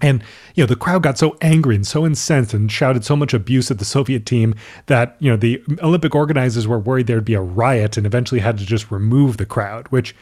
And 0.00 0.22
you 0.54 0.62
know 0.62 0.66
the 0.66 0.76
crowd 0.76 1.02
got 1.02 1.18
so 1.18 1.36
angry 1.40 1.74
and 1.74 1.86
so 1.86 2.06
incensed 2.06 2.54
and 2.54 2.70
shouted 2.70 3.04
so 3.04 3.16
much 3.16 3.34
abuse 3.34 3.68
at 3.70 3.78
the 3.78 3.84
Soviet 3.84 4.26
team 4.26 4.54
that 4.86 5.16
you 5.18 5.28
know 5.28 5.36
the 5.36 5.60
Olympic 5.82 6.14
organizers 6.14 6.68
were 6.68 6.78
worried 6.78 7.08
there'd 7.08 7.24
be 7.24 7.34
a 7.34 7.40
riot 7.40 7.96
and 7.96 8.06
eventually 8.06 8.40
had 8.40 8.58
to 8.58 8.64
just 8.64 8.92
remove 8.92 9.38
the 9.38 9.46
crowd. 9.46 9.88
Which 9.88 10.14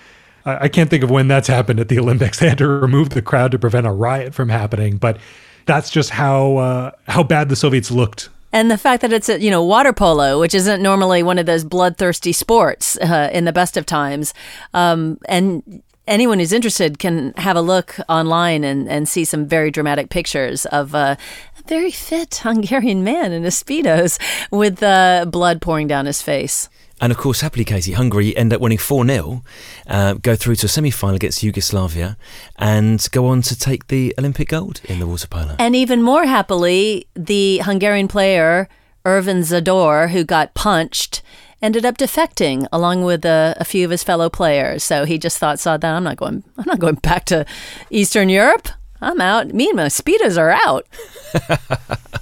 I 0.47 0.65
I 0.65 0.69
can't 0.69 0.89
think 0.89 1.05
of 1.05 1.11
when 1.11 1.29
that's 1.29 1.49
happened 1.49 1.79
at 1.79 1.89
the 1.89 1.99
Olympics. 1.99 2.39
They 2.41 2.49
had 2.49 2.59
to 2.59 2.69
remove 2.69 3.11
the 3.11 3.21
crowd 3.21 3.51
to 3.51 3.59
prevent 3.59 3.87
a 3.87 3.93
riot 3.93 4.33
from 4.35 4.49
happening. 4.49 4.97
But 4.97 5.19
that's 5.67 5.91
just 5.91 6.11
how 6.11 6.57
uh, 6.57 6.91
how 7.07 7.23
bad 7.23 7.49
the 7.49 7.57
Soviets 7.57 7.91
looked 7.91 8.29
and 8.53 8.71
the 8.71 8.79
fact 8.79 9.03
that 9.03 9.13
it's 9.13 9.29
a, 9.29 9.41
you 9.41 9.51
know 9.51 9.63
water 9.63 9.93
polo, 9.93 10.41
which 10.41 10.55
isn't 10.55 10.83
normally 10.83 11.23
one 11.23 11.39
of 11.39 11.47
those 11.47 11.65
bloodthirsty 11.65 12.33
sports 12.33 12.97
uh, 12.99 13.29
in 13.33 13.45
the 13.45 13.53
best 13.53 13.77
of 13.77 13.85
times, 13.85 14.33
um, 14.73 15.19
and 15.29 15.83
anyone 16.07 16.39
who's 16.39 16.53
interested 16.53 16.99
can 16.99 17.35
have 17.37 17.57
a 17.57 17.61
look 17.61 17.97
online 18.09 18.65
and, 18.65 18.89
and 18.89 19.09
see 19.09 19.25
some 19.25 19.47
very 19.47 19.71
dramatic 19.71 20.09
pictures 20.09 20.65
of 20.67 20.95
uh, 20.95 21.17
a 21.59 21.63
very 21.69 21.91
fit 21.91 22.41
Hungarian 22.43 23.05
man 23.05 23.33
in 23.33 23.43
his 23.43 23.63
speedos 23.63 24.19
with 24.51 24.83
uh, 24.83 25.27
blood 25.29 25.61
pouring 25.61 25.87
down 25.87 26.07
his 26.07 26.23
face. 26.23 26.69
And 27.01 27.13
of 27.13 27.19
course, 27.19 27.41
happily, 27.43 27.65
Katie, 27.65 27.93
Hungary 27.93 28.37
end 28.37 28.53
up 28.53 28.61
winning 28.61 28.79
4 28.79 29.07
0, 29.07 29.43
uh, 29.87 30.15
go 30.15 30.35
through 30.35 30.57
to 30.57 30.67
a 30.67 30.69
semi 30.69 30.91
final 30.91 31.17
against 31.17 31.43
Yugoslavia, 31.43 32.17
and 32.57 33.07
go 33.13 33.27
on 33.27 33.43
to 33.43 33.59
take 33.59 33.89
the 33.89 34.15
Olympic 34.19 34.49
gold 34.49 34.81
in 34.85 34.99
the 34.99 35.07
water 35.07 35.29
polo. 35.29 35.57
And 35.59 35.77
even 35.77 36.03
more 36.03 36.25
happily, 36.25 37.07
the 37.15 37.59
Hungarian 37.59 38.09
player 38.09 38.69
Ervin 39.07 39.39
Zádor, 39.39 40.11
who 40.11 40.25
got 40.25 40.55
punched, 40.55 41.23
ended 41.63 41.87
up 41.87 41.97
defecting 41.97 42.67
along 42.73 43.05
with 43.05 43.25
a, 43.25 43.55
a 43.59 43.65
few 43.65 43.85
of 43.85 43.91
his 43.91 44.03
fellow 44.03 44.29
players. 44.29 44.83
So 44.83 45.05
he 45.05 45.17
just 45.17 45.39
thought, 45.39 45.61
saw 45.61 45.77
that 45.77 45.95
I'm 45.95 46.05
not 46.05 46.17
going, 46.17 46.43
I'm 46.59 46.65
not 46.67 46.81
going 46.81 46.97
back 46.97 47.25
to 47.27 47.47
Eastern 47.91 48.29
Europe. 48.29 48.69
I'm 49.01 49.21
out. 49.21 49.49
Me 49.49 49.69
and 49.69 49.77
my 49.77 49.87
speedos 49.87 50.39
are 50.39 50.51
out. 50.51 50.87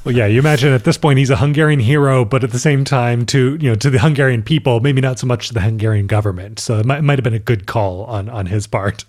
Well, 0.04 0.14
yeah, 0.14 0.26
you 0.26 0.38
imagine 0.38 0.72
at 0.72 0.84
this 0.84 0.98
point 0.98 1.18
he's 1.18 1.30
a 1.30 1.36
Hungarian 1.36 1.80
hero, 1.80 2.26
but 2.26 2.44
at 2.44 2.50
the 2.50 2.58
same 2.58 2.84
time, 2.84 3.24
to 3.26 3.56
you 3.58 3.70
know, 3.70 3.74
to 3.76 3.88
the 3.88 4.00
Hungarian 4.00 4.42
people, 4.42 4.80
maybe 4.80 5.00
not 5.00 5.18
so 5.18 5.26
much 5.26 5.48
to 5.48 5.54
the 5.54 5.62
Hungarian 5.62 6.06
government. 6.06 6.58
So 6.58 6.78
it 6.78 6.84
might, 6.84 6.98
it 6.98 7.02
might 7.02 7.18
have 7.18 7.24
been 7.24 7.32
a 7.32 7.38
good 7.38 7.66
call 7.66 8.04
on 8.04 8.28
on 8.28 8.46
his 8.46 8.66
part. 8.66 9.04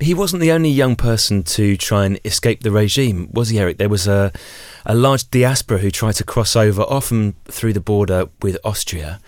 He 0.00 0.14
wasn't 0.14 0.40
the 0.40 0.50
only 0.50 0.70
young 0.70 0.96
person 0.96 1.42
to 1.42 1.76
try 1.76 2.06
and 2.06 2.18
escape 2.24 2.62
the 2.62 2.70
regime, 2.70 3.28
was 3.32 3.50
he, 3.50 3.60
Eric? 3.60 3.76
There 3.76 3.90
was 3.90 4.08
a, 4.08 4.32
a 4.86 4.94
large 4.94 5.30
diaspora 5.30 5.78
who 5.78 5.90
tried 5.90 6.14
to 6.14 6.24
cross 6.24 6.56
over, 6.56 6.82
often 6.82 7.34
through 7.44 7.74
the 7.74 7.82
border 7.82 8.28
with 8.40 8.56
Austria, 8.64 9.20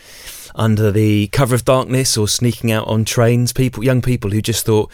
under 0.55 0.91
the 0.91 1.27
cover 1.29 1.55
of 1.55 1.67
darkness 1.67 2.17
or 2.17 2.27
sneaking 2.27 2.73
out 2.73 2.89
on 2.89 3.05
trains. 3.05 3.53
People, 3.53 3.85
young 3.85 4.01
people 4.01 4.31
who 4.31 4.41
just 4.41 4.65
thought, 4.65 4.91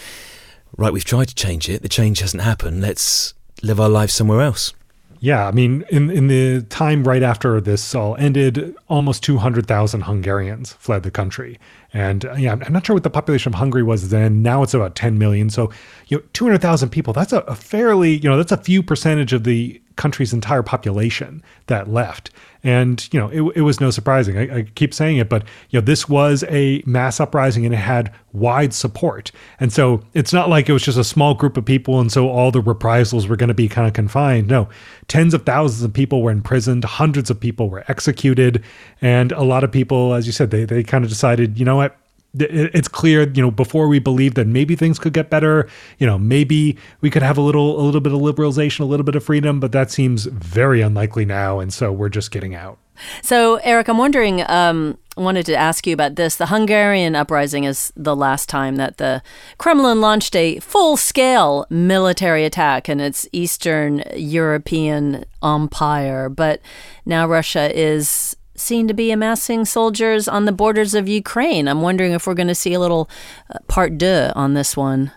right, 0.77 0.93
we've 0.93 1.05
tried 1.05 1.29
to 1.29 1.35
change 1.35 1.69
it, 1.69 1.83
the 1.83 1.89
change 1.89 2.21
hasn't 2.21 2.43
happened. 2.43 2.81
Let's 2.81 3.35
live 3.63 3.81
our 3.81 3.89
lives 3.89 4.15
somewhere 4.15 4.41
else. 4.41 4.75
Yeah, 5.21 5.49
I 5.49 5.51
mean, 5.51 5.85
in 5.91 6.11
in 6.11 6.29
the 6.29 6.63
time 6.69 7.03
right 7.03 7.25
after 7.25 7.61
this 7.61 7.93
all 7.93 8.15
ended, 8.19 8.77
almost 8.87 9.25
two 9.25 9.39
hundred 9.39 9.67
thousand 9.67 10.03
Hungarians 10.03 10.75
fled 10.75 11.03
the 11.03 11.11
country, 11.11 11.59
and 11.93 12.25
uh, 12.25 12.35
yeah, 12.35 12.53
I'm 12.53 12.73
not 12.73 12.87
sure 12.87 12.95
what 12.95 13.03
the 13.03 13.11
population 13.11 13.53
of 13.53 13.59
Hungary 13.59 13.83
was 13.83 14.11
then. 14.11 14.43
Now 14.43 14.63
it's 14.63 14.75
about 14.75 14.95
ten 14.95 15.19
million. 15.19 15.51
So, 15.51 15.73
you 16.07 16.19
know, 16.19 16.23
two 16.35 16.45
hundred 16.45 16.63
thousand 16.63 16.91
people. 16.91 17.13
That's 17.13 17.33
a, 17.33 17.39
a 17.41 17.57
fairly, 17.57 18.13
you 18.19 18.31
know, 18.31 18.37
that's 18.37 18.53
a 18.53 18.57
few 18.57 18.81
percentage 18.81 19.33
of 19.33 19.43
the 19.43 19.83
country's 19.99 20.33
entire 20.33 20.63
population 20.63 21.43
that 21.67 21.91
left. 21.91 22.31
And 22.65 23.07
you 23.13 23.21
know, 23.21 23.29
it, 23.29 23.59
it 23.59 23.61
was 23.63 23.81
no 23.81 23.91
surprising. 23.91 24.39
I, 24.39 24.59
I 24.59 24.63
keep 24.63 24.95
saying 24.95 25.19
it, 25.19 25.29
but 25.29 25.45
you 25.71 25.81
know, 25.81 25.85
this 25.85 26.09
was 26.09 26.45
a 26.49 26.83
mass 26.87 27.21
uprising 27.21 27.67
and 27.67 27.75
it 27.75 27.79
had 27.79 28.13
wide 28.33 28.73
support. 28.73 29.31
And 29.61 29.73
so 29.73 30.03
it's 30.15 30.33
not 30.33 30.49
like 30.49 30.69
it 30.69 30.73
was 30.73 30.83
just 30.83 30.99
a 30.99 31.05
small 31.05 31.35
group 31.35 31.57
of 31.57 31.65
people, 31.65 32.01
and 32.01 32.11
so 32.11 32.29
all 32.29 32.51
the 32.51 32.61
reprisals 32.61 33.29
were 33.29 33.37
going 33.37 33.49
to 33.49 33.55
be 33.55 33.69
kind 33.69 33.87
of 33.87 33.93
confined. 33.93 34.49
No, 34.49 34.69
tens 35.07 35.35
of 35.35 35.45
thousands 35.45 35.83
of 35.83 35.93
people 35.93 36.23
were 36.23 36.31
imprisoned, 36.31 36.85
hundreds 36.85 37.31
of 37.31 37.39
people 37.39 37.69
were 37.69 37.85
executed, 37.89 38.65
and 39.03 39.33
a 39.33 39.43
lot 39.43 39.65
of 39.65 39.71
people, 39.71 40.15
as 40.15 40.27
you 40.27 40.33
said, 40.33 40.51
they 40.51 40.65
they 40.65 40.83
kind 40.83 41.05
of 41.05 41.11
decided, 41.11 41.59
you 41.59 41.65
know 41.65 41.77
what, 41.77 41.97
it's 42.41 42.89
clear, 42.89 43.29
you 43.29 43.43
know, 43.43 43.51
before 43.51 43.89
we 43.89 43.99
believed 43.99 44.37
that 44.37 44.47
maybe 44.47 44.77
things 44.77 44.99
could 44.99 45.13
get 45.13 45.31
better, 45.31 45.69
you 45.99 46.07
know, 46.07 46.19
maybe 46.19 46.77
we 47.01 47.11
could 47.11 47.23
have 47.23 47.39
a 47.39 47.43
little 47.43 47.81
a 47.81 47.83
little 47.83 48.01
bit 48.01 48.13
of 48.13 48.21
liberalization, 48.21 48.81
a 48.81 48.85
little 48.85 49.05
bit 49.05 49.15
of 49.15 49.25
freedom, 49.25 49.61
but 49.61 49.73
that 49.73 49.91
seems 49.91 50.25
very 50.27 50.81
unlikely 50.81 51.25
now, 51.25 51.61
and 51.61 51.73
so 51.73 51.93
we're 51.93 52.09
just 52.09 52.31
getting 52.31 52.55
out. 52.55 52.79
So, 53.23 53.57
Eric, 53.57 53.89
I'm 53.89 53.99
wondering, 53.99 54.43
um, 54.49 54.99
wanted 55.17 55.47
to 55.47 55.55
ask 55.55 55.87
you 55.87 55.95
about 55.95 56.17
this. 56.17 56.37
The 56.37 56.47
Hungarian 56.47 57.15
uprising 57.15 57.65
is 57.65 57.93
the 57.97 58.17
last 58.17 58.49
time 58.49 58.77
that 58.77 58.99
the 58.99 59.23
Kremlin 59.59 60.01
launched 60.01 60.35
a 60.37 60.61
full 60.61 60.97
scale 60.97 61.67
military 61.71 62.45
attack 62.45 62.89
in 62.89 63.01
its 63.01 63.29
Eastern 63.33 64.03
European 64.17 65.25
empire. 65.43 66.29
But 66.29 66.61
now 67.05 67.27
Russia 67.27 67.77
is 67.77 68.37
seen 68.59 68.89
to 68.89 68.95
be 68.95 69.11
amassing 69.11 69.65
soldiers 69.65 70.29
on 70.29 70.45
the 70.45 70.53
borders 70.53 70.95
of 70.95 71.09
Ukraine. 71.09 71.69
I'm 71.69 71.83
wondering 71.83 72.13
if 72.13 72.27
we're 72.27 72.35
going 72.35 72.49
to 72.49 72.55
see 72.55 72.75
a 72.75 72.81
little 72.81 73.09
uh, 73.51 73.59
part 73.69 73.99
deux 73.99 74.33
on 74.35 74.55
this 74.55 74.77
one. 74.77 75.13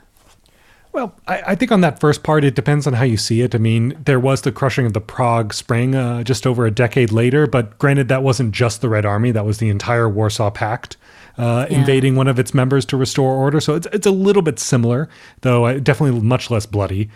Well, 0.93 1.15
I, 1.25 1.41
I 1.47 1.55
think 1.55 1.71
on 1.71 1.79
that 1.81 2.01
first 2.01 2.21
part, 2.21 2.43
it 2.43 2.53
depends 2.53 2.85
on 2.85 2.93
how 2.93 3.05
you 3.05 3.15
see 3.15 3.41
it. 3.41 3.55
I 3.55 3.59
mean, 3.59 3.97
there 4.03 4.19
was 4.19 4.41
the 4.41 4.51
crushing 4.51 4.85
of 4.85 4.91
the 4.91 4.99
Prague 4.99 5.53
Spring 5.53 5.95
uh, 5.95 6.23
just 6.23 6.45
over 6.45 6.65
a 6.65 6.71
decade 6.71 7.13
later, 7.13 7.47
but 7.47 7.77
granted, 7.79 8.09
that 8.09 8.23
wasn't 8.23 8.53
just 8.53 8.81
the 8.81 8.89
Red 8.89 9.05
Army, 9.05 9.31
that 9.31 9.45
was 9.45 9.59
the 9.59 9.69
entire 9.69 10.09
Warsaw 10.09 10.51
Pact. 10.51 10.97
Uh, 11.37 11.65
Yeah. 11.69 11.79
invading 11.79 12.17
one 12.17 12.27
of 12.27 12.37
its 12.37 12.53
members 12.53 12.85
to 12.85 12.97
restore 12.97 13.31
order. 13.33 13.61
So 13.61 13.73
it's, 13.75 13.87
it's 13.93 14.05
a 14.05 14.11
little 14.11 14.41
bit 14.41 14.59
similar, 14.59 15.07
though 15.41 15.65
uh, 15.65 15.79
definitely 15.79 16.19
much 16.19 16.51
less 16.51 16.65
bloody. 16.65 17.09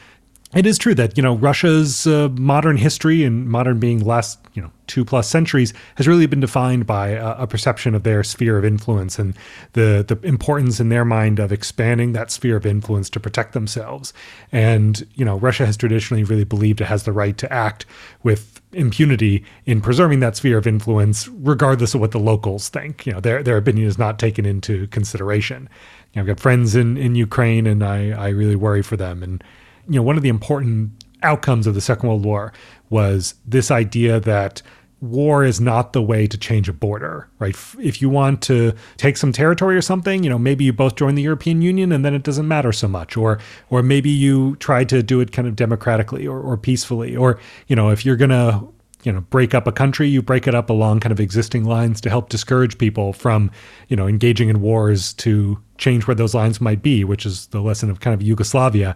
It 0.54 0.66
is 0.66 0.78
true 0.78 0.96
that 0.96 1.18
you 1.18 1.24
know 1.24 1.36
Russia's 1.36 2.06
uh, 2.08 2.30
modern 2.30 2.78
history 2.78 3.24
and 3.24 3.50
modern 3.50 3.80
being 3.80 4.00
last 4.00 4.40
you 4.54 4.62
know 4.62 4.72
two 4.88 5.04
plus 5.04 5.28
centuries 5.28 5.74
has 5.96 6.08
really 6.08 6.28
been 6.28 6.40
defined 6.40 6.86
by 6.86 7.10
a, 7.10 7.32
a 7.40 7.48
perception 7.48 7.96
of 7.96 8.04
their 8.04 8.24
sphere 8.24 8.58
of 8.58 8.64
influence 8.64 9.18
and 9.18 9.36
the 9.74 10.06
the 10.08 10.18
importance 10.26 10.80
in 10.80 10.90
their 10.90 11.04
mind 11.04 11.40
of 11.40 11.52
expanding 11.52 12.14
that 12.14 12.32
sphere 12.32 12.56
of 12.56 12.66
influence 12.66 13.10
to 13.10 13.20
protect 13.20 13.54
themselves. 13.54 14.14
And 14.52 15.06
you 15.16 15.26
know 15.26 15.38
Russia 15.40 15.66
has 15.66 15.76
traditionally 15.76 16.24
really 16.24 16.46
believed 16.46 16.80
it 16.80 16.86
has 16.86 17.04
the 17.04 17.12
right 17.12 17.38
to 17.40 17.52
act 17.52 17.86
with 18.24 18.62
impunity 18.72 19.44
in 19.66 19.82
preserving 19.82 20.20
that 20.20 20.38
sphere 20.38 20.58
of 20.58 20.68
influence, 20.68 21.28
regardless 21.28 21.96
of 21.96 22.02
what 22.02 22.12
the 22.12 22.20
locals 22.20 22.70
think. 22.70 23.06
You 23.06 23.14
know 23.14 23.20
their 23.20 23.42
their 23.42 23.58
opinion 23.58 23.88
is 23.88 23.98
not 23.98 24.20
taken 24.20 24.46
into 24.46 24.88
consideration. 24.88 25.68
You 26.14 26.18
know, 26.18 26.22
I've 26.22 26.28
got 26.28 26.40
friends 26.40 26.76
in 26.76 26.96
in 26.98 27.16
Ukraine, 27.16 27.66
and 27.66 27.84
I 27.84 28.12
I 28.12 28.30
really 28.30 28.56
worry 28.56 28.84
for 28.84 28.96
them 28.96 29.24
and 29.24 29.44
you 29.88 29.96
know, 29.96 30.04
one 30.04 30.18
of 30.18 30.24
the 30.24 30.30
important 30.30 30.92
outcomes 31.24 31.68
of 31.68 31.74
the 31.74 31.82
Second 31.82 32.10
World 32.10 32.26
War 32.26 32.54
was 32.90 33.36
this 33.46 33.72
idea 33.72 34.20
that 34.20 34.62
war 35.02 35.44
is 35.44 35.60
not 35.60 35.94
the 35.94 36.02
way 36.02 36.26
to 36.26 36.38
change 36.38 36.70
a 36.70 36.74
border, 36.74 37.28
right? 37.40 37.56
If 37.80 38.02
you 38.02 38.10
want 38.10 38.42
to 38.44 38.74
take 38.98 39.18
some 39.18 39.32
territory 39.32 39.76
or 39.76 39.82
something, 39.82 40.24
you 40.24 40.30
know, 40.30 40.40
maybe 40.40 40.64
you 40.64 40.74
both 40.74 40.96
join 40.96 41.16
the 41.16 41.22
European 41.22 41.62
Union 41.62 41.92
and 41.92 42.04
then 42.04 42.14
it 42.14 42.24
doesn't 42.24 42.48
matter 42.48 42.72
so 42.72 42.88
much, 42.88 43.18
or 43.18 43.40
or 43.70 43.84
maybe 43.84 44.10
you 44.10 44.56
try 44.58 44.84
to 44.86 45.04
do 45.04 45.20
it 45.20 45.32
kind 45.32 45.48
of 45.48 45.56
democratically 45.56 46.26
or, 46.26 46.40
or 46.40 46.58
peacefully, 46.58 47.16
or 47.16 47.40
you 47.68 47.76
know, 47.76 47.90
if 47.90 48.06
you're 48.06 48.16
gonna 48.16 48.66
you 49.04 49.12
know 49.12 49.22
break 49.22 49.54
up 49.54 49.68
a 49.68 49.72
country 49.72 50.10
you 50.10 50.22
break 50.22 50.48
it 50.48 50.56
up 50.56 50.70
along 50.70 51.00
kind 51.00 51.12
of 51.12 51.20
existing 51.20 51.64
lines 51.64 52.02
to 52.02 52.10
help 52.10 52.30
discourage 52.30 52.78
people 52.80 53.14
from 53.14 53.52
you 53.88 53.96
know 53.96 54.08
engaging 54.08 54.50
in 54.50 54.62
wars 54.62 55.14
to 55.14 55.60
change 55.78 56.08
where 56.08 56.16
those 56.16 56.34
lines 56.34 56.60
might 56.60 56.82
be 56.82 57.04
which 57.04 57.24
is 57.24 57.46
the 57.48 57.62
lesson 57.62 57.92
of 57.92 58.00
kind 58.00 58.16
of 58.16 58.24
yugoslavia 58.24 58.96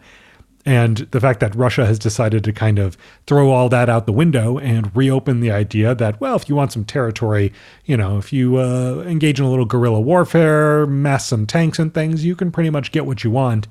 and 0.69 0.97
the 1.09 1.19
fact 1.19 1.39
that 1.39 1.55
Russia 1.55 1.83
has 1.87 1.97
decided 1.97 2.43
to 2.43 2.53
kind 2.53 2.77
of 2.77 2.95
throw 3.25 3.49
all 3.49 3.69
that 3.69 3.89
out 3.89 4.05
the 4.05 4.11
window 4.11 4.59
and 4.59 4.95
reopen 4.95 5.39
the 5.39 5.49
idea 5.49 5.95
that, 5.95 6.21
well, 6.21 6.35
if 6.35 6.47
you 6.47 6.53
want 6.53 6.71
some 6.71 6.85
territory, 6.85 7.51
you 7.85 7.97
know, 7.97 8.19
if 8.19 8.31
you 8.31 8.57
uh, 8.57 9.03
engage 9.07 9.39
in 9.39 9.47
a 9.47 9.49
little 9.49 9.65
guerrilla 9.65 9.99
warfare, 9.99 10.85
mass 10.85 11.25
some 11.25 11.47
tanks 11.47 11.79
and 11.79 11.91
things, 11.91 12.23
you 12.23 12.35
can 12.35 12.51
pretty 12.51 12.69
much 12.69 12.91
get 12.91 13.07
what 13.07 13.23
you 13.23 13.31
want. 13.31 13.67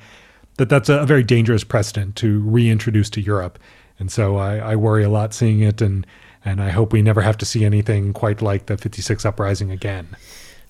That 0.57 0.71
that's 0.71 0.89
a, 0.89 1.07
very 1.07 1.23
dangerous 1.23 1.63
precedent 1.63 2.17
to 2.17 2.41
reintroduce 2.41 3.11
to 3.11 3.21
Europe. 3.21 3.61
And 4.01 4.11
so 4.11 4.35
I, 4.35 4.57
I 4.57 4.75
worry 4.75 5.05
a 5.05 5.09
lot 5.09 5.33
seeing 5.33 5.61
it, 5.61 5.81
and 5.81 6.05
and 6.45 6.61
I 6.61 6.71
hope 6.71 6.93
we 6.93 7.01
never 7.01 7.21
have 7.21 7.39
to 7.39 7.47
see 7.47 7.65
anything 7.65 8.13
quite 8.13 8.43
like 8.43 8.67
the 8.67 8.77
'56 8.77 9.25
uprising 9.25 9.71
again. 9.71 10.17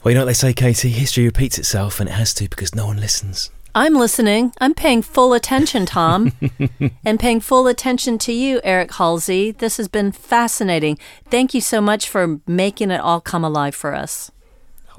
Well, 0.04 0.12
you 0.12 0.16
know 0.16 0.26
what 0.26 0.26
they 0.26 0.34
say, 0.34 0.52
Katie? 0.52 0.90
History 0.90 1.24
repeats 1.24 1.58
itself, 1.58 2.00
and 2.00 2.08
it 2.10 2.12
has 2.12 2.34
to 2.34 2.50
because 2.50 2.74
no 2.74 2.84
one 2.84 3.00
listens. 3.00 3.50
I'm 3.74 3.94
listening. 3.94 4.52
I'm 4.60 4.74
paying 4.74 5.02
full 5.02 5.32
attention, 5.34 5.86
Tom, 5.86 6.32
and 7.04 7.20
paying 7.20 7.40
full 7.40 7.66
attention 7.66 8.18
to 8.18 8.32
you, 8.32 8.60
Eric 8.64 8.94
Halsey. 8.94 9.52
This 9.52 9.76
has 9.76 9.88
been 9.88 10.12
fascinating. 10.12 10.98
Thank 11.30 11.54
you 11.54 11.60
so 11.60 11.80
much 11.80 12.08
for 12.08 12.40
making 12.46 12.90
it 12.90 13.00
all 13.00 13.20
come 13.20 13.44
alive 13.44 13.74
for 13.74 13.94
us. 13.94 14.30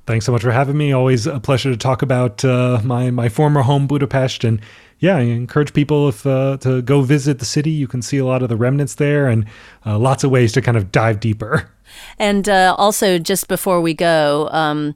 Thanks 0.06 0.26
so 0.26 0.32
much 0.32 0.42
for 0.42 0.52
having 0.52 0.78
me. 0.78 0.92
Always 0.92 1.28
a 1.28 1.40
pleasure 1.40 1.70
to 1.70 1.78
talk 1.78 2.02
about 2.02 2.44
uh, 2.44 2.82
my 2.84 3.12
my 3.12 3.30
former 3.30 3.62
home, 3.62 3.86
Budapest, 3.86 4.44
and 4.44 4.60
yeah, 5.00 5.18
I 5.18 5.22
encourage 5.22 5.74
people 5.74 6.10
if 6.10 6.26
uh, 6.26 6.58
to 6.62 6.82
go 6.82 7.02
visit 7.02 7.40
the 7.40 7.46
city. 7.46 7.70
You 7.70 7.88
can 7.88 8.02
see 8.02 8.18
a 8.18 8.26
lot 8.26 8.42
of 8.42 8.50
the 8.50 8.56
remnants 8.56 8.96
there, 8.96 9.28
and 9.28 9.46
uh, 9.86 10.00
lots 10.00 10.24
of 10.24 10.32
ways 10.32 10.52
to 10.54 10.62
kind 10.62 10.78
of 10.78 10.92
dive 10.92 11.20
deeper. 11.20 11.72
And 12.20 12.48
uh, 12.48 12.76
also, 12.78 13.18
just 13.18 13.48
before 13.48 13.82
we 13.82 13.96
go, 13.96 14.48
um, 14.52 14.96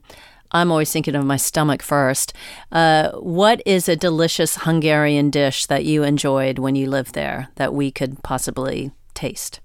I'm 0.54 0.70
always 0.70 0.92
thinking 0.92 1.16
of 1.16 1.26
my 1.26 1.36
stomach 1.36 1.82
first. 1.82 2.32
Uh, 2.70 3.10
what 3.12 3.60
is 3.66 3.88
a 3.88 3.96
delicious 3.96 4.56
Hungarian 4.58 5.28
dish 5.28 5.66
that 5.66 5.84
you 5.84 6.04
enjoyed 6.04 6.60
when 6.60 6.76
you 6.76 6.88
lived 6.88 7.14
there 7.14 7.48
that 7.56 7.74
we 7.74 7.90
could 7.90 8.22
possibly 8.22 8.92
taste? 9.14 9.60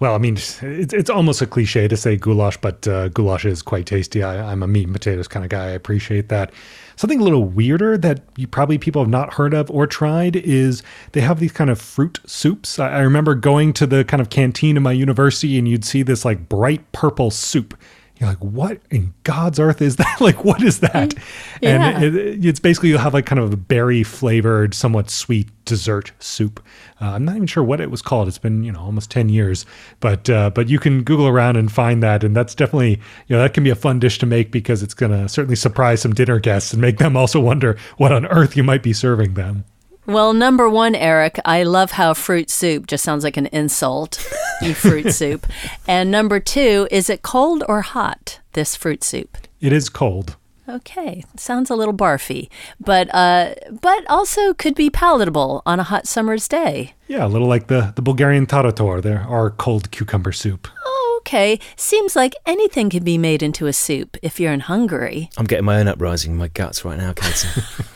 Well, 0.00 0.14
I 0.14 0.18
mean, 0.18 0.34
it's, 0.36 0.62
it's 0.62 1.10
almost 1.10 1.42
a 1.42 1.46
cliche 1.46 1.88
to 1.88 1.96
say 1.96 2.16
goulash, 2.16 2.56
but 2.58 2.86
uh, 2.88 3.08
goulash 3.08 3.44
is 3.44 3.62
quite 3.62 3.86
tasty. 3.86 4.22
I, 4.22 4.50
I'm 4.52 4.62
a 4.62 4.66
meat 4.66 4.84
and 4.84 4.92
potatoes 4.92 5.28
kind 5.28 5.44
of 5.44 5.50
guy. 5.50 5.66
I 5.66 5.70
appreciate 5.70 6.28
that. 6.28 6.52
Something 6.96 7.20
a 7.20 7.24
little 7.24 7.44
weirder 7.44 7.98
that 7.98 8.22
you 8.36 8.46
probably 8.46 8.78
people 8.78 9.02
have 9.02 9.10
not 9.10 9.34
heard 9.34 9.52
of 9.52 9.70
or 9.70 9.86
tried 9.86 10.36
is 10.36 10.82
they 11.12 11.20
have 11.20 11.40
these 11.40 11.52
kind 11.52 11.68
of 11.68 11.80
fruit 11.80 12.20
soups. 12.26 12.78
I, 12.78 12.92
I 12.92 13.00
remember 13.00 13.34
going 13.34 13.72
to 13.74 13.86
the 13.86 14.04
kind 14.04 14.20
of 14.20 14.30
canteen 14.30 14.76
in 14.76 14.82
my 14.82 14.92
university 14.92 15.58
and 15.58 15.68
you'd 15.68 15.84
see 15.84 16.02
this 16.02 16.24
like 16.24 16.48
bright 16.48 16.92
purple 16.92 17.30
soup. 17.30 17.76
You're 18.18 18.30
like, 18.30 18.38
what 18.38 18.80
in 18.90 19.12
God's 19.24 19.60
earth 19.60 19.82
is 19.82 19.96
that? 19.96 20.16
like, 20.20 20.42
what 20.42 20.62
is 20.62 20.80
that? 20.80 21.14
Yeah. 21.60 22.00
And 22.00 22.04
it, 22.04 22.44
it's 22.44 22.60
basically 22.60 22.88
you'll 22.88 22.98
have 22.98 23.12
like 23.12 23.26
kind 23.26 23.38
of 23.38 23.52
a 23.52 23.56
berry 23.56 24.02
flavored, 24.02 24.72
somewhat 24.72 25.10
sweet 25.10 25.48
dessert 25.66 26.12
soup. 26.18 26.64
Uh, 27.00 27.10
I'm 27.10 27.26
not 27.26 27.36
even 27.36 27.46
sure 27.46 27.62
what 27.62 27.80
it 27.80 27.90
was 27.90 28.00
called. 28.00 28.28
It's 28.28 28.38
been 28.38 28.64
you 28.64 28.72
know 28.72 28.80
almost 28.80 29.10
ten 29.10 29.28
years, 29.28 29.66
but 30.00 30.30
uh, 30.30 30.50
but 30.50 30.68
you 30.68 30.78
can 30.78 31.02
Google 31.02 31.26
around 31.26 31.56
and 31.56 31.70
find 31.70 32.02
that, 32.02 32.24
and 32.24 32.34
that's 32.34 32.54
definitely 32.54 33.00
you 33.26 33.36
know 33.36 33.42
that 33.42 33.52
can 33.52 33.64
be 33.64 33.70
a 33.70 33.74
fun 33.74 33.98
dish 33.98 34.18
to 34.20 34.26
make 34.26 34.50
because 34.50 34.82
it's 34.82 34.94
gonna 34.94 35.28
certainly 35.28 35.56
surprise 35.56 36.00
some 36.00 36.14
dinner 36.14 36.38
guests 36.38 36.72
and 36.72 36.80
make 36.80 36.96
them 36.98 37.16
also 37.16 37.38
wonder 37.38 37.76
what 37.98 38.12
on 38.12 38.24
earth 38.26 38.56
you 38.56 38.62
might 38.62 38.82
be 38.82 38.94
serving 38.94 39.34
them. 39.34 39.64
Well, 40.06 40.32
number 40.32 40.68
one, 40.68 40.94
Eric, 40.94 41.38
I 41.44 41.64
love 41.64 41.92
how 41.92 42.14
fruit 42.14 42.48
soup 42.50 42.86
just 42.86 43.02
sounds 43.04 43.24
like 43.24 43.36
an 43.36 43.46
insult. 43.46 44.24
you 44.62 44.72
fruit 44.74 45.12
soup. 45.20 45.46
And 45.88 46.10
number 46.10 46.38
two, 46.40 46.86
is 46.90 47.10
it 47.10 47.22
cold 47.22 47.64
or 47.68 47.82
hot, 47.82 48.40
this 48.52 48.76
fruit 48.76 49.02
soup? 49.02 49.36
It 49.60 49.72
is 49.72 49.88
cold. 49.88 50.36
Okay, 50.68 51.24
sounds 51.36 51.70
a 51.70 51.76
little 51.76 51.94
barfy, 51.94 52.48
but 52.80 53.12
uh, 53.14 53.54
but 53.80 54.04
also 54.10 54.52
could 54.52 54.74
be 54.74 54.90
palatable 54.90 55.62
on 55.64 55.78
a 55.78 55.84
hot 55.84 56.08
summer's 56.08 56.48
day. 56.48 56.94
Yeah, 57.06 57.24
a 57.24 57.28
little 57.28 57.46
like 57.46 57.68
the 57.68 57.92
the 57.94 58.02
Bulgarian 58.02 58.46
tarator. 58.46 59.00
There 59.00 59.20
are 59.28 59.50
cold 59.50 59.92
cucumber 59.92 60.32
soup. 60.32 60.66
Oh, 60.84 61.20
okay. 61.22 61.60
Seems 61.76 62.16
like 62.16 62.34
anything 62.46 62.90
can 62.90 63.04
be 63.04 63.16
made 63.16 63.44
into 63.44 63.66
a 63.68 63.72
soup 63.72 64.16
if 64.22 64.40
you're 64.40 64.52
in 64.52 64.58
Hungary. 64.60 65.30
I'm 65.36 65.46
getting 65.46 65.64
my 65.64 65.78
own 65.78 65.86
uprising 65.86 66.32
in 66.32 66.36
my 66.38 66.48
guts 66.48 66.84
right 66.84 66.98
now, 66.98 67.12
Katie. 67.12 67.46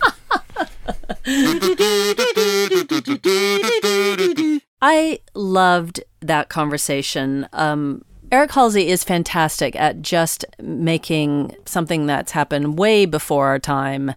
I 4.82 5.20
loved 5.34 6.00
that 6.20 6.48
conversation. 6.48 7.46
Um, 7.52 8.04
Eric 8.32 8.52
Halsey 8.52 8.88
is 8.88 9.04
fantastic 9.04 9.74
at 9.76 10.02
just 10.02 10.44
making 10.60 11.56
something 11.66 12.06
that's 12.06 12.32
happened 12.32 12.78
way 12.78 13.04
before 13.04 13.48
our 13.48 13.58
time 13.58 14.14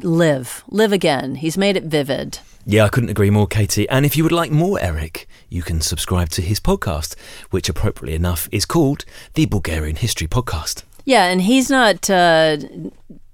live, 0.00 0.64
live 0.68 0.92
again. 0.92 1.34
He's 1.36 1.58
made 1.58 1.76
it 1.76 1.84
vivid. 1.84 2.38
yeah, 2.64 2.84
I 2.84 2.88
couldn't 2.88 3.10
agree 3.10 3.30
more, 3.30 3.46
Katie. 3.46 3.88
And 3.88 4.06
if 4.06 4.16
you 4.16 4.22
would 4.22 4.32
like 4.32 4.50
more 4.50 4.80
Eric, 4.80 5.26
you 5.48 5.62
can 5.62 5.80
subscribe 5.80 6.30
to 6.30 6.42
his 6.42 6.60
podcast, 6.60 7.14
which 7.50 7.68
appropriately 7.68 8.14
enough 8.14 8.48
is 8.52 8.64
called 8.64 9.04
the 9.34 9.46
Bulgarian 9.46 9.96
History 9.96 10.26
Podcast. 10.26 10.84
Yeah, 11.04 11.24
and 11.26 11.42
he's 11.42 11.68
not 11.68 12.08
uh, 12.08 12.56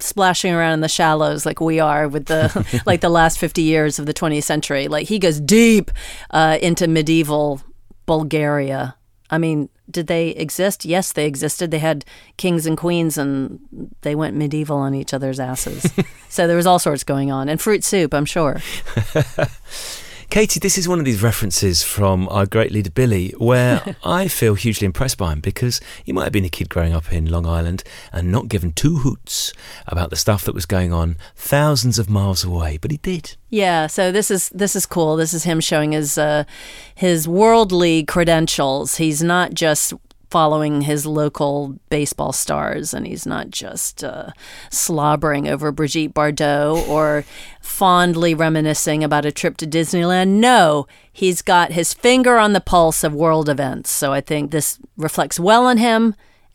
splashing 0.00 0.52
around 0.52 0.74
in 0.74 0.80
the 0.80 0.88
shallows 0.88 1.44
like 1.44 1.60
we 1.60 1.80
are 1.80 2.08
with 2.08 2.26
the 2.26 2.82
like 2.86 3.00
the 3.00 3.08
last 3.08 3.38
fifty 3.38 3.62
years 3.62 3.98
of 3.98 4.06
the 4.06 4.14
20th 4.14 4.44
century. 4.44 4.88
Like 4.88 5.08
he 5.08 5.18
goes 5.18 5.40
deep 5.40 5.90
uh, 6.30 6.58
into 6.60 6.86
medieval 6.86 7.60
Bulgaria. 8.06 8.96
I 9.30 9.36
mean, 9.38 9.68
did 9.90 10.06
they 10.06 10.30
exist? 10.30 10.84
Yes, 10.84 11.12
they 11.12 11.26
existed. 11.26 11.70
They 11.70 11.78
had 11.78 12.04
kings 12.36 12.66
and 12.66 12.76
queens, 12.76 13.18
and 13.18 13.60
they 14.02 14.14
went 14.14 14.36
medieval 14.36 14.78
on 14.78 14.94
each 14.94 15.12
other's 15.12 15.38
asses. 15.38 15.92
so 16.28 16.46
there 16.46 16.56
was 16.56 16.66
all 16.66 16.78
sorts 16.78 17.04
going 17.04 17.30
on, 17.30 17.48
and 17.48 17.60
fruit 17.60 17.84
soup, 17.84 18.14
I'm 18.14 18.24
sure. 18.24 18.60
Katie, 20.30 20.60
this 20.60 20.76
is 20.76 20.86
one 20.86 20.98
of 20.98 21.06
these 21.06 21.22
references 21.22 21.82
from 21.82 22.28
our 22.28 22.44
great 22.44 22.70
leader 22.70 22.90
Billy 22.90 23.30
where 23.38 23.96
I 24.04 24.28
feel 24.28 24.56
hugely 24.56 24.84
impressed 24.84 25.16
by 25.16 25.32
him 25.32 25.40
because 25.40 25.80
he 26.04 26.12
might 26.12 26.24
have 26.24 26.34
been 26.34 26.44
a 26.44 26.50
kid 26.50 26.68
growing 26.68 26.92
up 26.92 27.10
in 27.10 27.30
Long 27.30 27.46
Island 27.46 27.82
and 28.12 28.30
not 28.30 28.48
given 28.48 28.72
two 28.72 28.98
hoots 28.98 29.54
about 29.86 30.10
the 30.10 30.16
stuff 30.16 30.44
that 30.44 30.54
was 30.54 30.66
going 30.66 30.92
on 30.92 31.16
thousands 31.34 31.98
of 31.98 32.10
miles 32.10 32.44
away, 32.44 32.76
but 32.76 32.90
he 32.90 32.98
did. 32.98 33.36
Yeah, 33.48 33.86
so 33.86 34.12
this 34.12 34.30
is 34.30 34.50
this 34.50 34.76
is 34.76 34.84
cool. 34.84 35.16
This 35.16 35.32
is 35.32 35.44
him 35.44 35.60
showing 35.60 35.92
his 35.92 36.18
uh, 36.18 36.44
his 36.94 37.26
worldly 37.26 38.04
credentials. 38.04 38.96
He's 38.96 39.22
not 39.22 39.54
just 39.54 39.94
following 40.30 40.82
his 40.82 41.06
local 41.06 41.78
baseball 41.90 42.32
stars 42.32 42.92
and 42.92 43.06
he's 43.06 43.26
not 43.26 43.50
just 43.50 44.04
uh, 44.04 44.30
slobbering 44.70 45.48
over 45.48 45.72
Brigitte 45.72 46.14
Bardot 46.14 46.86
or 46.88 47.24
fondly 47.60 48.34
reminiscing 48.34 49.02
about 49.02 49.24
a 49.24 49.32
trip 49.32 49.56
to 49.58 49.66
Disneyland. 49.66 50.28
No, 50.28 50.86
he's 51.12 51.42
got 51.42 51.72
his 51.72 51.94
finger 51.94 52.36
on 52.38 52.52
the 52.52 52.60
pulse 52.60 53.04
of 53.04 53.14
world 53.14 53.48
events. 53.48 53.90
So 53.90 54.12
I 54.12 54.20
think 54.20 54.50
this 54.50 54.78
reflects 54.96 55.40
well 55.40 55.66
on 55.66 55.78
him 55.78 56.14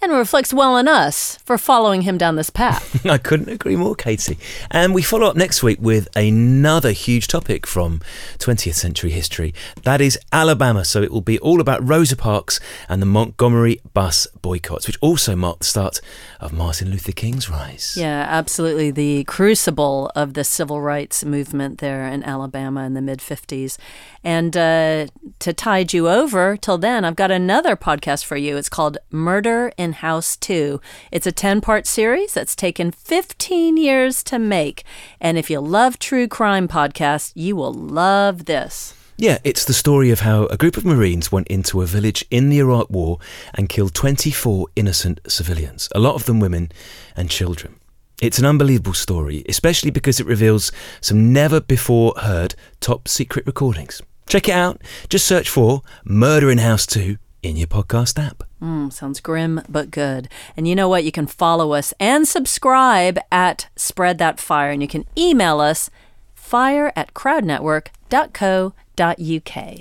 and 0.10 0.20
reflects 0.20 0.54
well 0.54 0.76
on 0.76 0.88
us 0.88 1.38
for 1.46 1.58
following 1.58 2.02
him 2.02 2.18
down 2.18 2.36
this 2.36 2.50
path. 2.50 3.06
I 3.10 3.18
couldn't 3.18 3.50
agree 3.50 3.76
more, 3.76 3.96
Katie. 3.96 4.38
And 4.70 4.94
we 4.94 5.02
follow 5.02 5.28
up 5.28 5.36
next 5.36 5.64
week 5.64 5.80
with 5.80 6.08
another 6.16 6.92
huge 6.92 7.28
topic 7.28 7.66
from 7.66 8.02
20th 8.40 8.76
century 8.76 9.12
history. 9.12 9.54
That 9.84 10.02
is 10.02 10.20
Alabama. 10.32 10.84
So 10.84 11.02
it 11.02 11.12
will 11.12 11.22
be 11.22 11.40
all 11.40 11.62
about 11.62 11.88
Rosa 11.88 12.18
Parks 12.18 12.60
and 12.90 13.02
the 13.02 13.06
Montgomery 13.06 13.80
bus 13.94 14.28
boycotts, 14.42 14.88
which 14.88 14.98
also 15.02 15.36
marked 15.36 15.60
the 15.60 15.66
start 15.66 16.02
of 16.40 16.52
Martin 16.52 16.92
Luther 16.92 17.14
King's 17.14 17.50
rise. 17.50 17.96
Yeah, 17.98 18.26
absolutely. 18.28 18.92
The 18.92 19.24
crucible 19.24 20.12
of 20.16 20.34
the 20.34 20.44
civil 20.44 20.82
rights 20.82 21.24
movement 21.24 21.80
there 21.80 22.06
in 22.08 22.24
Alabama 22.24 22.84
in 22.84 22.94
the 22.94 23.02
mid 23.02 23.20
50s. 23.20 23.78
And 24.24 24.56
uh, 24.56 25.08
to 25.40 25.54
tide 25.54 25.94
you 25.94 26.08
over 26.08 26.56
till 26.56 26.78
then, 26.78 27.04
I've 27.04 27.16
got 27.16 27.32
another 27.32 27.76
podcast 27.76 28.24
for 28.24 28.38
you. 28.38 28.56
It's 28.58 28.70
called 28.70 28.98
Murder 29.12 29.72
in 29.78 29.94
House 29.94 30.38
2. 30.38 30.80
It's 31.12 31.28
a 31.28 31.32
10 31.32 31.62
part 31.62 31.86
series 31.86 32.34
that's 32.34 32.56
taken 32.56 32.92
15 32.92 33.78
years 33.78 34.24
to 34.24 34.40
make. 34.40 34.84
And 35.20 35.38
if 35.38 35.50
you 35.50 35.60
love 35.60 36.00
true 36.00 36.28
crime 36.28 36.68
podcasts, 36.68 37.32
you 37.36 37.56
will 37.56 37.74
love 37.74 38.46
this. 38.46 38.94
Yeah, 39.18 39.38
it's 39.44 39.66
the 39.66 39.74
story 39.74 40.10
of 40.10 40.22
how 40.22 40.46
a 40.48 40.58
group 40.58 40.76
of 40.76 40.86
Marines 40.86 41.32
went 41.32 41.48
into 41.48 41.82
a 41.82 41.86
village 41.86 42.26
in 42.32 42.50
the 42.50 42.60
Iraq 42.60 42.90
War 42.90 43.20
and 43.54 43.70
killed 43.70 43.94
24 43.94 44.68
innocent 44.76 45.20
civilians, 45.28 45.88
a 45.94 46.00
lot 46.00 46.16
of 46.16 46.26
them 46.26 46.40
women 46.40 46.72
and 47.16 47.30
children. 47.30 47.76
It's 48.22 48.40
an 48.40 48.46
unbelievable 48.46 48.94
story, 48.94 49.44
especially 49.48 49.92
because 49.92 50.20
it 50.20 50.26
reveals 50.26 50.72
some 51.02 51.32
never 51.32 51.60
before 51.60 52.14
heard 52.18 52.56
top 52.80 53.08
secret 53.08 53.46
recordings. 53.46 54.02
Check 54.28 54.50
it 54.50 54.54
out. 54.54 54.82
Just 55.10 55.28
search 55.28 55.50
for 55.50 55.82
Murder 56.04 56.50
in 56.50 56.60
House 56.60 56.86
2 56.86 57.18
in 57.44 57.58
your 57.58 57.68
podcast 57.68 58.24
app. 58.24 58.44
Mm, 58.62 58.92
sounds 58.92 59.20
grim 59.20 59.62
but 59.68 59.92
good. 59.92 60.30
And 60.56 60.68
you 60.68 60.76
know 60.76 60.88
what? 60.88 61.04
You 61.04 61.12
can 61.12 61.28
follow 61.28 61.74
us 61.74 61.94
and 62.00 62.28
subscribe 62.28 63.20
at 63.32 63.68
Spread 63.76 64.18
That 64.18 64.40
Fire, 64.40 64.72
and 64.72 64.82
you 64.82 64.88
can 64.88 65.06
email 65.18 65.60
us 65.60 65.90
fire 66.34 66.92
at 66.96 67.14
crowdnetwork.co.uk. 67.14 69.80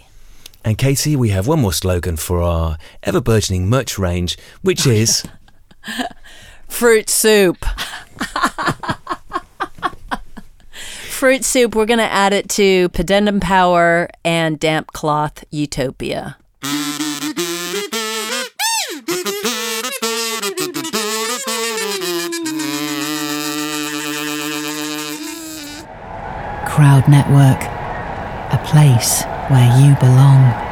And 0.65 0.79
Katie, 0.79 1.17
we 1.17 1.31
have 1.31 1.49
one 1.49 1.61
more 1.61 1.73
slogan 1.73 2.17
for 2.17 2.41
our 2.41 2.79
ever 3.03 3.21
burgeoning 3.21 3.69
merch 3.69 3.99
range, 3.99 4.39
which 4.63 4.87
is 4.87 5.25
Fruit 6.69 7.11
soup. 7.11 7.65
Fruit 11.23 11.45
soup, 11.45 11.77
we're 11.77 11.87
going 11.87 12.01
to 12.01 12.13
add 12.13 12.33
it 12.33 12.49
to 12.49 12.89
Pedendum 12.89 13.41
Power 13.41 14.09
and 14.25 14.59
Damp 14.59 14.89
Cloth 14.89 15.45
Utopia. 15.53 16.37
Crowd 26.67 27.07
Network, 27.07 27.63
a 28.51 28.61
place 28.67 29.23
where 29.49 29.81
you 29.81 29.95
belong. 30.01 30.72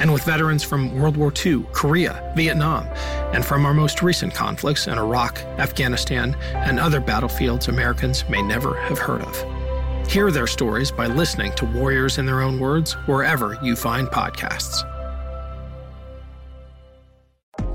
and 0.00 0.12
with 0.12 0.24
veterans 0.24 0.62
from 0.62 0.98
World 0.98 1.16
War 1.16 1.32
II, 1.44 1.64
Korea, 1.72 2.32
Vietnam, 2.36 2.86
and 3.32 3.44
from 3.44 3.66
our 3.66 3.74
most 3.74 4.02
recent 4.02 4.34
conflicts 4.34 4.86
in 4.86 4.98
Iraq, 4.98 5.38
Afghanistan, 5.58 6.34
and 6.54 6.78
other 6.78 7.00
battlefields 7.00 7.68
Americans 7.68 8.28
may 8.28 8.42
never 8.42 8.80
have 8.82 8.98
heard 8.98 9.22
of. 9.22 10.10
Hear 10.10 10.30
their 10.30 10.46
stories 10.46 10.90
by 10.90 11.06
listening 11.06 11.52
to 11.52 11.64
Warriors 11.64 12.18
in 12.18 12.26
Their 12.26 12.42
Own 12.42 12.58
Words 12.58 12.92
wherever 13.06 13.58
you 13.62 13.76
find 13.76 14.08
podcasts. 14.08 14.82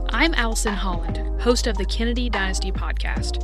I'm 0.09 0.33
Allison 0.33 0.73
Holland, 0.73 1.41
host 1.41 1.67
of 1.67 1.77
the 1.77 1.85
Kennedy 1.85 2.29
Dynasty 2.29 2.71
podcast. 2.71 3.43